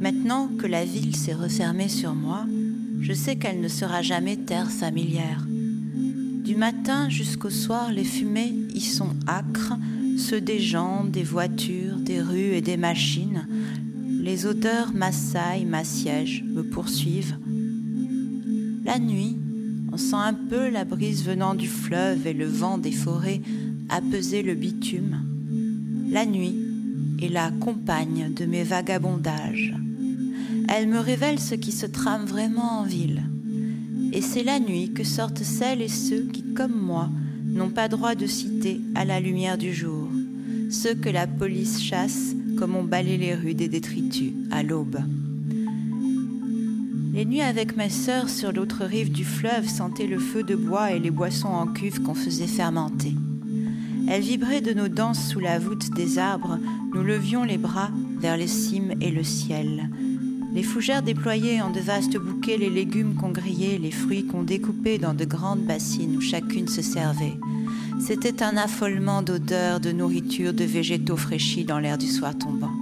Maintenant 0.00 0.48
que 0.48 0.66
la 0.66 0.86
ville 0.86 1.14
s'est 1.14 1.34
refermée 1.34 1.90
sur 1.90 2.14
moi, 2.14 2.46
je 3.02 3.12
sais 3.12 3.36
qu'elle 3.36 3.60
ne 3.60 3.68
sera 3.68 4.00
jamais 4.00 4.36
terre 4.36 4.70
familière. 4.70 5.46
Du 5.46 6.56
matin 6.56 7.10
jusqu'au 7.10 7.50
soir, 7.50 7.92
les 7.92 8.04
fumées 8.04 8.54
y 8.72 8.80
sont 8.80 9.14
âcres, 9.28 9.74
ceux 10.16 10.40
des 10.40 10.58
gens, 10.58 11.04
des 11.04 11.22
voitures, 11.22 11.96
des 11.96 12.22
rues 12.22 12.54
et 12.54 12.62
des 12.62 12.78
machines. 12.78 13.46
Les 14.22 14.46
odeurs 14.46 14.94
m'assaillent, 14.94 15.66
m'assiègent, 15.66 16.44
me 16.44 16.62
poursuivent. 16.62 17.36
La 18.86 18.98
nuit, 18.98 19.36
sent 19.98 20.16
un 20.16 20.34
peu 20.34 20.70
la 20.70 20.84
brise 20.84 21.24
venant 21.24 21.54
du 21.54 21.68
fleuve 21.68 22.26
et 22.26 22.32
le 22.32 22.46
vent 22.46 22.78
des 22.78 22.92
forêts 22.92 23.40
apaiser 23.88 24.42
le 24.42 24.54
bitume. 24.54 25.20
La 26.10 26.24
nuit 26.24 26.56
est 27.20 27.28
la 27.28 27.50
compagne 27.50 28.32
de 28.34 28.44
mes 28.46 28.62
vagabondages. 28.62 29.74
Elle 30.68 30.88
me 30.88 30.98
révèle 30.98 31.38
ce 31.38 31.54
qui 31.54 31.72
se 31.72 31.86
trame 31.86 32.24
vraiment 32.24 32.80
en 32.80 32.84
ville. 32.84 33.22
Et 34.12 34.22
c'est 34.22 34.44
la 34.44 34.60
nuit 34.60 34.92
que 34.92 35.04
sortent 35.04 35.42
celles 35.42 35.82
et 35.82 35.88
ceux 35.88 36.22
qui, 36.32 36.42
comme 36.54 36.78
moi, 36.78 37.10
n'ont 37.44 37.70
pas 37.70 37.88
droit 37.88 38.14
de 38.14 38.26
citer 38.26 38.80
à 38.94 39.04
la 39.04 39.20
lumière 39.20 39.58
du 39.58 39.72
jour, 39.72 40.08
ceux 40.70 40.94
que 40.94 41.08
la 41.08 41.26
police 41.26 41.82
chasse 41.82 42.34
comme 42.56 42.74
on 42.74 42.84
balaye 42.84 43.18
les 43.18 43.34
rues 43.34 43.54
des 43.54 43.68
détritus 43.68 44.32
à 44.50 44.62
l'aube. 44.62 44.98
Les 47.18 47.24
nuits 47.24 47.40
avec 47.40 47.76
mes 47.76 47.88
sœurs 47.88 48.28
sur 48.28 48.52
l'autre 48.52 48.84
rive 48.84 49.10
du 49.10 49.24
fleuve 49.24 49.68
sentaient 49.68 50.06
le 50.06 50.20
feu 50.20 50.44
de 50.44 50.54
bois 50.54 50.92
et 50.92 51.00
les 51.00 51.10
boissons 51.10 51.48
en 51.48 51.66
cuve 51.66 52.00
qu'on 52.00 52.14
faisait 52.14 52.46
fermenter. 52.46 53.12
Elles 54.08 54.22
vibraient 54.22 54.60
de 54.60 54.72
nos 54.72 54.86
danses 54.86 55.28
sous 55.28 55.40
la 55.40 55.58
voûte 55.58 55.90
des 55.96 56.20
arbres, 56.20 56.60
nous 56.94 57.02
levions 57.02 57.42
les 57.42 57.58
bras 57.58 57.90
vers 58.20 58.36
les 58.36 58.46
cimes 58.46 58.94
et 59.00 59.10
le 59.10 59.24
ciel, 59.24 59.90
les 60.54 60.62
fougères 60.62 61.02
déployaient 61.02 61.60
en 61.60 61.70
de 61.70 61.80
vastes 61.80 62.18
bouquets 62.18 62.56
les 62.56 62.70
légumes 62.70 63.16
qu'on 63.16 63.32
grillait, 63.32 63.78
les 63.78 63.90
fruits 63.90 64.24
qu'on 64.24 64.44
découpait 64.44 64.98
dans 64.98 65.14
de 65.14 65.24
grandes 65.24 65.66
bassines 65.66 66.18
où 66.18 66.20
chacune 66.20 66.68
se 66.68 66.82
servait. 66.82 67.34
C'était 68.00 68.44
un 68.44 68.56
affolement 68.56 69.22
d'odeurs, 69.22 69.80
de 69.80 69.90
nourriture, 69.90 70.54
de 70.54 70.62
végétaux 70.62 71.16
fraîchis 71.16 71.64
dans 71.64 71.80
l'air 71.80 71.98
du 71.98 72.06
soir 72.06 72.38
tombant. 72.38 72.77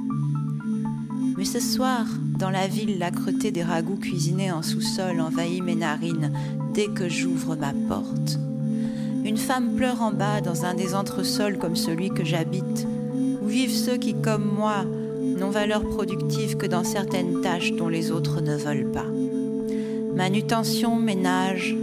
Ce 1.47 1.61
soir, 1.61 2.05
dans 2.41 2.51
la 2.51 2.67
ville, 2.67 2.99
l'âcreté 2.99 3.53
des 3.53 3.63
ragoûts 3.63 3.97
cuisinés 3.97 4.51
en 4.51 4.63
sous-sol 4.63 5.21
envahit 5.21 5.63
mes 5.63 5.77
narines 5.77 6.33
dès 6.75 6.89
que 6.89 7.09
j'ouvre 7.09 7.55
ma 7.55 7.73
porte. 7.89 8.41
Une 9.25 9.37
femme 9.37 9.77
pleure 9.77 10.03
en 10.03 10.11
bas 10.11 10.41
dans 10.41 10.65
un 10.65 10.75
des 10.75 10.97
entresols 10.97 11.57
comme 11.57 11.77
celui 11.77 12.11
que 12.11 12.25
j'habite, 12.25 12.89
où 13.41 13.47
vivent 13.47 13.71
ceux 13.71 13.97
qui, 13.97 14.15
comme 14.15 14.45
moi, 14.45 14.85
n'ont 15.39 15.51
valeur 15.51 15.89
productive 15.89 16.57
que 16.57 16.67
dans 16.67 16.83
certaines 16.83 17.41
tâches 17.43 17.73
dont 17.73 17.89
les 17.89 18.11
autres 18.11 18.41
ne 18.41 18.57
veulent 18.57 18.91
pas. 18.91 19.07
Manutention, 20.17 20.97
ménage, 20.97 21.77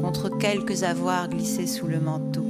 contre 0.00 0.28
quelques 0.38 0.84
avoirs 0.84 1.28
glissés 1.28 1.66
sous 1.66 1.88
le 1.88 1.98
manteau. 1.98 2.46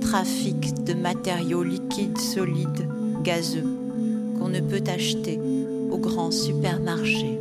Trafic 0.00 0.82
de 0.84 0.94
matériaux 0.94 1.62
liquides, 1.62 2.18
solides, 2.18 2.88
gazeux, 3.22 3.66
qu'on 4.40 4.48
ne 4.48 4.60
peut 4.60 4.82
acheter 4.88 5.38
au 5.90 5.98
grand 5.98 6.30
supermarché. 6.30 7.38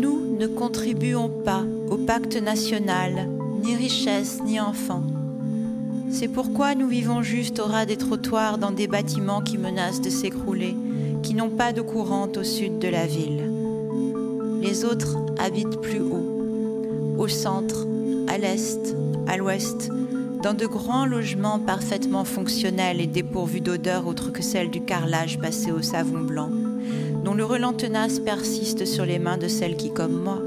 Nous 0.00 0.36
ne 0.38 0.46
contribuons 0.46 1.28
pas 1.28 1.64
au 1.90 1.96
pacte 1.96 2.36
national, 2.40 3.28
ni 3.62 3.74
richesse, 3.74 4.40
ni 4.44 4.60
enfants 4.60 5.04
c'est 6.10 6.28
pourquoi 6.28 6.74
nous 6.74 6.88
vivons 6.88 7.22
juste 7.22 7.58
au 7.58 7.64
ras 7.64 7.84
des 7.84 7.96
trottoirs 7.96 8.58
dans 8.58 8.70
des 8.70 8.86
bâtiments 8.86 9.42
qui 9.42 9.58
menacent 9.58 10.00
de 10.00 10.08
s'écrouler, 10.08 10.74
qui 11.22 11.34
n'ont 11.34 11.50
pas 11.50 11.72
de 11.72 11.82
courante 11.82 12.38
au 12.38 12.44
sud 12.44 12.78
de 12.78 12.88
la 12.88 13.06
ville. 13.06 13.50
Les 14.62 14.84
autres 14.84 15.18
habitent 15.38 15.80
plus 15.80 16.00
haut, 16.00 17.18
au 17.18 17.28
centre, 17.28 17.86
à 18.28 18.38
l'est, 18.38 18.96
à 19.26 19.36
l'ouest, 19.36 19.90
dans 20.42 20.54
de 20.54 20.66
grands 20.66 21.06
logements 21.06 21.58
parfaitement 21.58 22.24
fonctionnels 22.24 23.00
et 23.00 23.06
dépourvus 23.06 23.60
d'odeur 23.60 24.06
autre 24.06 24.32
que 24.32 24.42
celle 24.42 24.70
du 24.70 24.82
carrelage 24.82 25.38
passé 25.38 25.72
au 25.72 25.82
savon 25.82 26.20
blanc, 26.20 26.50
dont 27.24 27.34
le 27.34 27.44
relent 27.44 27.72
tenace 27.72 28.20
persiste 28.20 28.84
sur 28.84 29.06
les 29.06 29.18
mains 29.18 29.38
de 29.38 29.48
celles 29.48 29.76
qui, 29.76 29.92
comme 29.92 30.22
moi, 30.22 30.38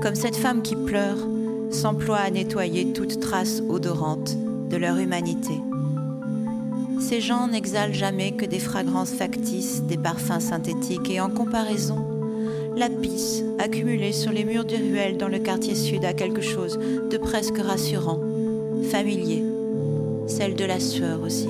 comme 0.00 0.14
cette 0.14 0.36
femme 0.36 0.62
qui 0.62 0.76
pleure, 0.76 1.18
s'emploie 1.70 2.18
à 2.18 2.30
nettoyer 2.30 2.92
toute 2.92 3.20
trace 3.20 3.62
odorante 3.68 4.36
de 4.70 4.76
leur 4.76 4.98
humanité. 4.98 5.54
Ces 7.00 7.20
gens 7.20 7.48
n'exhalent 7.48 7.94
jamais 7.94 8.32
que 8.32 8.46
des 8.46 8.58
fragrances 8.58 9.12
factices, 9.12 9.82
des 9.82 9.98
parfums 9.98 10.40
synthétiques 10.40 11.10
et 11.10 11.20
en 11.20 11.30
comparaison, 11.30 12.04
la 12.78 12.88
pisse 12.88 13.42
accumulée 13.58 14.12
sur 14.12 14.30
les 14.30 14.44
murs 14.44 14.64
des 14.64 14.76
ruelles 14.76 15.16
dans 15.16 15.26
le 15.26 15.40
quartier 15.40 15.74
sud 15.74 16.04
a 16.04 16.12
quelque 16.12 16.40
chose 16.40 16.78
de 16.78 17.18
presque 17.18 17.58
rassurant, 17.58 18.20
familier, 18.84 19.44
celle 20.26 20.54
de 20.54 20.64
la 20.64 20.80
sueur 20.80 21.22
aussi. 21.22 21.48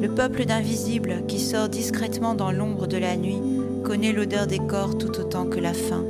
Le 0.00 0.08
peuple 0.08 0.44
d'invisibles 0.44 1.22
qui 1.28 1.38
sort 1.38 1.68
discrètement 1.68 2.34
dans 2.34 2.52
l'ombre 2.52 2.86
de 2.86 2.96
la 2.96 3.16
nuit 3.16 3.40
connaît 3.84 4.12
l'odeur 4.12 4.46
des 4.46 4.58
corps 4.58 4.96
tout 4.96 5.20
autant 5.20 5.46
que 5.46 5.60
la 5.60 5.74
faim. 5.74 6.04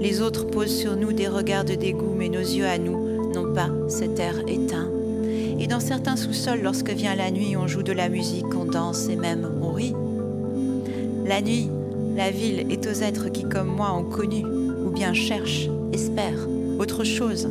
Les 0.00 0.22
autres 0.22 0.46
posent 0.46 0.76
sur 0.76 0.96
nous 0.96 1.12
des 1.12 1.28
regards 1.28 1.64
de 1.64 1.74
dégoût, 1.74 2.14
mais 2.16 2.28
nos 2.28 2.38
yeux 2.38 2.66
à 2.66 2.78
nous 2.78 3.10
non 3.34 3.52
pas 3.52 3.68
cet 3.88 4.18
air 4.18 4.38
éteint. 4.48 4.88
Et 5.58 5.66
dans 5.66 5.80
certains 5.80 6.16
sous-sols, 6.16 6.62
lorsque 6.62 6.90
vient 6.90 7.14
la 7.14 7.30
nuit, 7.30 7.56
on 7.56 7.66
joue 7.66 7.82
de 7.82 7.92
la 7.92 8.08
musique, 8.08 8.54
on 8.56 8.64
danse 8.64 9.08
et 9.08 9.16
même 9.16 9.48
on 9.62 9.72
rit. 9.72 9.94
La 11.26 11.42
nuit, 11.42 11.68
la 12.16 12.30
ville 12.30 12.66
est 12.70 12.86
aux 12.86 13.02
êtres 13.02 13.28
qui, 13.28 13.44
comme 13.44 13.68
moi, 13.68 13.92
ont 13.92 14.04
connu, 14.04 14.44
ou 14.44 14.90
bien 14.90 15.12
cherchent, 15.12 15.68
espèrent, 15.92 16.48
autre 16.78 17.04
chose. 17.04 17.48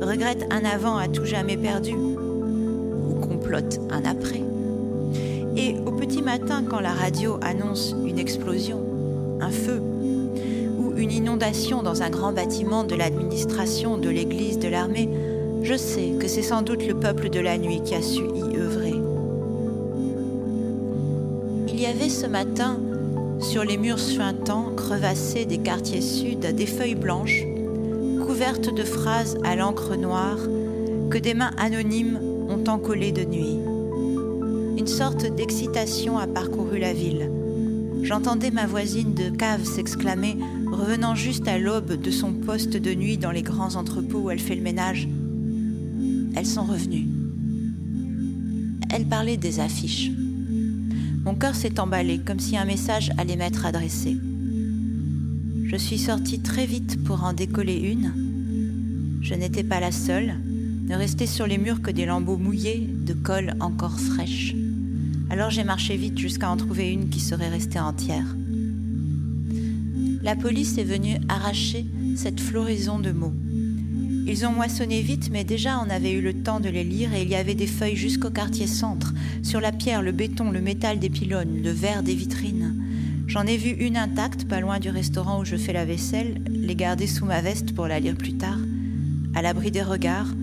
Regrette 0.00 0.46
un 0.50 0.64
avant 0.64 0.96
à 0.96 1.08
tout 1.08 1.24
jamais 1.24 1.56
perdu, 1.56 1.94
ou 1.94 3.14
complote 3.20 3.80
un 3.90 4.04
après. 4.04 4.42
Et 5.56 5.74
au 5.86 5.92
petit 5.92 6.22
matin, 6.22 6.62
quand 6.68 6.80
la 6.80 6.92
radio 6.92 7.38
annonce 7.42 7.94
une 8.06 8.18
explosion, 8.18 8.80
un 9.40 9.50
feu, 9.50 9.80
ou 10.78 10.96
une 10.96 11.10
inondation 11.10 11.82
dans 11.82 12.02
un 12.02 12.10
grand 12.10 12.32
bâtiment 12.32 12.84
de 12.84 12.94
l'administration, 12.94 13.98
de 13.98 14.08
l'église, 14.08 14.58
de 14.58 14.68
l'armée, 14.68 15.08
je 15.62 15.74
sais 15.76 16.12
que 16.20 16.28
c'est 16.28 16.42
sans 16.42 16.62
doute 16.62 16.86
le 16.86 16.94
peuple 16.94 17.28
de 17.30 17.40
la 17.40 17.58
nuit 17.58 17.80
qui 17.84 17.94
a 17.94 18.02
su 18.02 18.22
y 18.22 18.56
œuvrer. 18.56 18.94
Il 21.68 21.80
y 21.80 21.86
avait 21.86 22.08
ce 22.08 22.26
matin, 22.26 22.78
sur 23.40 23.64
les 23.64 23.76
murs 23.76 23.98
suintants, 23.98 24.72
crevassés 24.76 25.44
des 25.44 25.58
quartiers 25.58 26.00
sud, 26.00 26.40
des 26.40 26.66
feuilles 26.66 26.94
blanches, 26.94 27.44
de 28.38 28.84
phrases 28.84 29.36
à 29.42 29.56
l'encre 29.56 29.96
noire, 29.96 30.38
que 31.10 31.18
des 31.18 31.34
mains 31.34 31.50
anonymes 31.58 32.20
ont 32.48 32.62
encollées 32.68 33.10
de 33.10 33.24
nuit. 33.24 33.58
Une 34.78 34.86
sorte 34.86 35.26
d'excitation 35.34 36.18
a 36.18 36.28
parcouru 36.28 36.78
la 36.78 36.92
ville. 36.92 37.32
J'entendais 38.04 38.52
ma 38.52 38.68
voisine 38.68 39.12
de 39.12 39.28
cave 39.28 39.64
s'exclamer, 39.64 40.36
revenant 40.70 41.16
juste 41.16 41.48
à 41.48 41.58
l'aube 41.58 42.00
de 42.00 42.10
son 42.12 42.32
poste 42.32 42.76
de 42.76 42.94
nuit 42.94 43.18
dans 43.18 43.32
les 43.32 43.42
grands 43.42 43.74
entrepôts 43.74 44.20
où 44.20 44.30
elle 44.30 44.38
fait 44.38 44.54
le 44.54 44.62
ménage. 44.62 45.08
Elles 46.36 46.46
sont 46.46 46.64
revenues. 46.64 47.08
Elle 48.94 49.06
parlait 49.06 49.36
des 49.36 49.58
affiches. 49.58 50.12
Mon 51.24 51.34
cœur 51.34 51.56
s'est 51.56 51.80
emballé 51.80 52.20
comme 52.24 52.38
si 52.38 52.56
un 52.56 52.66
message 52.66 53.10
allait 53.18 53.36
m'être 53.36 53.66
adressé. 53.66 54.16
Je 55.64 55.76
suis 55.76 55.98
sortie 55.98 56.38
très 56.38 56.66
vite 56.66 57.02
pour 57.02 57.24
en 57.24 57.32
décoller 57.32 57.78
une. 57.78 58.27
Je 59.28 59.34
n'étais 59.34 59.62
pas 59.62 59.78
la 59.78 59.92
seule. 59.92 60.36
Ne 60.88 60.96
restait 60.96 61.26
sur 61.26 61.46
les 61.46 61.58
murs 61.58 61.82
que 61.82 61.90
des 61.90 62.06
lambeaux 62.06 62.38
mouillés 62.38 62.88
de 62.88 63.12
colle 63.12 63.52
encore 63.60 64.00
fraîche. 64.00 64.54
Alors 65.28 65.50
j'ai 65.50 65.64
marché 65.64 65.98
vite 65.98 66.18
jusqu'à 66.18 66.48
en 66.48 66.56
trouver 66.56 66.90
une 66.90 67.10
qui 67.10 67.20
serait 67.20 67.50
restée 67.50 67.78
entière. 67.78 68.24
La 70.22 70.34
police 70.34 70.78
est 70.78 70.84
venue 70.84 71.18
arracher 71.28 71.84
cette 72.16 72.40
floraison 72.40 72.98
de 72.98 73.10
mots. 73.10 73.34
Ils 74.26 74.46
ont 74.46 74.52
moissonné 74.52 75.02
vite, 75.02 75.28
mais 75.30 75.44
déjà 75.44 75.78
on 75.78 75.90
avait 75.90 76.12
eu 76.12 76.22
le 76.22 76.32
temps 76.32 76.60
de 76.60 76.70
les 76.70 76.84
lire 76.84 77.12
et 77.12 77.20
il 77.20 77.28
y 77.28 77.34
avait 77.34 77.54
des 77.54 77.66
feuilles 77.66 77.96
jusqu'au 77.96 78.30
quartier 78.30 78.66
centre, 78.66 79.12
sur 79.42 79.60
la 79.60 79.72
pierre, 79.72 80.00
le 80.00 80.12
béton, 80.12 80.50
le 80.50 80.62
métal 80.62 80.98
des 80.98 81.10
pylônes, 81.10 81.60
le 81.62 81.70
verre 81.70 82.02
des 82.02 82.14
vitrines. 82.14 82.82
J'en 83.26 83.42
ai 83.42 83.58
vu 83.58 83.72
une 83.72 83.98
intacte, 83.98 84.48
pas 84.48 84.60
loin 84.60 84.78
du 84.78 84.88
restaurant 84.88 85.42
où 85.42 85.44
je 85.44 85.56
fais 85.56 85.74
la 85.74 85.84
vaisselle, 85.84 86.40
les 86.48 86.74
garder 86.74 87.06
sous 87.06 87.26
ma 87.26 87.42
veste 87.42 87.74
pour 87.74 87.86
la 87.86 88.00
lire 88.00 88.16
plus 88.16 88.32
tard, 88.32 88.56
à 89.38 89.42
l'abri 89.42 89.70
des 89.70 89.82
regards. 89.82 90.34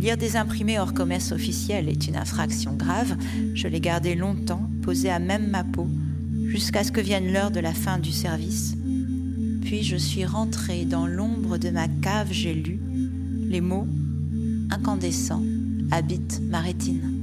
Lire 0.00 0.16
des 0.16 0.36
imprimés 0.36 0.78
hors 0.78 0.94
commerce 0.94 1.30
officiel 1.30 1.90
est 1.90 2.06
une 2.06 2.16
infraction 2.16 2.72
grave. 2.72 3.16
Je 3.52 3.68
l'ai 3.68 3.80
gardée 3.80 4.14
longtemps, 4.14 4.70
posée 4.82 5.10
à 5.10 5.18
même 5.18 5.50
ma 5.50 5.62
peau, 5.62 5.86
jusqu'à 6.46 6.84
ce 6.84 6.90
que 6.90 7.02
vienne 7.02 7.30
l'heure 7.30 7.50
de 7.50 7.60
la 7.60 7.74
fin 7.74 7.98
du 7.98 8.12
service. 8.12 8.76
Puis 9.62 9.82
je 9.82 9.96
suis 9.96 10.24
rentrée 10.24 10.86
dans 10.86 11.06
l'ombre 11.06 11.58
de 11.58 11.68
ma 11.68 11.86
cave, 11.86 12.28
j'ai 12.30 12.54
lu, 12.54 12.80
les 13.46 13.60
mots 13.60 13.86
incandescents 14.70 15.42
habitent 15.90 16.40
ma 16.48 16.60
rétine. 16.60 17.13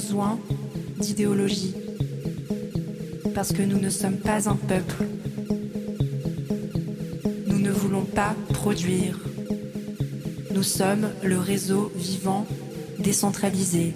Besoin 0.00 0.38
d'idéologie, 0.98 1.74
parce 3.34 3.52
que 3.52 3.62
nous 3.62 3.78
ne 3.78 3.90
sommes 3.90 4.16
pas 4.16 4.48
un 4.48 4.56
peuple. 4.56 5.04
Nous 7.46 7.58
ne 7.58 7.70
voulons 7.70 8.04
pas 8.04 8.34
produire. 8.54 9.18
Nous 10.52 10.62
sommes 10.62 11.10
le 11.22 11.38
réseau 11.38 11.92
vivant 11.94 12.46
décentralisé. 12.98 13.94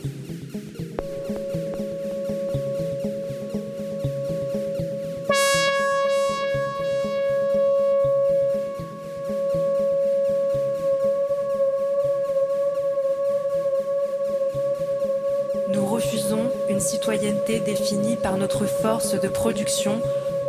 Notre 18.55 18.66
force 18.66 19.20
de 19.20 19.26
production 19.26 20.00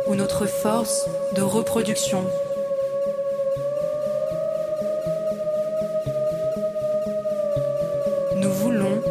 ou 0.06 0.14
notre 0.14 0.46
force 0.46 1.08
de 1.34 1.42
reproduction. 1.42 2.22
Nous 8.36 8.50
voulons 8.52 9.02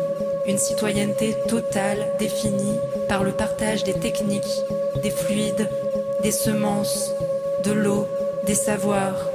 une 0.48 0.58
citoyenneté 0.58 1.36
totale 1.50 2.14
définie 2.20 2.80
par 3.10 3.26
le 3.26 3.34
partage 3.34 3.84
des 3.84 3.96
techniques, 3.96 4.64
des 5.04 5.12
fluides, 5.12 5.68
des 6.22 6.32
semences, 6.32 7.12
de 7.66 7.74
l'eau, 7.74 8.08
des 8.46 8.56
savoirs. 8.56 9.30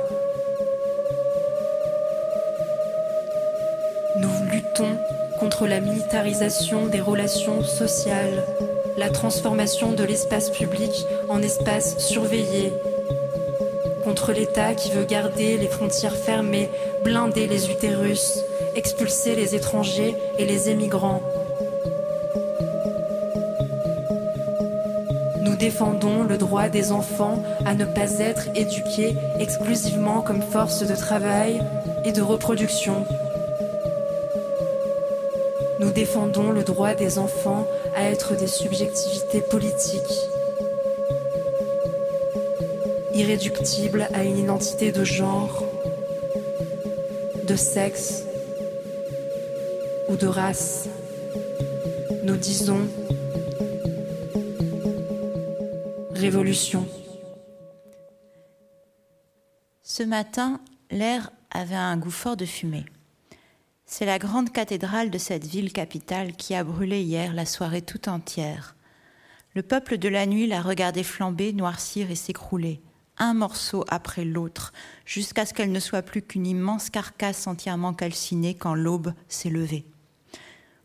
Nous 4.17 4.51
luttons 4.51 4.97
contre 5.39 5.67
la 5.67 5.81
militarisation 5.81 6.87
des 6.87 7.01
relations 7.01 7.63
sociales, 7.63 8.43
la 8.97 9.11
transformation 9.11 9.93
de 9.93 10.05
l'espace 10.05 10.51
public 10.51 11.07
en 11.29 11.43
espace 11.43 11.99
surveillé, 11.99 12.73
contre 14.05 14.33
l'État 14.33 14.75
qui 14.75 14.91
veut 14.91 15.05
garder 15.05 15.57
les 15.57 15.69
frontières 15.69 16.17
fermées, 16.17 16.69
blinder 17.05 17.47
les 17.47 17.71
utérus, 17.71 18.39
expulser 18.75 19.35
les 19.35 19.55
étrangers 19.55 20.17
et 20.39 20.45
les 20.45 20.71
émigrants. 20.71 21.23
Nous 25.43 25.57
défendons 25.57 26.23
le 26.25 26.39
droit 26.39 26.69
des 26.69 26.93
enfants 26.93 27.43
à 27.67 27.75
ne 27.75 27.85
pas 27.85 28.19
être 28.19 28.49
éduqués 28.55 29.15
exclusivement 29.39 30.23
comme 30.23 30.43
force 30.43 30.87
de 30.87 30.95
travail 30.95 31.61
et 32.05 32.13
de 32.13 32.23
reproduction. 32.23 33.05
Nous 35.81 35.93
défendons 35.93 36.51
le 36.53 36.63
droit 36.63 36.95
des 36.95 37.19
enfants 37.19 37.67
être 38.03 38.37
des 38.37 38.47
subjectivités 38.47 39.41
politiques, 39.41 40.29
irréductibles 43.15 44.09
à 44.13 44.25
une 44.25 44.39
identité 44.39 44.93
de 44.93 45.05
genre, 45.05 45.65
de 47.47 47.57
sexe 47.57 48.25
ou 50.09 50.17
de 50.17 50.27
race. 50.27 50.89
Nous 52.25 52.37
disons 52.37 52.87
révolution. 56.15 56.87
Ce 59.83 60.03
matin, 60.03 60.61
l'air 60.91 61.31
avait 61.51 61.75
un 61.75 61.97
goût 61.97 62.11
fort 62.11 62.37
de 62.37 62.45
fumée. 62.45 62.85
C'est 63.93 64.07
la 64.07 64.21
grande 64.21 64.53
cathédrale 64.53 65.11
de 65.11 65.19
cette 65.19 65.45
ville 65.45 65.73
capitale 65.73 66.35
qui 66.37 66.55
a 66.55 66.63
brûlé 66.63 67.03
hier 67.03 67.35
la 67.35 67.45
soirée 67.45 67.83
tout 67.83 68.09
entière. 68.09 68.77
Le 69.57 69.63
peuple 69.63 69.99
de 69.99 70.09
la 70.09 70.27
nuit 70.27 70.47
l'a 70.47 70.63
regardé 70.63 71.03
flamber, 71.03 71.53
noircir 71.53 72.09
et 72.09 72.15
s'écrouler, 72.15 72.81
un 73.19 73.35
morceau 73.35 73.85
après 73.89 74.25
l'autre, 74.25 74.73
jusqu'à 75.05 75.45
ce 75.45 75.53
qu'elle 75.53 75.73
ne 75.73 75.81
soit 75.81 76.03
plus 76.03 76.23
qu'une 76.23 76.47
immense 76.47 76.89
carcasse 76.89 77.49
entièrement 77.49 77.93
calcinée 77.93 78.55
quand 78.55 78.75
l'aube 78.75 79.13
s'est 79.29 79.51
levée. 79.51 79.85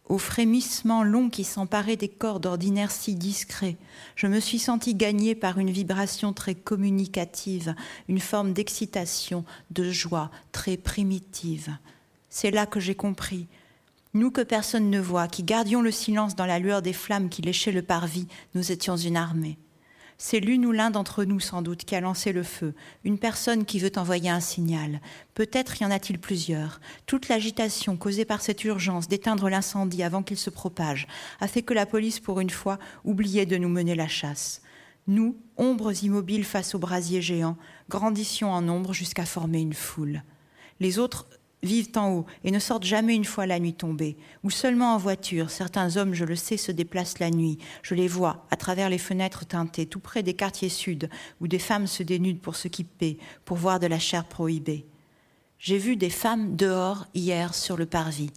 au 0.08 0.18
frémissement 0.18 1.04
long 1.04 1.30
qui 1.30 1.44
s'emparait 1.44 1.98
des 1.98 2.10
corps 2.10 2.40
d'ordinaire 2.40 2.92
si 2.92 3.14
discrets, 3.14 3.78
je 4.16 4.26
me 4.26 4.40
suis 4.40 4.60
sentie 4.60 4.96
gagnée 4.96 5.36
par 5.36 5.60
une 5.60 5.72
vibration 5.72 6.34
très 6.34 6.56
communicative, 6.56 7.76
une 8.08 8.20
forme 8.20 8.54
d'excitation, 8.54 9.46
de 9.70 9.92
joie 9.92 10.32
très 10.52 10.76
primitive. 10.76 11.78
C'est 12.38 12.52
là 12.52 12.66
que 12.66 12.82
j'ai 12.82 12.96
compris. 12.96 13.48
Nous 14.14 14.30
que 14.30 14.42
personne 14.42 14.90
ne 14.90 15.00
voit, 15.00 15.30
qui 15.30 15.42
gardions 15.42 15.82
le 15.82 15.90
silence 15.90 16.36
dans 16.36 16.46
la 16.46 16.60
lueur 16.60 16.82
des 16.82 16.92
flammes 16.92 17.30
qui 17.30 17.42
léchaient 17.42 17.72
le 17.72 17.82
parvis, 17.82 18.28
nous 18.56 18.74
étions 18.74 18.98
une 18.98 19.16
armée. 19.16 19.58
C'est 20.18 20.42
l'une 20.42 20.66
ou 20.66 20.74
l'un 20.74 20.92
d'entre 20.92 21.24
nous, 21.24 21.40
sans 21.40 21.62
doute, 21.62 21.86
qui 21.86 21.96
a 21.96 22.02
lancé 22.02 22.34
le 22.34 22.44
feu, 22.44 22.74
une 23.06 23.20
personne 23.20 23.64
qui 23.64 23.80
veut 23.80 23.94
envoyer 23.96 24.30
un 24.30 24.42
signal. 24.42 25.00
Peut-être 25.34 25.82
y 25.82 25.86
en 25.86 25.92
a-t-il 25.92 26.20
plusieurs. 26.20 26.82
Toute 27.06 27.30
l'agitation 27.30 27.96
causée 27.96 28.26
par 28.26 28.42
cette 28.42 28.66
urgence 28.66 29.08
d'éteindre 29.08 29.48
l'incendie 29.48 30.04
avant 30.04 30.22
qu'il 30.22 30.36
se 30.36 30.50
propage 30.50 31.08
a 31.40 31.48
fait 31.48 31.62
que 31.62 31.74
la 31.74 31.86
police, 31.86 32.20
pour 32.20 32.42
une 32.42 32.50
fois, 32.50 32.80
oubliait 33.06 33.46
de 33.46 33.56
nous 33.56 33.70
mener 33.70 33.96
la 33.96 34.10
chasse. 34.10 34.62
Nous, 35.08 35.38
ombres 35.56 36.04
immobiles 36.04 36.44
face 36.44 36.76
au 36.76 36.80
brasier 36.80 37.22
géant, 37.22 37.56
grandissions 37.88 38.52
en 38.52 38.62
nombre 38.62 38.92
jusqu'à 38.92 39.26
former 39.26 39.62
une 39.62 39.74
foule. 39.74 40.22
Les 40.82 41.00
autres 41.00 41.30
vivent 41.64 41.92
en 41.96 42.12
haut 42.12 42.26
et 42.44 42.52
ne 42.52 42.60
sortent 42.60 42.84
jamais 42.84 43.16
une 43.16 43.26
fois 43.26 43.46
la 43.46 43.60
nuit 43.60 43.74
tombée, 43.74 44.18
ou 44.44 44.50
seulement 44.50 44.94
en 44.94 44.98
voiture. 44.98 45.50
Certains 45.50 45.98
hommes, 45.98 46.14
je 46.14 46.26
le 46.26 46.36
sais, 46.36 46.58
se 46.58 46.72
déplacent 46.72 47.20
la 47.20 47.32
nuit. 47.32 47.58
Je 47.82 47.96
les 47.96 48.08
vois 48.08 48.46
à 48.52 48.56
travers 48.56 48.90
les 48.90 48.98
fenêtres 48.98 49.46
teintées, 49.46 49.86
tout 49.86 50.00
près 50.00 50.24
des 50.24 50.34
quartiers 50.34 50.70
sud, 50.70 51.10
où 51.42 51.48
des 51.48 51.60
femmes 51.60 51.88
se 51.88 52.04
dénudent 52.04 52.42
pour 52.42 52.56
s'équiper, 52.56 53.18
pour 53.46 53.58
voir 53.58 53.80
de 53.80 53.88
la 53.88 54.00
chair 54.00 54.26
prohibée. 54.26 54.86
J'ai 55.60 55.78
vu 55.78 55.96
des 55.96 56.10
femmes 56.10 56.56
dehors 56.56 57.08
hier 57.14 57.54
sur 57.54 57.78
le 57.78 57.86
parvis, 57.86 58.32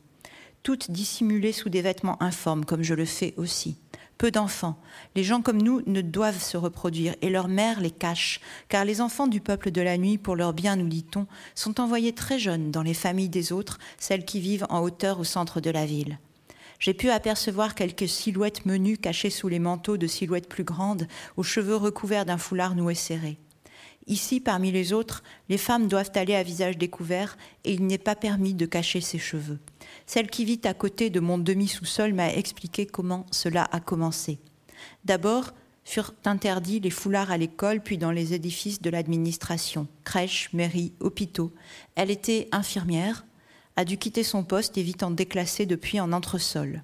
toutes 0.62 0.90
dissimulées 0.90 1.52
sous 1.52 1.68
des 1.68 1.82
vêtements 1.82 2.22
informes, 2.22 2.64
comme 2.64 2.82
je 2.82 2.94
le 2.94 3.04
fais 3.04 3.34
aussi 3.36 3.78
peu 4.18 4.32
d'enfants. 4.32 4.78
Les 5.14 5.22
gens 5.22 5.40
comme 5.40 5.62
nous 5.62 5.80
ne 5.86 6.00
doivent 6.00 6.42
se 6.42 6.56
reproduire 6.56 7.14
et 7.22 7.30
leurs 7.30 7.48
mères 7.48 7.80
les 7.80 7.92
cachent, 7.92 8.40
car 8.68 8.84
les 8.84 9.00
enfants 9.00 9.28
du 9.28 9.40
peuple 9.40 9.70
de 9.70 9.80
la 9.80 9.96
nuit, 9.96 10.18
pour 10.18 10.36
leur 10.36 10.52
bien, 10.52 10.76
nous 10.76 10.88
dit-on, 10.88 11.26
sont 11.54 11.80
envoyés 11.80 12.12
très 12.12 12.38
jeunes 12.38 12.70
dans 12.70 12.82
les 12.82 12.94
familles 12.94 13.28
des 13.28 13.52
autres, 13.52 13.78
celles 13.98 14.24
qui 14.24 14.40
vivent 14.40 14.66
en 14.68 14.80
hauteur 14.80 15.20
au 15.20 15.24
centre 15.24 15.60
de 15.60 15.70
la 15.70 15.86
ville. 15.86 16.18
J'ai 16.80 16.94
pu 16.94 17.10
apercevoir 17.10 17.74
quelques 17.74 18.08
silhouettes 18.08 18.66
menues 18.66 18.98
cachées 18.98 19.30
sous 19.30 19.48
les 19.48 19.58
manteaux 19.58 19.96
de 19.96 20.06
silhouettes 20.06 20.48
plus 20.48 20.64
grandes, 20.64 21.08
aux 21.36 21.42
cheveux 21.42 21.76
recouverts 21.76 22.26
d'un 22.26 22.38
foulard 22.38 22.74
noué 22.74 22.94
serré. 22.94 23.38
Ici, 24.06 24.40
parmi 24.40 24.72
les 24.72 24.92
autres, 24.92 25.22
les 25.48 25.58
femmes 25.58 25.86
doivent 25.86 26.12
aller 26.14 26.34
à 26.34 26.42
visage 26.42 26.78
découvert 26.78 27.36
et 27.64 27.74
il 27.74 27.86
n'est 27.86 27.98
pas 27.98 28.16
permis 28.16 28.54
de 28.54 28.64
cacher 28.64 29.00
ses 29.00 29.18
cheveux. 29.18 29.58
Celle 30.08 30.30
qui 30.30 30.46
vit 30.46 30.62
à 30.64 30.72
côté 30.72 31.10
de 31.10 31.20
mon 31.20 31.36
demi-sous-sol 31.36 32.14
m'a 32.14 32.32
expliqué 32.32 32.86
comment 32.86 33.26
cela 33.30 33.68
a 33.70 33.78
commencé. 33.78 34.38
D'abord, 35.04 35.52
furent 35.84 36.14
interdits 36.24 36.80
les 36.80 36.88
foulards 36.88 37.30
à 37.30 37.36
l'école, 37.36 37.82
puis 37.82 37.98
dans 37.98 38.10
les 38.10 38.32
édifices 38.32 38.80
de 38.80 38.88
l'administration, 38.88 39.86
crèches, 40.04 40.48
mairies, 40.54 40.94
hôpitaux. 41.00 41.52
Elle 41.94 42.10
était 42.10 42.48
infirmière, 42.52 43.26
a 43.76 43.84
dû 43.84 43.98
quitter 43.98 44.22
son 44.22 44.44
poste, 44.44 44.78
évitant 44.78 45.10
déclasser 45.10 45.66
depuis 45.66 46.00
en 46.00 46.14
entresol. 46.14 46.82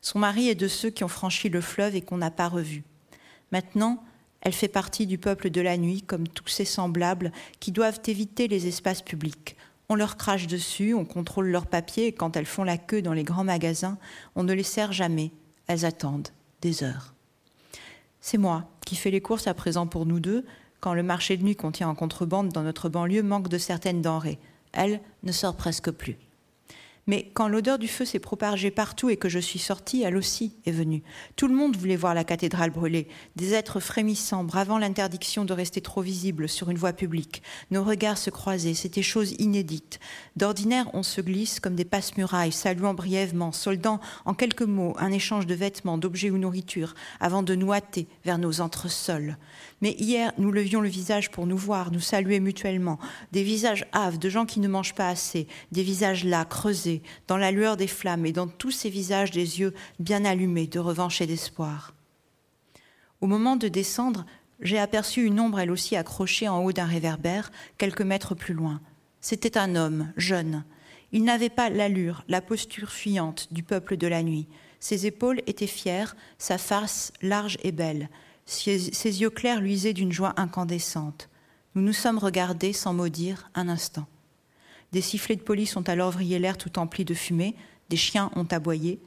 Son 0.00 0.18
mari 0.18 0.48
est 0.48 0.56
de 0.56 0.66
ceux 0.66 0.90
qui 0.90 1.04
ont 1.04 1.08
franchi 1.08 1.48
le 1.48 1.60
fleuve 1.60 1.94
et 1.94 2.02
qu'on 2.02 2.18
n'a 2.18 2.32
pas 2.32 2.48
revu. 2.48 2.82
Maintenant, 3.52 4.02
elle 4.40 4.52
fait 4.52 4.66
partie 4.66 5.06
du 5.06 5.18
peuple 5.18 5.50
de 5.50 5.60
la 5.60 5.76
nuit, 5.76 6.02
comme 6.02 6.26
tous 6.26 6.48
ses 6.48 6.64
semblables, 6.64 7.30
qui 7.60 7.70
doivent 7.70 8.00
éviter 8.08 8.48
les 8.48 8.66
espaces 8.66 9.02
publics. 9.02 9.56
On 9.88 9.94
leur 9.94 10.16
crache 10.16 10.46
dessus, 10.46 10.94
on 10.94 11.04
contrôle 11.04 11.48
leurs 11.48 11.66
papiers, 11.66 12.06
et 12.06 12.12
quand 12.12 12.36
elles 12.36 12.46
font 12.46 12.64
la 12.64 12.78
queue 12.78 13.02
dans 13.02 13.12
les 13.12 13.24
grands 13.24 13.44
magasins, 13.44 13.98
on 14.34 14.42
ne 14.42 14.52
les 14.52 14.62
sert 14.62 14.92
jamais. 14.92 15.30
Elles 15.68 15.84
attendent 15.84 16.28
des 16.60 16.82
heures. 16.82 17.14
C'est 18.20 18.38
moi 18.38 18.68
qui 18.84 18.96
fais 18.96 19.10
les 19.10 19.20
courses 19.20 19.46
à 19.46 19.54
présent 19.54 19.86
pour 19.86 20.06
nous 20.06 20.20
deux, 20.20 20.44
quand 20.80 20.94
le 20.94 21.02
marché 21.02 21.36
de 21.36 21.44
nuit 21.44 21.56
qu'on 21.56 21.72
tient 21.72 21.88
en 21.88 21.94
contrebande 21.94 22.50
dans 22.50 22.62
notre 22.62 22.88
banlieue 22.88 23.22
manque 23.22 23.48
de 23.48 23.58
certaines 23.58 24.02
denrées. 24.02 24.38
Elle 24.72 25.00
ne 25.22 25.32
sort 25.32 25.56
presque 25.56 25.90
plus. 25.90 26.16
Mais 27.08 27.30
quand 27.34 27.46
l'odeur 27.46 27.78
du 27.78 27.86
feu 27.86 28.04
s'est 28.04 28.18
propagée 28.18 28.72
partout 28.72 29.10
et 29.10 29.16
que 29.16 29.28
je 29.28 29.38
suis 29.38 29.60
sortie, 29.60 30.02
elle 30.02 30.16
aussi 30.16 30.56
est 30.66 30.72
venue. 30.72 31.04
Tout 31.36 31.46
le 31.46 31.54
monde 31.54 31.76
voulait 31.76 31.94
voir 31.94 32.14
la 32.14 32.24
cathédrale 32.24 32.70
brûler. 32.70 33.06
Des 33.36 33.54
êtres 33.54 33.78
frémissants, 33.78 34.42
bravant 34.42 34.76
l'interdiction 34.76 35.44
de 35.44 35.52
rester 35.52 35.80
trop 35.80 36.02
visibles 36.02 36.48
sur 36.48 36.68
une 36.68 36.78
voie 36.78 36.92
publique. 36.92 37.44
Nos 37.70 37.84
regards 37.84 38.18
se 38.18 38.30
croisaient, 38.30 38.74
c'était 38.74 39.02
chose 39.02 39.36
inédite. 39.38 40.00
D'ordinaire, 40.34 40.90
on 40.94 41.04
se 41.04 41.20
glisse 41.20 41.60
comme 41.60 41.76
des 41.76 41.84
passe-murailles, 41.84 42.50
saluant 42.50 42.92
brièvement, 42.94 43.52
soldant 43.52 44.00
en 44.24 44.34
quelques 44.34 44.62
mots 44.62 44.96
un 44.98 45.12
échange 45.12 45.46
de 45.46 45.54
vêtements, 45.54 45.98
d'objets 45.98 46.30
ou 46.30 46.38
nourriture, 46.38 46.96
avant 47.20 47.44
de 47.44 47.54
nous 47.54 47.72
hâter 47.72 48.08
vers 48.24 48.38
nos 48.38 48.60
entresols. 48.60 49.36
Mais 49.82 49.94
hier, 49.98 50.32
nous 50.38 50.50
levions 50.50 50.80
le 50.80 50.88
visage 50.88 51.30
pour 51.30 51.46
nous 51.46 51.56
voir, 51.56 51.90
nous 51.90 52.00
saluer 52.00 52.40
mutuellement. 52.40 52.98
Des 53.32 53.42
visages 53.42 53.86
hâves 53.92 54.18
de 54.18 54.30
gens 54.30 54.46
qui 54.46 54.60
ne 54.60 54.68
mangent 54.68 54.94
pas 54.94 55.08
assez, 55.08 55.46
des 55.70 55.82
visages 55.82 56.24
là, 56.24 56.44
creusés, 56.46 57.02
dans 57.28 57.36
la 57.36 57.50
lueur 57.50 57.76
des 57.76 57.86
flammes 57.86 58.24
et 58.24 58.32
dans 58.32 58.48
tous 58.48 58.70
ces 58.70 58.88
visages 58.88 59.32
des 59.32 59.60
yeux 59.60 59.74
bien 59.98 60.24
allumés 60.24 60.66
de 60.66 60.78
revanche 60.78 61.20
et 61.20 61.26
d'espoir. 61.26 61.94
Au 63.20 63.26
moment 63.26 63.56
de 63.56 63.68
descendre, 63.68 64.24
j'ai 64.60 64.78
aperçu 64.78 65.24
une 65.24 65.40
ombre 65.40 65.60
elle 65.60 65.70
aussi 65.70 65.96
accrochée 65.96 66.48
en 66.48 66.64
haut 66.64 66.72
d'un 66.72 66.86
réverbère, 66.86 67.50
quelques 67.76 68.02
mètres 68.02 68.34
plus 68.34 68.54
loin. 68.54 68.80
C'était 69.20 69.58
un 69.58 69.76
homme, 69.76 70.12
jeune. 70.16 70.64
Il 71.12 71.24
n'avait 71.24 71.50
pas 71.50 71.68
l'allure, 71.68 72.24
la 72.28 72.40
posture 72.40 72.90
fuyante 72.90 73.52
du 73.52 73.62
peuple 73.62 73.96
de 73.96 74.06
la 74.06 74.22
nuit. 74.22 74.46
Ses 74.80 75.06
épaules 75.06 75.42
étaient 75.46 75.66
fières, 75.66 76.16
sa 76.38 76.58
face 76.58 77.12
large 77.22 77.58
et 77.62 77.72
belle. 77.72 78.08
Ses, 78.46 79.20
yeux 79.20 79.30
clairs 79.30 79.60
luisaient 79.60 79.92
d'une 79.92 80.12
joie 80.12 80.32
incandescente. 80.36 81.28
Nous 81.74 81.82
nous 81.82 81.92
sommes 81.92 82.18
regardés 82.18 82.72
sans 82.72 82.94
mot 82.94 83.08
dire 83.08 83.50
un 83.54 83.68
instant. 83.68 84.06
Des 84.92 85.00
sifflets 85.00 85.36
de 85.36 85.42
police 85.42 85.76
ont 85.76 85.82
alors 85.82 86.12
vrillé 86.12 86.38
l'air 86.38 86.56
tout 86.56 86.78
empli 86.78 87.04
de 87.04 87.12
fumée, 87.12 87.56
des 87.90 87.96
chiens 87.96 88.30
ont 88.36 88.46
aboyé. 88.50 89.00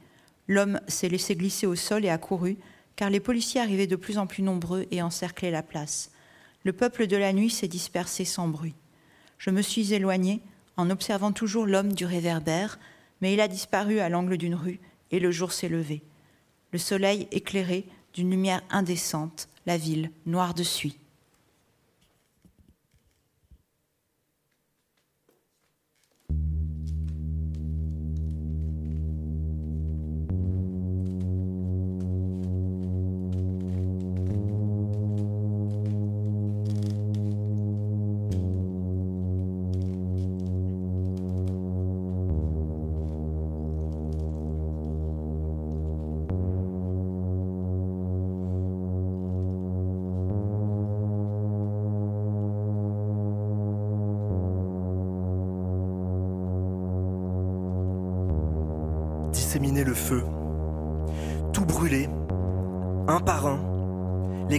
L'homme 0.46 0.78
s'est 0.88 1.08
laissé 1.08 1.34
glisser 1.36 1.66
au 1.66 1.74
sol 1.74 2.04
et 2.04 2.10
a 2.10 2.18
couru, 2.18 2.58
car 2.96 3.08
les 3.08 3.20
policiers 3.20 3.62
arrivaient 3.62 3.86
de 3.86 3.96
plus 3.96 4.18
en 4.18 4.26
plus 4.26 4.42
nombreux 4.42 4.86
et 4.90 5.00
encerclaient 5.00 5.50
la 5.50 5.62
place. 5.62 6.10
Le 6.64 6.74
peuple 6.74 7.06
de 7.06 7.16
la 7.16 7.32
nuit 7.32 7.50
s'est 7.50 7.66
dispersé 7.66 8.26
sans 8.26 8.46
bruit. 8.46 8.74
Je 9.38 9.48
me 9.48 9.62
suis 9.62 9.94
éloignée 9.94 10.42
en 10.76 10.90
observant 10.90 11.32
toujours 11.32 11.64
l'homme 11.64 11.94
du 11.94 12.04
réverbère, 12.04 12.78
mais 13.22 13.32
il 13.32 13.40
a 13.40 13.48
disparu 13.48 14.00
à 14.00 14.10
l'angle 14.10 14.36
d'une 14.36 14.54
rue 14.54 14.80
et 15.10 15.18
le 15.18 15.30
jour 15.30 15.52
s'est 15.52 15.70
levé. 15.70 16.02
Le 16.72 16.78
soleil 16.78 17.26
éclairé 17.32 17.86
d'une 18.14 18.30
lumière 18.30 18.62
indécente, 18.70 19.48
la 19.66 19.76
ville 19.76 20.10
noire 20.26 20.54
de 20.54 20.62
suie. 20.62 20.99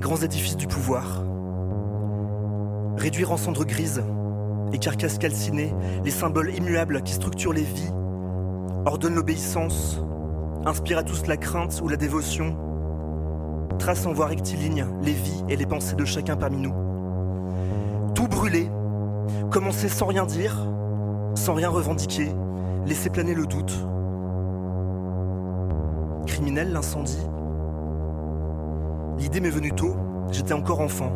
Grands 0.02 0.18
édifices 0.18 0.58
du 0.58 0.66
pouvoir. 0.66 1.24
Réduire 2.98 3.32
en 3.32 3.38
cendres 3.38 3.66
grises 3.66 4.04
et 4.74 4.80
carcasses 4.80 5.20
calcinées 5.20 5.74
les 6.04 6.12
symboles 6.12 6.54
immuables 6.56 7.04
qui 7.04 7.14
structurent 7.14 7.54
les 7.54 7.62
vies, 7.62 7.92
ordonnent 8.86 9.14
l'obéissance, 9.14 10.02
inspirent 10.66 10.98
à 10.98 11.04
tous 11.04 11.28
la 11.28 11.38
crainte 11.38 11.82
ou 11.84 11.88
la 11.88 11.98
dévotion, 11.98 12.58
trace 13.78 14.08
en 14.08 14.14
voie 14.14 14.26
rectiligne 14.26 14.88
les 15.04 15.14
vies 15.14 15.44
et 15.50 15.56
les 15.56 15.68
pensées 15.68 15.96
de 15.96 16.06
chacun 16.06 16.36
parmi 16.36 16.58
nous. 16.58 16.74
Tout 18.16 18.28
brûler, 18.28 18.70
commencer 19.52 19.88
sans 19.88 20.08
rien 20.08 20.26
dire, 20.26 20.66
sans 21.36 21.54
rien 21.54 21.70
revendiquer, 21.70 22.30
laisser 22.88 23.12
planer 23.12 23.36
le 23.36 23.46
doute, 23.46 23.86
criminel 26.26 26.72
l'incendie 26.72 27.31
L'idée 29.22 29.40
m'est 29.40 29.52
venue 29.52 29.72
tôt, 29.72 29.96
j'étais 30.32 30.56
encore 30.56 30.82
enfant. 30.82 31.12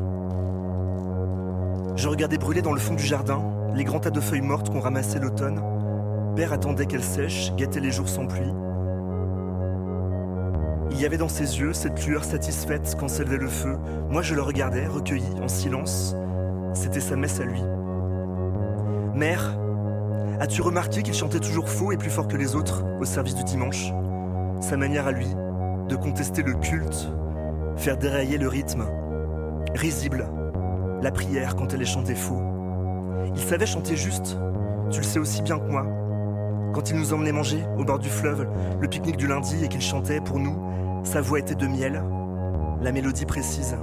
Je 1.95 2.08
regardais 2.08 2.38
brûler 2.38 2.62
dans 2.62 2.72
le 2.72 2.80
fond 2.80 2.93
du 2.93 3.03
jardin 3.03 3.41
les 3.74 3.84
grands 3.84 3.99
tas 3.99 4.12
de 4.12 4.20
feuilles 4.20 4.41
mortes 4.41 4.70
qu'on 4.70 4.80
ramassait 4.80 5.18
l'automne. 5.18 5.60
Père 6.36 6.53
attendait 6.53 6.86
qu'elles 6.86 7.03
sèchent, 7.03 7.51
guettait 7.56 7.80
les 7.80 7.89
jours 7.89 8.08
sans 8.08 8.28
pluie. 8.28 8.53
Il 10.91 11.01
y 11.01 11.06
avait 11.08 11.18
dans 11.18 11.28
ses 11.28 11.60
yeux 11.60 11.74
cette 11.74 12.06
lueur 12.06 12.24
satisfaite 12.24 12.95
quand 12.99 13.08
s'élevait 13.08 13.38
le 13.38 13.47
feu. 13.47 13.76
Moi, 14.08 14.22
je 14.22 14.36
le 14.36 14.43
regardais, 14.43 14.86
recueilli, 14.86 15.26
en 15.41 15.47
silence. 15.47 16.16
C'était 16.76 16.99
sa 16.99 17.16
messe 17.16 17.39
à 17.39 17.45
lui. 17.45 17.64
Mère, 19.16 19.58
as-tu 20.39 20.62
remarqué 20.62 21.01
qu'il 21.01 21.16
chantait 21.16 21.39
toujours 21.39 21.70
faux 21.70 21.91
et 21.91 21.97
plus 21.97 22.12
fort 22.12 22.28
que 22.28 22.38
les 22.38 22.56
autres 22.56 22.86
au 22.99 23.06
service 23.06 23.34
du 23.34 23.43
dimanche? 23.45 23.91
Sa 24.62 24.78
manière 24.78 25.08
à 25.08 25.12
lui 25.12 25.30
de 25.89 25.95
contester 25.95 26.43
le 26.43 26.53
culte, 26.53 27.10
faire 27.78 27.97
dérailler 27.97 28.38
le 28.38 28.47
rythme, 28.47 28.86
risible, 29.73 30.28
la 31.01 31.11
prière 31.11 31.55
quand 31.55 31.73
elle 31.73 31.82
est 31.82 31.86
chantée 31.86 32.15
faux. 32.15 32.41
Il 33.36 33.41
savait 33.41 33.65
chanter 33.65 33.95
juste, 33.95 34.38
tu 34.89 34.99
le 34.99 35.05
sais 35.05 35.19
aussi 35.19 35.41
bien 35.41 35.59
que 35.59 35.69
moi. 35.69 35.86
Quand 36.73 36.89
il 36.89 36.97
nous 36.97 37.13
emmenait 37.13 37.32
manger 37.32 37.63
au 37.78 37.84
bord 37.84 37.99
du 37.99 38.09
fleuve, 38.09 38.47
le 38.80 38.88
pique-nique 38.88 39.17
du 39.17 39.28
lundi 39.28 39.63
et 39.63 39.67
qu'il 39.67 39.82
chantait 39.82 40.21
pour 40.21 40.39
nous, 40.39 40.57
sa 41.03 41.21
voix 41.21 41.39
était 41.39 41.55
de 41.55 41.67
miel, 41.67 42.03
la 42.82 42.91
mélodie 42.91 43.26
précise. 43.26 43.78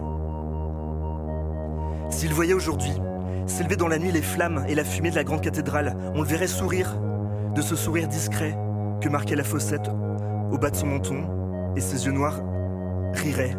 S'il 2.10 2.32
voyait 2.34 2.54
aujourd'hui 2.54 2.92
s'élever 3.46 3.76
dans 3.76 3.88
la 3.88 3.98
nuit 3.98 4.12
les 4.12 4.22
flammes 4.22 4.64
et 4.68 4.74
la 4.74 4.84
fumée 4.84 5.10
de 5.10 5.16
la 5.16 5.24
grande 5.24 5.40
cathédrale, 5.40 5.96
on 6.14 6.22
le 6.22 6.28
verrait 6.28 6.46
sourire, 6.46 6.96
de 7.54 7.62
ce 7.62 7.76
sourire 7.76 8.08
discret 8.08 8.56
que 9.00 9.08
marquait 9.08 9.36
la 9.36 9.44
fossette 9.44 9.90
au 10.50 10.58
bas 10.58 10.70
de 10.70 10.76
son 10.76 10.86
menton, 10.86 11.24
et 11.76 11.80
ses 11.80 12.04
yeux 12.04 12.12
noirs 12.12 12.40
riraient. 13.14 13.56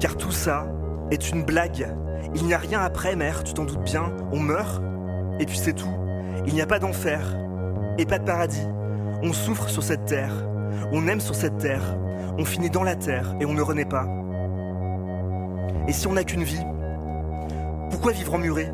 Car 0.00 0.16
tout 0.16 0.32
ça 0.32 0.66
est 1.10 1.30
une 1.30 1.44
blague. 1.44 1.88
Il 2.34 2.44
n'y 2.44 2.54
a 2.54 2.58
rien 2.58 2.80
après, 2.80 3.16
mère, 3.16 3.44
tu 3.44 3.54
t'en 3.54 3.64
doutes 3.64 3.84
bien. 3.84 4.12
On 4.32 4.40
meurt, 4.40 4.82
et 5.38 5.46
puis 5.46 5.58
c'est 5.58 5.72
tout. 5.72 5.94
Il 6.46 6.54
n'y 6.54 6.60
a 6.60 6.66
pas 6.66 6.78
d'enfer, 6.78 7.36
et 7.98 8.06
pas 8.06 8.18
de 8.18 8.24
paradis. 8.24 8.66
On 9.22 9.32
souffre 9.32 9.68
sur 9.68 9.82
cette 9.82 10.04
terre, 10.04 10.34
on 10.92 11.08
aime 11.08 11.20
sur 11.20 11.34
cette 11.34 11.58
terre, 11.58 11.96
on 12.38 12.44
finit 12.44 12.70
dans 12.70 12.82
la 12.82 12.96
terre, 12.96 13.34
et 13.40 13.46
on 13.46 13.54
ne 13.54 13.62
renaît 13.62 13.84
pas. 13.84 14.06
Et 15.88 15.92
si 15.92 16.06
on 16.06 16.12
n'a 16.12 16.24
qu'une 16.24 16.42
vie, 16.42 16.64
pourquoi 17.90 18.12
vivre 18.12 18.34
emmuré 18.34 18.70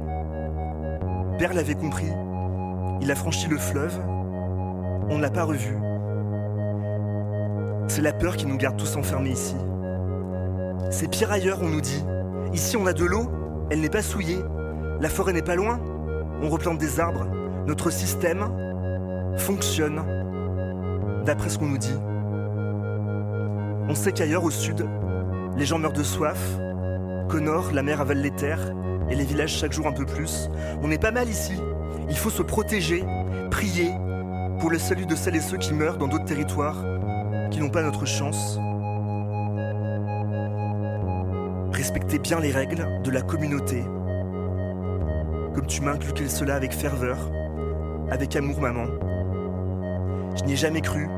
Père 1.38 1.54
l'avait 1.54 1.74
compris. 1.74 2.10
Il 3.00 3.10
a 3.10 3.14
franchi 3.14 3.48
le 3.48 3.58
fleuve. 3.58 3.98
On 5.10 5.16
ne 5.16 5.22
l'a 5.22 5.30
pas 5.30 5.44
revu. 5.44 5.76
C'est 7.88 8.00
la 8.00 8.12
peur 8.12 8.36
qui 8.36 8.46
nous 8.46 8.56
garde 8.56 8.76
tous 8.76 8.96
enfermés 8.96 9.32
ici. 9.32 9.56
C'est 10.92 11.08
pire 11.08 11.32
ailleurs, 11.32 11.60
on 11.62 11.70
nous 11.70 11.80
dit. 11.80 12.04
Ici, 12.52 12.76
on 12.76 12.86
a 12.86 12.92
de 12.92 13.06
l'eau, 13.06 13.32
elle 13.70 13.80
n'est 13.80 13.88
pas 13.88 14.02
souillée. 14.02 14.38
La 15.00 15.08
forêt 15.08 15.32
n'est 15.32 15.40
pas 15.40 15.56
loin. 15.56 15.80
On 16.42 16.50
replante 16.50 16.76
des 16.76 17.00
arbres. 17.00 17.26
Notre 17.66 17.88
système 17.88 18.46
fonctionne 19.38 20.02
d'après 21.24 21.48
ce 21.48 21.58
qu'on 21.58 21.68
nous 21.68 21.78
dit. 21.78 21.96
On 23.88 23.94
sait 23.94 24.12
qu'ailleurs, 24.12 24.44
au 24.44 24.50
sud, 24.50 24.86
les 25.56 25.64
gens 25.64 25.78
meurent 25.78 25.94
de 25.94 26.02
soif, 26.02 26.38
qu'au 27.30 27.40
nord, 27.40 27.72
la 27.72 27.82
mer 27.82 28.02
avale 28.02 28.18
les 28.18 28.30
terres 28.30 28.74
et 29.08 29.14
les 29.14 29.24
villages 29.24 29.56
chaque 29.56 29.72
jour 29.72 29.86
un 29.86 29.92
peu 29.92 30.04
plus. 30.04 30.50
On 30.82 30.90
est 30.90 31.00
pas 31.00 31.10
mal 31.10 31.26
ici. 31.26 31.54
Il 32.10 32.18
faut 32.18 32.30
se 32.30 32.42
protéger, 32.42 33.02
prier 33.50 33.90
pour 34.60 34.70
le 34.70 34.78
salut 34.78 35.06
de 35.06 35.16
celles 35.16 35.36
et 35.36 35.40
ceux 35.40 35.56
qui 35.56 35.72
meurent 35.72 35.96
dans 35.96 36.08
d'autres 36.08 36.26
territoires, 36.26 36.84
qui 37.50 37.60
n'ont 37.60 37.70
pas 37.70 37.82
notre 37.82 38.04
chance. 38.04 38.60
Respectez 41.82 42.20
bien 42.20 42.38
les 42.38 42.52
règles 42.52 42.86
de 43.02 43.10
la 43.10 43.22
communauté. 43.22 43.82
Comme 45.52 45.66
tu 45.66 45.80
m'as 45.80 45.94
inculqué 45.94 46.28
cela 46.28 46.54
avec 46.54 46.72
ferveur, 46.72 47.18
avec 48.08 48.36
amour, 48.36 48.60
maman. 48.60 48.84
Je 50.36 50.44
n'y 50.44 50.52
ai 50.52 50.56
jamais 50.56 50.80
cru. 50.80 51.08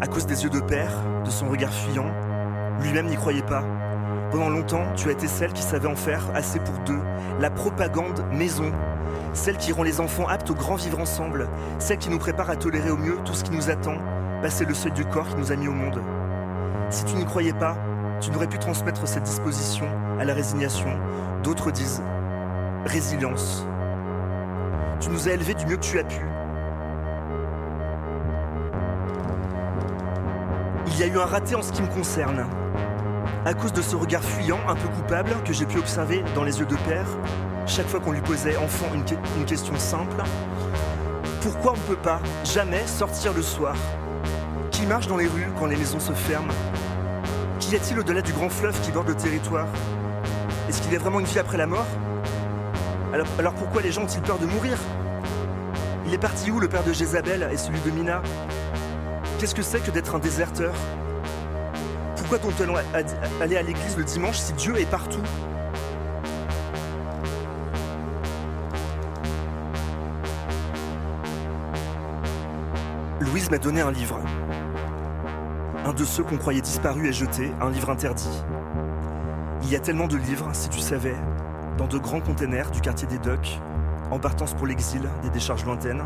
À 0.00 0.08
cause 0.08 0.26
des 0.26 0.42
yeux 0.42 0.50
de 0.50 0.58
père, 0.58 0.90
de 1.24 1.30
son 1.30 1.48
regard 1.48 1.72
fuyant, 1.72 2.10
lui-même 2.80 3.06
n'y 3.06 3.14
croyait 3.14 3.42
pas. 3.42 3.62
Pendant 4.32 4.48
longtemps, 4.48 4.92
tu 4.96 5.08
as 5.08 5.12
été 5.12 5.28
celle 5.28 5.52
qui 5.52 5.62
savait 5.62 5.86
en 5.86 5.94
faire 5.94 6.24
assez 6.34 6.58
pour 6.58 6.76
deux, 6.84 7.00
la 7.38 7.50
propagande 7.50 8.24
maison, 8.32 8.72
celle 9.34 9.56
qui 9.56 9.70
rend 9.70 9.84
les 9.84 10.00
enfants 10.00 10.26
aptes 10.26 10.50
au 10.50 10.54
grand 10.54 10.74
vivre 10.74 10.98
ensemble, 10.98 11.48
celle 11.78 11.98
qui 11.98 12.10
nous 12.10 12.18
prépare 12.18 12.50
à 12.50 12.56
tolérer 12.56 12.90
au 12.90 12.96
mieux 12.96 13.18
tout 13.24 13.34
ce 13.34 13.44
qui 13.44 13.52
nous 13.52 13.70
attend, 13.70 13.98
passer 14.42 14.64
le 14.64 14.74
seuil 14.74 14.90
du 14.90 15.04
corps 15.04 15.28
qui 15.28 15.36
nous 15.36 15.52
a 15.52 15.56
mis 15.56 15.68
au 15.68 15.74
monde. 15.74 16.02
Si 16.90 17.04
tu 17.04 17.14
n'y 17.14 17.24
croyais 17.24 17.52
pas, 17.52 17.76
tu 18.20 18.30
n'aurais 18.30 18.46
pu 18.46 18.58
transmettre 18.58 19.06
cette 19.06 19.24
disposition 19.24 19.86
à 20.18 20.24
la 20.24 20.34
résignation. 20.34 20.98
D'autres 21.42 21.70
disent 21.70 22.02
résilience. 22.84 23.66
Tu 25.00 25.10
nous 25.10 25.28
as 25.28 25.32
élevés 25.32 25.54
du 25.54 25.66
mieux 25.66 25.76
que 25.76 25.82
tu 25.82 25.98
as 25.98 26.04
pu. 26.04 26.26
Il 30.86 30.98
y 30.98 31.02
a 31.02 31.06
eu 31.06 31.18
un 31.18 31.24
raté 31.24 31.54
en 31.54 31.62
ce 31.62 31.72
qui 31.72 31.82
me 31.82 31.88
concerne. 31.88 32.46
À 33.44 33.52
cause 33.52 33.72
de 33.72 33.82
ce 33.82 33.96
regard 33.96 34.22
fuyant, 34.22 34.60
un 34.68 34.74
peu 34.74 34.88
coupable, 34.88 35.30
que 35.44 35.52
j'ai 35.52 35.66
pu 35.66 35.78
observer 35.78 36.22
dans 36.34 36.44
les 36.44 36.60
yeux 36.60 36.66
de 36.66 36.76
père, 36.88 37.06
chaque 37.66 37.86
fois 37.88 38.00
qu'on 38.00 38.12
lui 38.12 38.20
posait 38.20 38.56
enfant 38.56 38.86
une, 38.94 39.04
une 39.36 39.44
question 39.44 39.74
simple, 39.76 40.22
pourquoi 41.42 41.72
on 41.72 41.76
ne 41.76 41.94
peut 41.94 42.02
pas 42.02 42.20
jamais 42.44 42.86
sortir 42.86 43.34
le 43.34 43.42
soir? 43.42 43.76
Qui 44.70 44.86
marche 44.86 45.08
dans 45.08 45.16
les 45.16 45.26
rues 45.26 45.48
quand 45.58 45.66
les 45.66 45.76
maisons 45.76 46.00
se 46.00 46.12
ferment? 46.12 46.52
Qu'y 47.64 47.76
a-t-il 47.76 47.98
au-delà 47.98 48.20
du 48.20 48.34
grand 48.34 48.50
fleuve 48.50 48.78
qui 48.82 48.92
borde 48.92 49.08
le 49.08 49.14
territoire? 49.14 49.66
Est-ce 50.68 50.82
qu'il 50.82 50.92
y 50.92 50.96
a 50.96 50.98
vraiment 50.98 51.18
une 51.20 51.24
vie 51.24 51.38
après 51.38 51.56
la 51.56 51.66
mort? 51.66 51.86
Alors, 53.38 53.54
pourquoi 53.54 53.80
les 53.80 53.90
gens 53.90 54.02
ont-ils 54.02 54.20
peur 54.20 54.38
de 54.38 54.44
mourir? 54.44 54.76
Il 56.06 56.12
est 56.12 56.18
parti 56.18 56.50
où 56.50 56.60
le 56.60 56.68
père 56.68 56.84
de 56.84 56.92
Jézabel 56.92 57.48
et 57.50 57.56
celui 57.56 57.80
de 57.80 57.90
Mina? 57.90 58.20
Qu'est-ce 59.38 59.54
que 59.54 59.62
c'est 59.62 59.80
que 59.80 59.90
d'être 59.90 60.14
un 60.14 60.18
déserteur? 60.18 60.74
Pourquoi 62.16 62.36
doit-on 62.36 62.74
aller 63.40 63.56
à 63.56 63.62
l'église 63.62 63.96
le 63.96 64.04
dimanche 64.04 64.36
si 64.36 64.52
Dieu 64.52 64.78
est 64.78 64.84
partout? 64.84 65.22
Louise 73.20 73.50
m'a 73.50 73.58
donné 73.58 73.80
un 73.80 73.90
livre. 73.90 74.20
Un 75.84 75.92
de 75.92 76.04
ceux 76.04 76.24
qu'on 76.24 76.38
croyait 76.38 76.62
disparus 76.62 77.10
et 77.10 77.12
jetés, 77.12 77.52
un 77.60 77.68
livre 77.68 77.90
interdit. 77.90 78.42
Il 79.62 79.70
y 79.70 79.76
a 79.76 79.80
tellement 79.80 80.06
de 80.06 80.16
livres, 80.16 80.48
si 80.54 80.70
tu 80.70 80.80
savais, 80.80 81.14
dans 81.76 81.86
de 81.86 81.98
grands 81.98 82.22
containers 82.22 82.70
du 82.70 82.80
quartier 82.80 83.06
des 83.06 83.18
Docks, 83.18 83.60
en 84.10 84.18
partance 84.18 84.54
pour 84.54 84.66
l'exil 84.66 85.02
des 85.22 85.28
décharges 85.28 85.66
lointaines. 85.66 86.02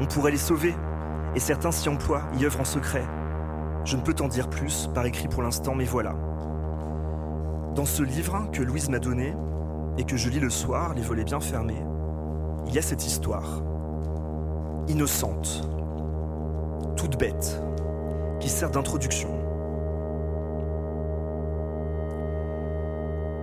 On 0.00 0.06
pourrait 0.06 0.30
les 0.30 0.36
sauver, 0.36 0.76
et 1.34 1.40
certains 1.40 1.72
s'y 1.72 1.88
emploient, 1.88 2.22
y 2.38 2.44
œuvrent 2.44 2.60
en 2.60 2.64
secret. 2.64 3.04
Je 3.84 3.96
ne 3.96 4.02
peux 4.02 4.14
t'en 4.14 4.28
dire 4.28 4.48
plus, 4.48 4.88
par 4.94 5.04
écrit 5.06 5.26
pour 5.26 5.42
l'instant, 5.42 5.74
mais 5.74 5.86
voilà. 5.86 6.14
Dans 7.74 7.86
ce 7.86 8.04
livre 8.04 8.48
que 8.52 8.62
Louise 8.62 8.90
m'a 8.90 9.00
donné, 9.00 9.34
et 9.98 10.04
que 10.04 10.16
je 10.16 10.28
lis 10.28 10.40
le 10.40 10.50
soir, 10.50 10.94
les 10.94 11.02
volets 11.02 11.24
bien 11.24 11.40
fermés, 11.40 11.82
il 12.68 12.74
y 12.74 12.78
a 12.78 12.82
cette 12.82 13.04
histoire. 13.04 13.60
Innocente, 14.86 15.68
toute 16.96 17.18
bête, 17.18 17.60
qui 18.40 18.48
sert 18.48 18.70
d'introduction. 18.70 19.28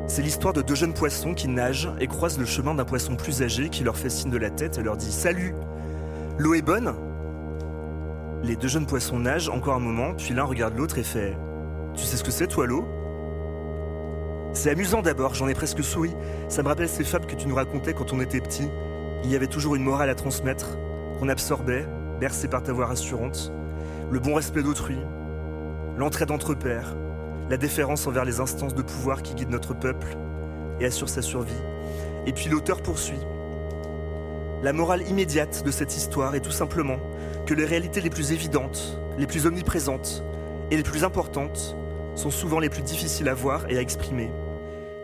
C'est 0.08 0.22
l'histoire 0.22 0.54
de 0.54 0.62
deux 0.62 0.76
jeunes 0.76 0.94
poissons 0.94 1.34
qui 1.34 1.48
nagent 1.48 1.92
et 2.00 2.08
croisent 2.08 2.40
le 2.40 2.46
chemin 2.46 2.74
d'un 2.74 2.86
poisson 2.86 3.16
plus 3.16 3.44
âgé 3.44 3.70
qui 3.70 3.84
leur 3.84 3.98
fait 3.98 4.10
signe 4.10 4.32
de 4.32 4.38
la 4.38 4.50
tête 4.50 4.78
et 4.78 4.84
leur 4.84 4.98
dit 4.98 5.12
Salut 5.12 5.54
L'eau 6.38 6.54
est 6.54 6.62
bonne? 6.62 6.94
Les 8.44 8.56
deux 8.56 8.68
jeunes 8.68 8.86
poissons 8.86 9.20
nagent 9.20 9.50
encore 9.50 9.76
un 9.76 9.80
moment, 9.80 10.14
puis 10.16 10.34
l'un 10.34 10.44
regarde 10.44 10.78
l'autre 10.78 10.98
et 10.98 11.04
fait 11.04 11.38
Tu 11.94 12.04
sais 12.04 12.18
ce 12.18 12.24
que 12.24 12.32
c'est, 12.32 12.48
toi, 12.48 12.66
l'eau? 12.66 12.86
C'est 14.54 14.72
amusant 14.72 15.02
d'abord, 15.02 15.36
j'en 15.36 15.48
ai 15.48 15.54
presque 15.54 15.84
souri. 15.84 16.16
Ça 16.48 16.64
me 16.64 16.68
rappelle 16.70 16.90
ces 16.90 17.04
fables 17.04 17.26
que 17.26 17.36
tu 17.36 17.48
nous 17.48 17.56
racontais 17.56 17.94
quand 17.94 18.14
on 18.14 18.22
était 18.22 18.42
petit. 18.42 18.70
Il 19.24 19.32
y 19.32 19.36
avait 19.36 19.48
toujours 19.48 19.76
une 19.76 19.84
morale 19.84 20.10
à 20.10 20.16
transmettre, 20.16 20.78
qu'on 21.20 21.30
absorbait, 21.30 21.86
bercé 22.20 22.48
par 22.48 22.64
ta 22.64 22.72
voix 22.72 22.88
rassurante. 22.88 23.52
Le 24.10 24.20
bon 24.20 24.36
respect 24.36 24.64
d'autrui, 24.64 24.96
l'entraide 25.98 26.32
entre 26.32 26.54
pairs, 26.54 26.96
la 27.50 27.58
déférence 27.58 28.08
envers 28.08 28.24
les 28.24 28.40
instances 28.40 28.74
de 28.74 28.82
pouvoir 28.82 29.22
qui 29.22 29.36
guident 29.36 29.50
notre 29.50 29.74
peuple 29.74 30.16
et 30.80 30.86
assurent 30.86 31.10
sa 31.10 31.22
survie. 31.22 31.62
Et 32.26 32.32
puis 32.32 32.48
l'auteur 32.48 32.82
poursuit. 32.82 33.20
La 34.64 34.72
morale 34.72 35.06
immédiate 35.10 35.62
de 35.66 35.72
cette 35.72 35.98
histoire 35.98 36.36
est 36.36 36.40
tout 36.40 36.52
simplement 36.52 37.00
que 37.46 37.54
les 37.54 37.66
réalités 37.66 38.00
les 38.00 38.10
plus 38.10 38.32
évidentes, 38.32 38.98
les 39.18 39.28
plus 39.28 39.46
omniprésentes 39.46 40.24
et 40.72 40.78
les 40.78 40.84
plus 40.84 41.04
importantes 41.04 41.76
sont 42.16 42.32
souvent 42.32 42.60
les 42.60 42.70
plus 42.70 42.84
difficiles 42.84 43.28
à 43.28 43.34
voir 43.34 43.70
et 43.70 43.78
à 43.78 43.82
exprimer. 43.82 44.32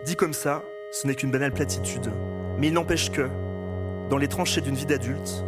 Dit 0.06 0.16
comme 0.16 0.34
ça, 0.34 0.64
ce 0.92 1.08
n'est 1.08 1.16
qu'une 1.16 1.32
banale 1.32 1.52
platitude. 1.52 2.10
Mais 2.58 2.68
il 2.68 2.74
n'empêche 2.74 3.12
que, 3.12 3.28
dans 4.10 4.18
les 4.18 4.30
tranchées 4.30 4.62
d'une 4.62 4.76
vie 4.76 4.86
d'adulte, 4.86 5.44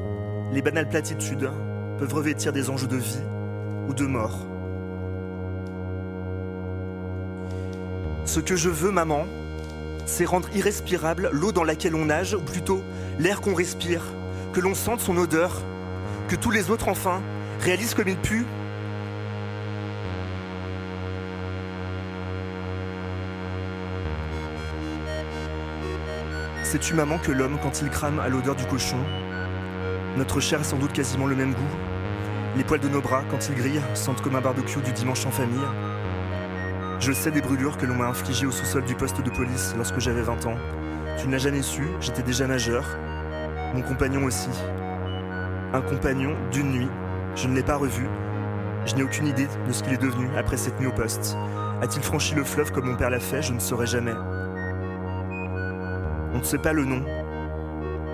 les 0.52 0.62
banales 0.62 0.90
platitudes 0.90 1.50
peuvent 1.98 2.14
revêtir 2.14 2.52
des 2.52 2.70
enjeux 2.70 2.88
de 2.88 2.98
vie 2.98 3.22
ou 3.88 3.94
de 3.94 4.06
mort. 4.06 4.46
Ce 8.26 8.40
que 8.40 8.56
je 8.56 8.70
veux, 8.70 8.92
maman, 8.92 9.26
c'est 10.06 10.26
rendre 10.26 10.50
irrespirable 10.56 11.30
l'eau 11.32 11.52
dans 11.52 11.64
laquelle 11.64 11.96
on 11.96 12.06
nage, 12.06 12.34
ou 12.34 12.42
plutôt 12.42 12.82
l'air 13.20 13.42
qu'on 13.42 13.54
respire, 13.54 14.04
que 14.54 14.60
l'on 14.60 14.76
sente 14.76 15.00
son 15.00 15.18
odeur, 15.18 15.62
que 16.28 16.36
tous 16.36 16.52
les 16.52 16.72
autres 16.72 16.88
enfin 16.88 17.22
réalisent 17.62 17.94
comme 17.94 18.08
il 18.08 18.18
pue. 18.18 18.46
Sais-tu, 26.64 26.94
maman, 26.94 27.20
que 27.20 27.32
l'homme, 27.32 27.58
quand 27.62 27.82
il 27.82 27.90
crame 27.90 28.20
à 28.20 28.28
l'odeur 28.28 28.56
du 28.56 28.66
cochon, 28.66 28.98
notre 30.18 30.40
chair 30.40 30.62
a 30.62 30.64
sans 30.64 30.78
doute 30.78 30.94
quasiment 30.94 31.28
le 31.28 31.36
même 31.36 31.54
goût? 31.54 31.95
Les 32.58 32.64
poils 32.64 32.80
de 32.80 32.88
nos 32.88 33.02
bras, 33.02 33.24
quand 33.30 33.50
ils 33.50 33.56
grillent, 33.56 33.82
sentent 33.96 34.22
comme 34.22 34.36
un 34.38 34.42
barbecue 34.42 34.80
du 34.80 34.94
dimanche 34.94 35.26
en 35.26 35.32
famille. 35.32 35.60
Je 37.00 37.12
sais 37.12 37.30
des 37.30 37.42
brûlures 37.42 37.78
que 37.78 37.86
l'on 37.86 37.96
m'a 37.96 38.08
infligées 38.08 38.46
au 38.46 38.52
sous-sol 38.52 38.86
du 38.86 38.96
poste 38.96 39.22
de 39.22 39.30
police 39.30 39.74
lorsque 39.76 40.00
j'avais 40.00 40.22
20 40.22 40.46
ans. 40.46 40.56
Tu 41.18 41.28
ne 41.28 41.34
l'as 41.34 41.38
jamais 41.38 41.62
su, 41.62 41.86
j'étais 42.00 42.24
déjà 42.24 42.48
majeur. 42.48 42.86
Mon 43.74 43.82
compagnon 43.82 44.24
aussi. 44.24 44.50
Un 45.74 45.82
compagnon 45.82 46.34
d'une 46.52 46.72
nuit. 46.72 46.90
Je 47.36 47.50
ne 47.50 47.56
l'ai 47.56 47.64
pas 47.64 47.76
revu. 47.76 48.08
Je 48.86 48.96
n'ai 48.96 49.04
aucune 49.04 49.28
idée 49.28 49.48
de 49.68 49.74
ce 49.74 49.84
qu'il 49.84 49.92
est 49.92 50.02
devenu 50.02 50.30
après 50.38 50.56
cette 50.56 50.80
nuit 50.80 50.88
au 50.88 50.94
poste. 50.94 51.36
A-t-il 51.82 52.04
franchi 52.04 52.36
le 52.36 52.46
fleuve 52.46 52.72
comme 52.72 52.86
mon 52.86 52.96
père 52.96 53.10
l'a 53.10 53.20
fait 53.20 53.42
Je 53.42 53.52
ne 53.52 53.60
saurais 53.60 53.88
jamais. 53.88 54.14
On 56.34 56.38
ne 56.38 56.44
sait 56.44 56.58
pas 56.58 56.72
le 56.72 56.86
nom, 56.86 57.04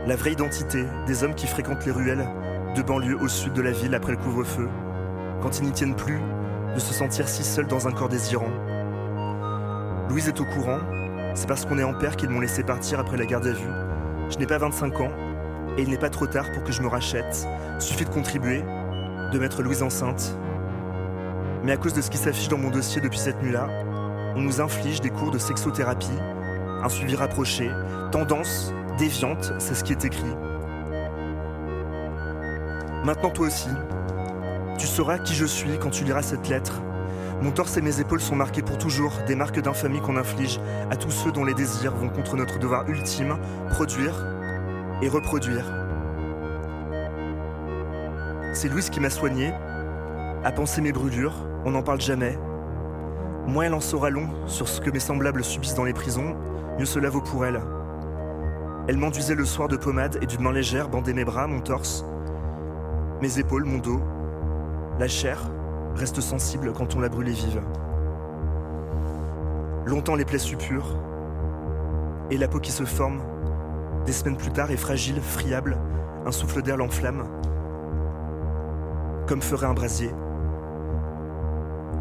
la 0.07 0.15
vraie 0.15 0.31
identité 0.31 0.85
des 1.05 1.23
hommes 1.23 1.35
qui 1.35 1.45
fréquentent 1.45 1.85
les 1.85 1.91
ruelles 1.91 2.27
de 2.75 2.81
banlieue 2.81 3.17
au 3.21 3.27
sud 3.27 3.53
de 3.53 3.61
la 3.61 3.71
ville 3.71 3.93
après 3.95 4.13
le 4.13 4.17
couvre-feu, 4.17 4.69
quand 5.41 5.59
ils 5.59 5.65
n'y 5.65 5.71
tiennent 5.71 5.95
plus 5.95 6.19
de 6.73 6.79
se 6.79 6.93
sentir 6.93 7.27
si 7.27 7.43
seuls 7.43 7.67
dans 7.67 7.87
un 7.87 7.91
corps 7.91 8.09
désirant. 8.09 8.51
Louise 10.09 10.27
est 10.27 10.39
au 10.39 10.45
courant, 10.45 10.79
c'est 11.33 11.47
parce 11.47 11.65
qu'on 11.65 11.79
est 11.79 11.83
en 11.83 11.93
père 11.93 12.15
qu'ils 12.15 12.29
m'ont 12.29 12.39
laissé 12.39 12.63
partir 12.63 12.99
après 12.99 13.17
la 13.17 13.25
garde 13.25 13.47
à 13.47 13.53
vue. 13.53 13.73
Je 14.29 14.37
n'ai 14.37 14.47
pas 14.47 14.57
25 14.57 15.01
ans 15.01 15.11
et 15.77 15.81
il 15.81 15.89
n'est 15.89 15.97
pas 15.97 16.09
trop 16.09 16.27
tard 16.27 16.45
pour 16.53 16.63
que 16.63 16.71
je 16.71 16.81
me 16.81 16.87
rachète. 16.87 17.47
Suffit 17.79 18.05
de 18.05 18.09
contribuer, 18.09 18.63
de 19.31 19.39
mettre 19.39 19.61
Louise 19.61 19.83
enceinte. 19.83 20.37
Mais 21.63 21.73
à 21.73 21.77
cause 21.77 21.93
de 21.93 22.01
ce 22.01 22.09
qui 22.09 22.17
s'affiche 22.17 22.47
dans 22.47 22.57
mon 22.57 22.69
dossier 22.69 23.01
depuis 23.01 23.19
cette 23.19 23.41
nuit-là, 23.41 23.67
on 24.35 24.41
nous 24.41 24.61
inflige 24.61 25.01
des 25.01 25.09
cours 25.09 25.31
de 25.31 25.37
sexothérapie, 25.37 26.07
un 26.83 26.89
suivi 26.89 27.15
rapproché, 27.15 27.69
tendance 28.11 28.73
déviante, 28.97 29.53
c'est 29.59 29.75
ce 29.75 29.83
qui 29.83 29.91
est 29.91 30.05
écrit. 30.05 30.33
Maintenant 33.03 33.31
toi 33.31 33.47
aussi, 33.47 33.69
tu 34.77 34.85
sauras 34.85 35.17
qui 35.17 35.33
je 35.33 35.45
suis 35.45 35.79
quand 35.79 35.89
tu 35.89 36.03
liras 36.03 36.21
cette 36.21 36.47
lettre. 36.47 36.83
Mon 37.41 37.49
torse 37.49 37.75
et 37.77 37.81
mes 37.81 37.99
épaules 37.99 38.21
sont 38.21 38.35
marqués 38.35 38.61
pour 38.61 38.77
toujours 38.77 39.13
des 39.25 39.33
marques 39.33 39.59
d'infamie 39.59 39.99
qu'on 39.99 40.17
inflige 40.17 40.59
à 40.91 40.95
tous 40.95 41.09
ceux 41.09 41.31
dont 41.31 41.43
les 41.43 41.55
désirs 41.55 41.95
vont 41.95 42.09
contre 42.09 42.35
notre 42.35 42.59
devoir 42.59 42.87
ultime, 42.87 43.39
produire 43.71 44.23
et 45.01 45.09
reproduire. 45.09 45.65
C'est 48.53 48.69
Louise 48.69 48.91
qui 48.91 48.99
m'a 48.99 49.09
soigné, 49.09 49.51
a 50.43 50.51
pensé 50.51 50.79
mes 50.81 50.91
brûlures, 50.91 51.33
on 51.65 51.71
n'en 51.71 51.81
parle 51.81 52.01
jamais. 52.01 52.37
Moins 53.47 53.63
elle 53.63 53.73
en 53.73 53.79
saura 53.79 54.11
long 54.11 54.29
sur 54.45 54.67
ce 54.67 54.79
que 54.79 54.91
mes 54.91 54.99
semblables 54.99 55.43
subissent 55.43 55.73
dans 55.73 55.85
les 55.85 55.93
prisons, 55.93 56.35
mieux 56.77 56.85
cela 56.85 57.09
vaut 57.09 57.21
pour 57.21 57.47
elle. 57.47 57.61
Elle 58.87 58.97
m'enduisait 58.97 59.33
le 59.33 59.45
soir 59.45 59.67
de 59.67 59.77
pommade 59.77 60.19
et 60.21 60.27
d'une 60.27 60.41
main 60.41 60.51
légère 60.51 60.89
bandait 60.89 61.13
mes 61.13 61.25
bras, 61.25 61.47
mon 61.47 61.61
torse, 61.61 62.05
mes 63.21 63.37
épaules, 63.37 63.65
mon 63.65 63.77
dos. 63.77 64.01
La 64.99 65.07
chair 65.07 65.51
reste 65.95 66.21
sensible 66.21 66.73
quand 66.73 66.95
on 66.95 66.99
l'a 66.99 67.09
brûlée 67.09 67.33
vive. 67.33 67.61
Longtemps 69.85 70.15
les 70.15 70.25
plaies 70.25 70.39
suppurent, 70.39 70.97
et 72.29 72.37
la 72.37 72.47
peau 72.47 72.59
qui 72.59 72.71
se 72.71 72.83
forme, 72.83 73.21
des 74.05 74.11
semaines 74.11 74.37
plus 74.37 74.51
tard, 74.51 74.71
est 74.71 74.77
fragile, 74.77 75.21
friable, 75.21 75.77
un 76.25 76.31
souffle 76.31 76.61
d'air 76.61 76.77
l'enflamme, 76.77 77.25
comme 79.27 79.41
ferait 79.41 79.67
un 79.67 79.73
brasier. 79.73 80.11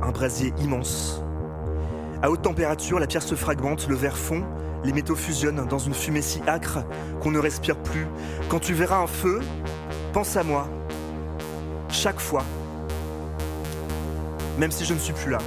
Un 0.03 0.12
brasier 0.12 0.55
immense. 0.59 1.23
À 2.23 2.31
haute 2.31 2.43
température, 2.43 2.99
la 2.99 3.07
pierre 3.07 3.23
se 3.23 3.35
fragmente, 3.35 3.89
le 3.89 3.95
verre 3.95 4.16
fond, 4.16 4.43
les 4.85 4.93
métaux 4.93 5.16
fusionnent 5.16 5.66
dans 5.66 5.79
une 5.79 5.95
fumée 5.95 6.23
si 6.23 6.41
âcre 6.47 6.79
qu'on 7.21 7.31
ne 7.31 7.39
respire 7.39 7.77
plus. 7.77 8.07
Quand 8.49 8.61
tu 8.61 8.73
verras 8.73 9.03
un 9.03 9.07
feu, 9.07 9.41
pense 10.12 10.37
à 10.37 10.43
moi. 10.43 10.66
Chaque 11.93 12.20
fois. 12.20 12.45
Même 14.59 14.70
si 14.70 14.84
je 14.84 14.95
ne 14.95 14.99
suis 14.99 15.12
plus 15.12 15.30
là. 15.30 15.38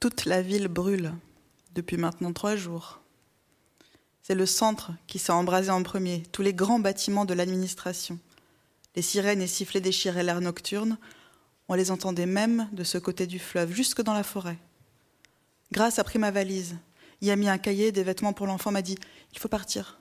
Toute 0.00 0.24
la 0.24 0.42
ville 0.42 0.66
brûle 0.66 1.12
depuis 1.74 1.96
maintenant 1.96 2.32
trois 2.32 2.56
jours. 2.56 3.01
C'est 4.22 4.36
le 4.36 4.46
centre 4.46 4.92
qui 5.08 5.18
s'est 5.18 5.32
embrasé 5.32 5.70
en 5.70 5.82
premier, 5.82 6.22
tous 6.30 6.42
les 6.42 6.54
grands 6.54 6.78
bâtiments 6.78 7.24
de 7.24 7.34
l'administration. 7.34 8.20
Les 8.94 9.02
sirènes 9.02 9.42
et 9.42 9.48
sifflets 9.48 9.80
déchiraient 9.80 10.22
l'air 10.22 10.40
nocturne, 10.40 10.96
on 11.68 11.74
les 11.74 11.90
entendait 11.90 12.26
même 12.26 12.68
de 12.72 12.84
ce 12.84 12.98
côté 12.98 13.26
du 13.26 13.38
fleuve, 13.38 13.72
jusque 13.72 14.02
dans 14.02 14.12
la 14.12 14.22
forêt. 14.22 14.58
Grâce 15.72 15.98
a 15.98 16.04
pris 16.04 16.18
ma 16.18 16.30
valise, 16.30 16.76
y 17.20 17.30
a 17.30 17.36
mis 17.36 17.48
un 17.48 17.58
cahier, 17.58 17.92
des 17.92 18.02
vêtements 18.02 18.32
pour 18.32 18.46
l'enfant, 18.46 18.70
m'a 18.70 18.82
dit 18.82 18.98
Il 19.32 19.38
faut 19.38 19.48
partir. 19.48 19.98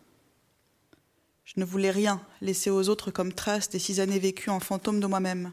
Je 1.45 1.59
ne 1.59 1.65
voulais 1.65 1.91
rien 1.91 2.21
laisser 2.41 2.69
aux 2.69 2.89
autres 2.89 3.09
comme 3.09 3.33
trace 3.33 3.69
des 3.69 3.79
six 3.79 3.99
années 3.99 4.19
vécues 4.19 4.49
en 4.49 4.59
fantôme 4.59 4.99
de 4.99 5.07
moi-même. 5.07 5.51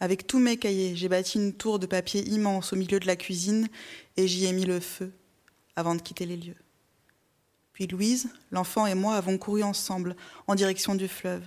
Avec 0.00 0.26
tous 0.26 0.38
mes 0.38 0.56
cahiers, 0.56 0.96
j'ai 0.96 1.08
bâti 1.08 1.38
une 1.38 1.54
tour 1.54 1.78
de 1.78 1.86
papier 1.86 2.22
immense 2.28 2.72
au 2.72 2.76
milieu 2.76 3.00
de 3.00 3.06
la 3.06 3.16
cuisine 3.16 3.68
et 4.16 4.28
j'y 4.28 4.46
ai 4.46 4.52
mis 4.52 4.64
le 4.64 4.80
feu 4.80 5.12
avant 5.74 5.94
de 5.94 6.02
quitter 6.02 6.26
les 6.26 6.36
lieux. 6.36 6.65
Puis 7.76 7.86
Louise, 7.86 8.30
l'enfant 8.52 8.86
et 8.86 8.94
moi 8.94 9.16
avons 9.16 9.36
couru 9.36 9.62
ensemble 9.62 10.16
en 10.46 10.54
direction 10.54 10.94
du 10.94 11.08
fleuve. 11.08 11.42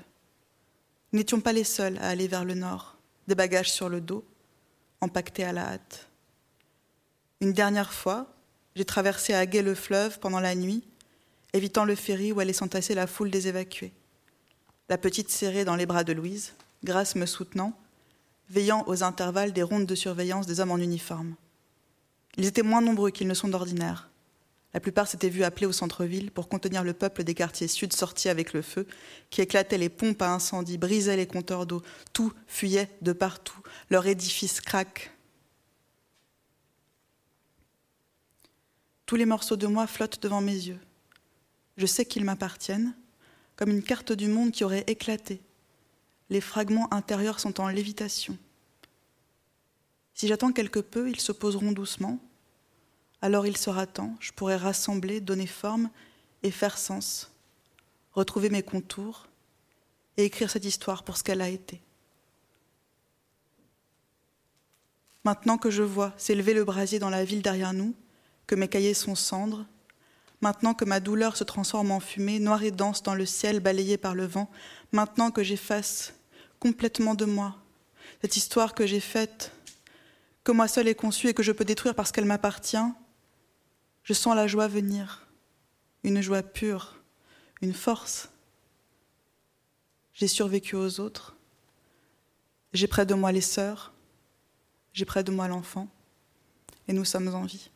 Nous 1.12 1.18
n'étions 1.18 1.42
pas 1.42 1.54
les 1.54 1.64
seuls 1.64 1.98
à 1.98 2.10
aller 2.10 2.28
vers 2.28 2.46
le 2.46 2.54
nord, 2.54 2.98
des 3.28 3.34
bagages 3.34 3.72
sur 3.72 3.90
le 3.90 4.00
dos, 4.00 4.24
empaquetés 5.02 5.44
à 5.44 5.54
la 5.54 5.64
hâte. 5.70 6.08
Une 7.42 7.52
dernière 7.52 7.92
fois, 7.92 8.28
j'ai 8.76 8.86
traversé 8.86 9.34
à 9.34 9.48
guet 9.48 9.64
le 9.64 9.74
fleuve 9.74 10.20
pendant 10.20 10.40
la 10.40 10.54
nuit, 10.54 10.84
évitant 11.54 11.84
le 11.84 11.96
ferry 11.96 12.32
où 12.32 12.40
allait 12.40 12.54
s'entasser 12.54 12.94
la 12.94 13.08
foule 13.08 13.32
des 13.32 13.48
évacués. 13.48 13.92
La 14.88 15.00
petite 15.00 15.32
serrée 15.32 15.66
dans 15.66 15.76
les 15.76 15.88
bras 15.88 16.04
de 16.04 16.14
Louise, 16.14 16.54
Grâce 16.84 17.16
me 17.16 17.26
soutenant, 17.26 17.74
veillant 18.52 18.84
aux 18.86 19.02
intervalles 19.02 19.52
des 19.52 19.64
rondes 19.64 19.88
de 19.88 19.96
surveillance 19.96 20.46
des 20.46 20.60
hommes 20.60 20.70
en 20.70 20.78
uniforme. 20.78 21.34
Ils 22.38 22.46
étaient 22.46 22.62
moins 22.62 22.82
nombreux 22.82 23.10
qu'ils 23.10 23.28
ne 23.28 23.34
sont 23.34 23.48
d'ordinaire. 23.48 24.09
La 24.74 24.80
plupart 24.80 25.08
s'étaient 25.08 25.30
vus 25.30 25.44
appeler 25.44 25.66
au 25.66 25.72
centre-ville 25.72 26.32
pour 26.32 26.48
contenir 26.48 26.84
le 26.84 26.94
peuple 26.94 27.24
des 27.24 27.34
quartiers 27.34 27.68
sud 27.68 27.92
sortis 27.94 28.30
avec 28.30 28.54
le 28.54 28.62
feu, 28.62 28.86
qui 29.30 29.42
éclatait 29.42 29.80
les 29.80 29.90
pompes 29.90 30.22
à 30.22 30.32
incendie, 30.32 30.78
brisait 30.78 31.18
les 31.18 31.26
compteurs 31.26 31.66
d'eau, 31.66 31.82
tout 32.14 32.32
fuyait 32.48 32.90
de 33.02 33.12
partout, 33.12 33.60
leur 33.90 34.06
édifice 34.06 34.62
craque. 34.62 35.12
Tous 39.08 39.16
les 39.16 39.26
morceaux 39.26 39.56
de 39.56 39.66
moi 39.66 39.88
flottent 39.88 40.22
devant 40.22 40.42
mes 40.42 40.54
yeux. 40.54 40.80
Je 41.78 41.88
sais 41.88 42.06
qu'ils 42.06 42.26
m'appartiennent, 42.26 42.94
comme 43.56 43.72
une 43.72 43.84
carte 43.84 44.12
du 44.12 44.28
monde 44.28 44.52
qui 44.52 44.64
aurait 44.64 44.84
éclaté, 44.86 45.42
les 46.30 46.42
fragments 46.42 46.94
intérieurs 46.94 47.40
sont 47.40 47.60
en 47.60 47.70
lévitation. 47.70 48.38
Si 50.14 50.28
j'attends 50.28 50.52
quelque 50.52 50.80
peu, 50.80 51.10
ils 51.10 51.20
se 51.20 51.32
poseront 51.32 51.72
doucement. 51.72 52.20
Alors 53.22 53.46
il 53.46 53.58
sera 53.58 53.86
temps, 53.86 54.16
je 54.20 54.32
pourrai 54.32 54.56
rassembler, 54.56 55.20
donner 55.20 55.48
forme 55.48 55.90
et 56.44 56.52
faire 56.52 56.78
sens, 56.78 57.32
retrouver 58.14 58.50
mes 58.50 58.64
contours 58.64 59.28
et 60.18 60.24
écrire 60.24 60.50
cette 60.50 60.66
histoire 60.66 61.04
pour 61.04 61.18
ce 61.18 61.24
qu'elle 61.24 61.42
a 61.42 61.50
été. 61.50 61.82
Maintenant 65.26 65.58
que 65.58 65.70
je 65.70 65.84
vois 65.84 66.14
s'élever 66.18 66.54
le 66.54 66.64
brasier 66.64 66.98
dans 66.98 67.10
la 67.10 67.26
ville 67.26 67.42
derrière 67.42 67.74
nous, 67.74 67.94
que 68.48 68.56
mes 68.56 68.70
cahiers 68.70 68.94
sont 68.94 69.16
cendres, 69.16 69.66
maintenant 70.42 70.74
que 70.74 70.86
ma 70.86 71.02
douleur 71.02 71.36
se 71.36 71.44
transforme 71.44 71.92
en 71.92 72.00
fumée, 72.00 72.40
noire 72.40 72.64
et 72.64 72.72
dense 72.72 73.04
dans 73.04 73.16
le 73.16 73.26
ciel 73.26 73.60
balayé 73.60 73.98
par 73.98 74.16
le 74.16 74.26
vent, 74.26 74.50
maintenant 74.94 75.30
que 75.30 75.44
j'efface 75.44 76.14
complètement 76.60 77.16
de 77.16 77.26
moi. 77.26 77.58
Cette 78.22 78.38
histoire 78.38 78.74
que 78.74 78.86
j'ai 78.86 79.02
faite, 79.02 79.52
que 80.44 80.54
moi 80.54 80.70
seule 80.70 80.88
ai 80.88 80.96
conçue 80.96 81.28
et 81.28 81.34
que 81.34 81.44
je 81.44 81.52
peux 81.52 81.66
détruire 81.66 81.96
parce 81.96 82.12
qu'elle 82.12 82.26
m'appartient, 82.26 82.78
je 84.10 84.16
sens 84.16 84.36
la 84.36 84.48
joie 84.48 84.68
venir, 84.68 85.28
une 86.04 86.20
joie 86.20 86.42
pure, 86.42 86.96
une 87.62 87.76
force. 87.76 88.30
J'ai 90.16 90.28
survécu 90.28 90.76
aux 90.76 91.00
autres. 91.00 91.36
J'ai 92.74 92.88
près 92.88 93.06
de 93.06 93.14
moi 93.14 93.32
les 93.32 93.40
sœurs, 93.40 93.94
j'ai 94.94 95.06
près 95.06 95.24
de 95.24 95.30
moi 95.30 95.48
l'enfant, 95.48 95.88
et 96.88 96.94
nous 96.94 97.06
sommes 97.06 97.28
en 97.36 97.46
vie. 97.46 97.70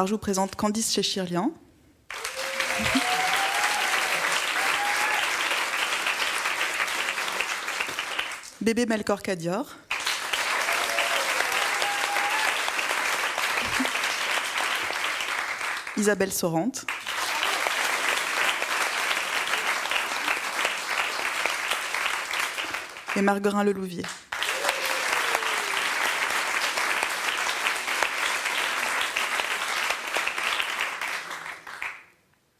Alors 0.00 0.06
je 0.06 0.14
vous 0.14 0.18
présente 0.18 0.56
Candice 0.56 0.94
Chéchirlian. 0.94 1.52
Bébé 8.62 8.86
Melkor 8.86 9.20
Cadior. 9.20 9.66
Isabelle 15.98 16.32
Sorante. 16.32 16.86
Et 23.16 23.20
Marguerin 23.20 23.64
Lelouvier. 23.64 24.06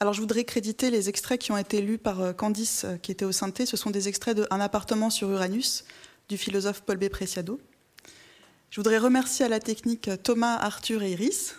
Alors 0.02 0.14
je 0.14 0.20
voudrais 0.20 0.44
créditer 0.44 0.88
les 0.88 1.10
extraits 1.10 1.38
qui 1.38 1.52
ont 1.52 1.58
été 1.58 1.82
lus 1.82 1.98
par 1.98 2.22
euh, 2.22 2.32
Candice 2.32 2.84
euh, 2.84 2.96
qui 2.96 3.12
était 3.12 3.26
au 3.26 3.32
synthé. 3.32 3.66
Ce 3.66 3.76
sont 3.76 3.90
des 3.90 4.08
extraits 4.08 4.34
de 4.34 4.46
Un 4.50 4.58
appartement 4.58 5.10
sur 5.10 5.30
Uranus 5.30 5.84
du 6.30 6.38
philosophe 6.38 6.80
Paul 6.80 6.96
B. 6.96 7.10
Preciado. 7.10 7.60
Je 8.70 8.76
voudrais 8.76 8.96
remercier 8.96 9.44
à 9.44 9.50
la 9.50 9.60
technique 9.60 10.08
Thomas, 10.22 10.56
Arthur 10.56 11.02
et 11.02 11.10
Iris. 11.10 11.56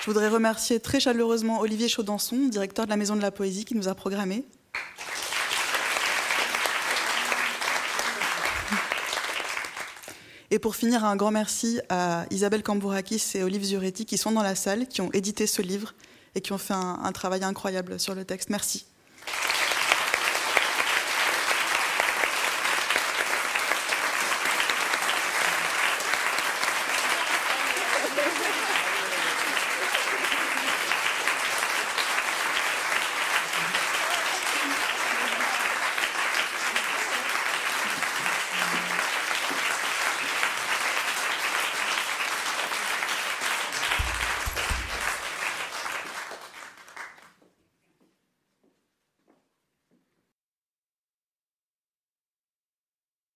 Je 0.00 0.06
voudrais 0.06 0.28
remercier 0.28 0.80
très 0.80 0.98
chaleureusement 0.98 1.60
Olivier 1.60 1.88
Chaudançon, 1.88 2.48
directeur 2.48 2.86
de 2.86 2.90
la 2.90 2.96
Maison 2.96 3.16
de 3.16 3.20
la 3.20 3.32
Poésie, 3.32 3.66
qui 3.66 3.74
nous 3.74 3.88
a 3.88 3.94
programmé. 3.94 4.46
Et 10.58 10.60
pour 10.60 10.74
finir, 10.74 11.04
un 11.04 11.14
grand 11.14 11.30
merci 11.30 11.80
à 11.88 12.26
Isabelle 12.32 12.64
Cambourakis 12.64 13.22
et 13.36 13.44
Olive 13.44 13.62
Zuretti 13.62 14.04
qui 14.04 14.18
sont 14.18 14.32
dans 14.32 14.42
la 14.42 14.56
salle, 14.56 14.88
qui 14.88 15.00
ont 15.00 15.12
édité 15.12 15.46
ce 15.46 15.62
livre 15.62 15.94
et 16.34 16.40
qui 16.40 16.52
ont 16.52 16.58
fait 16.58 16.74
un, 16.74 16.98
un 17.00 17.12
travail 17.12 17.44
incroyable 17.44 18.00
sur 18.00 18.16
le 18.16 18.24
texte. 18.24 18.50
Merci. 18.50 18.84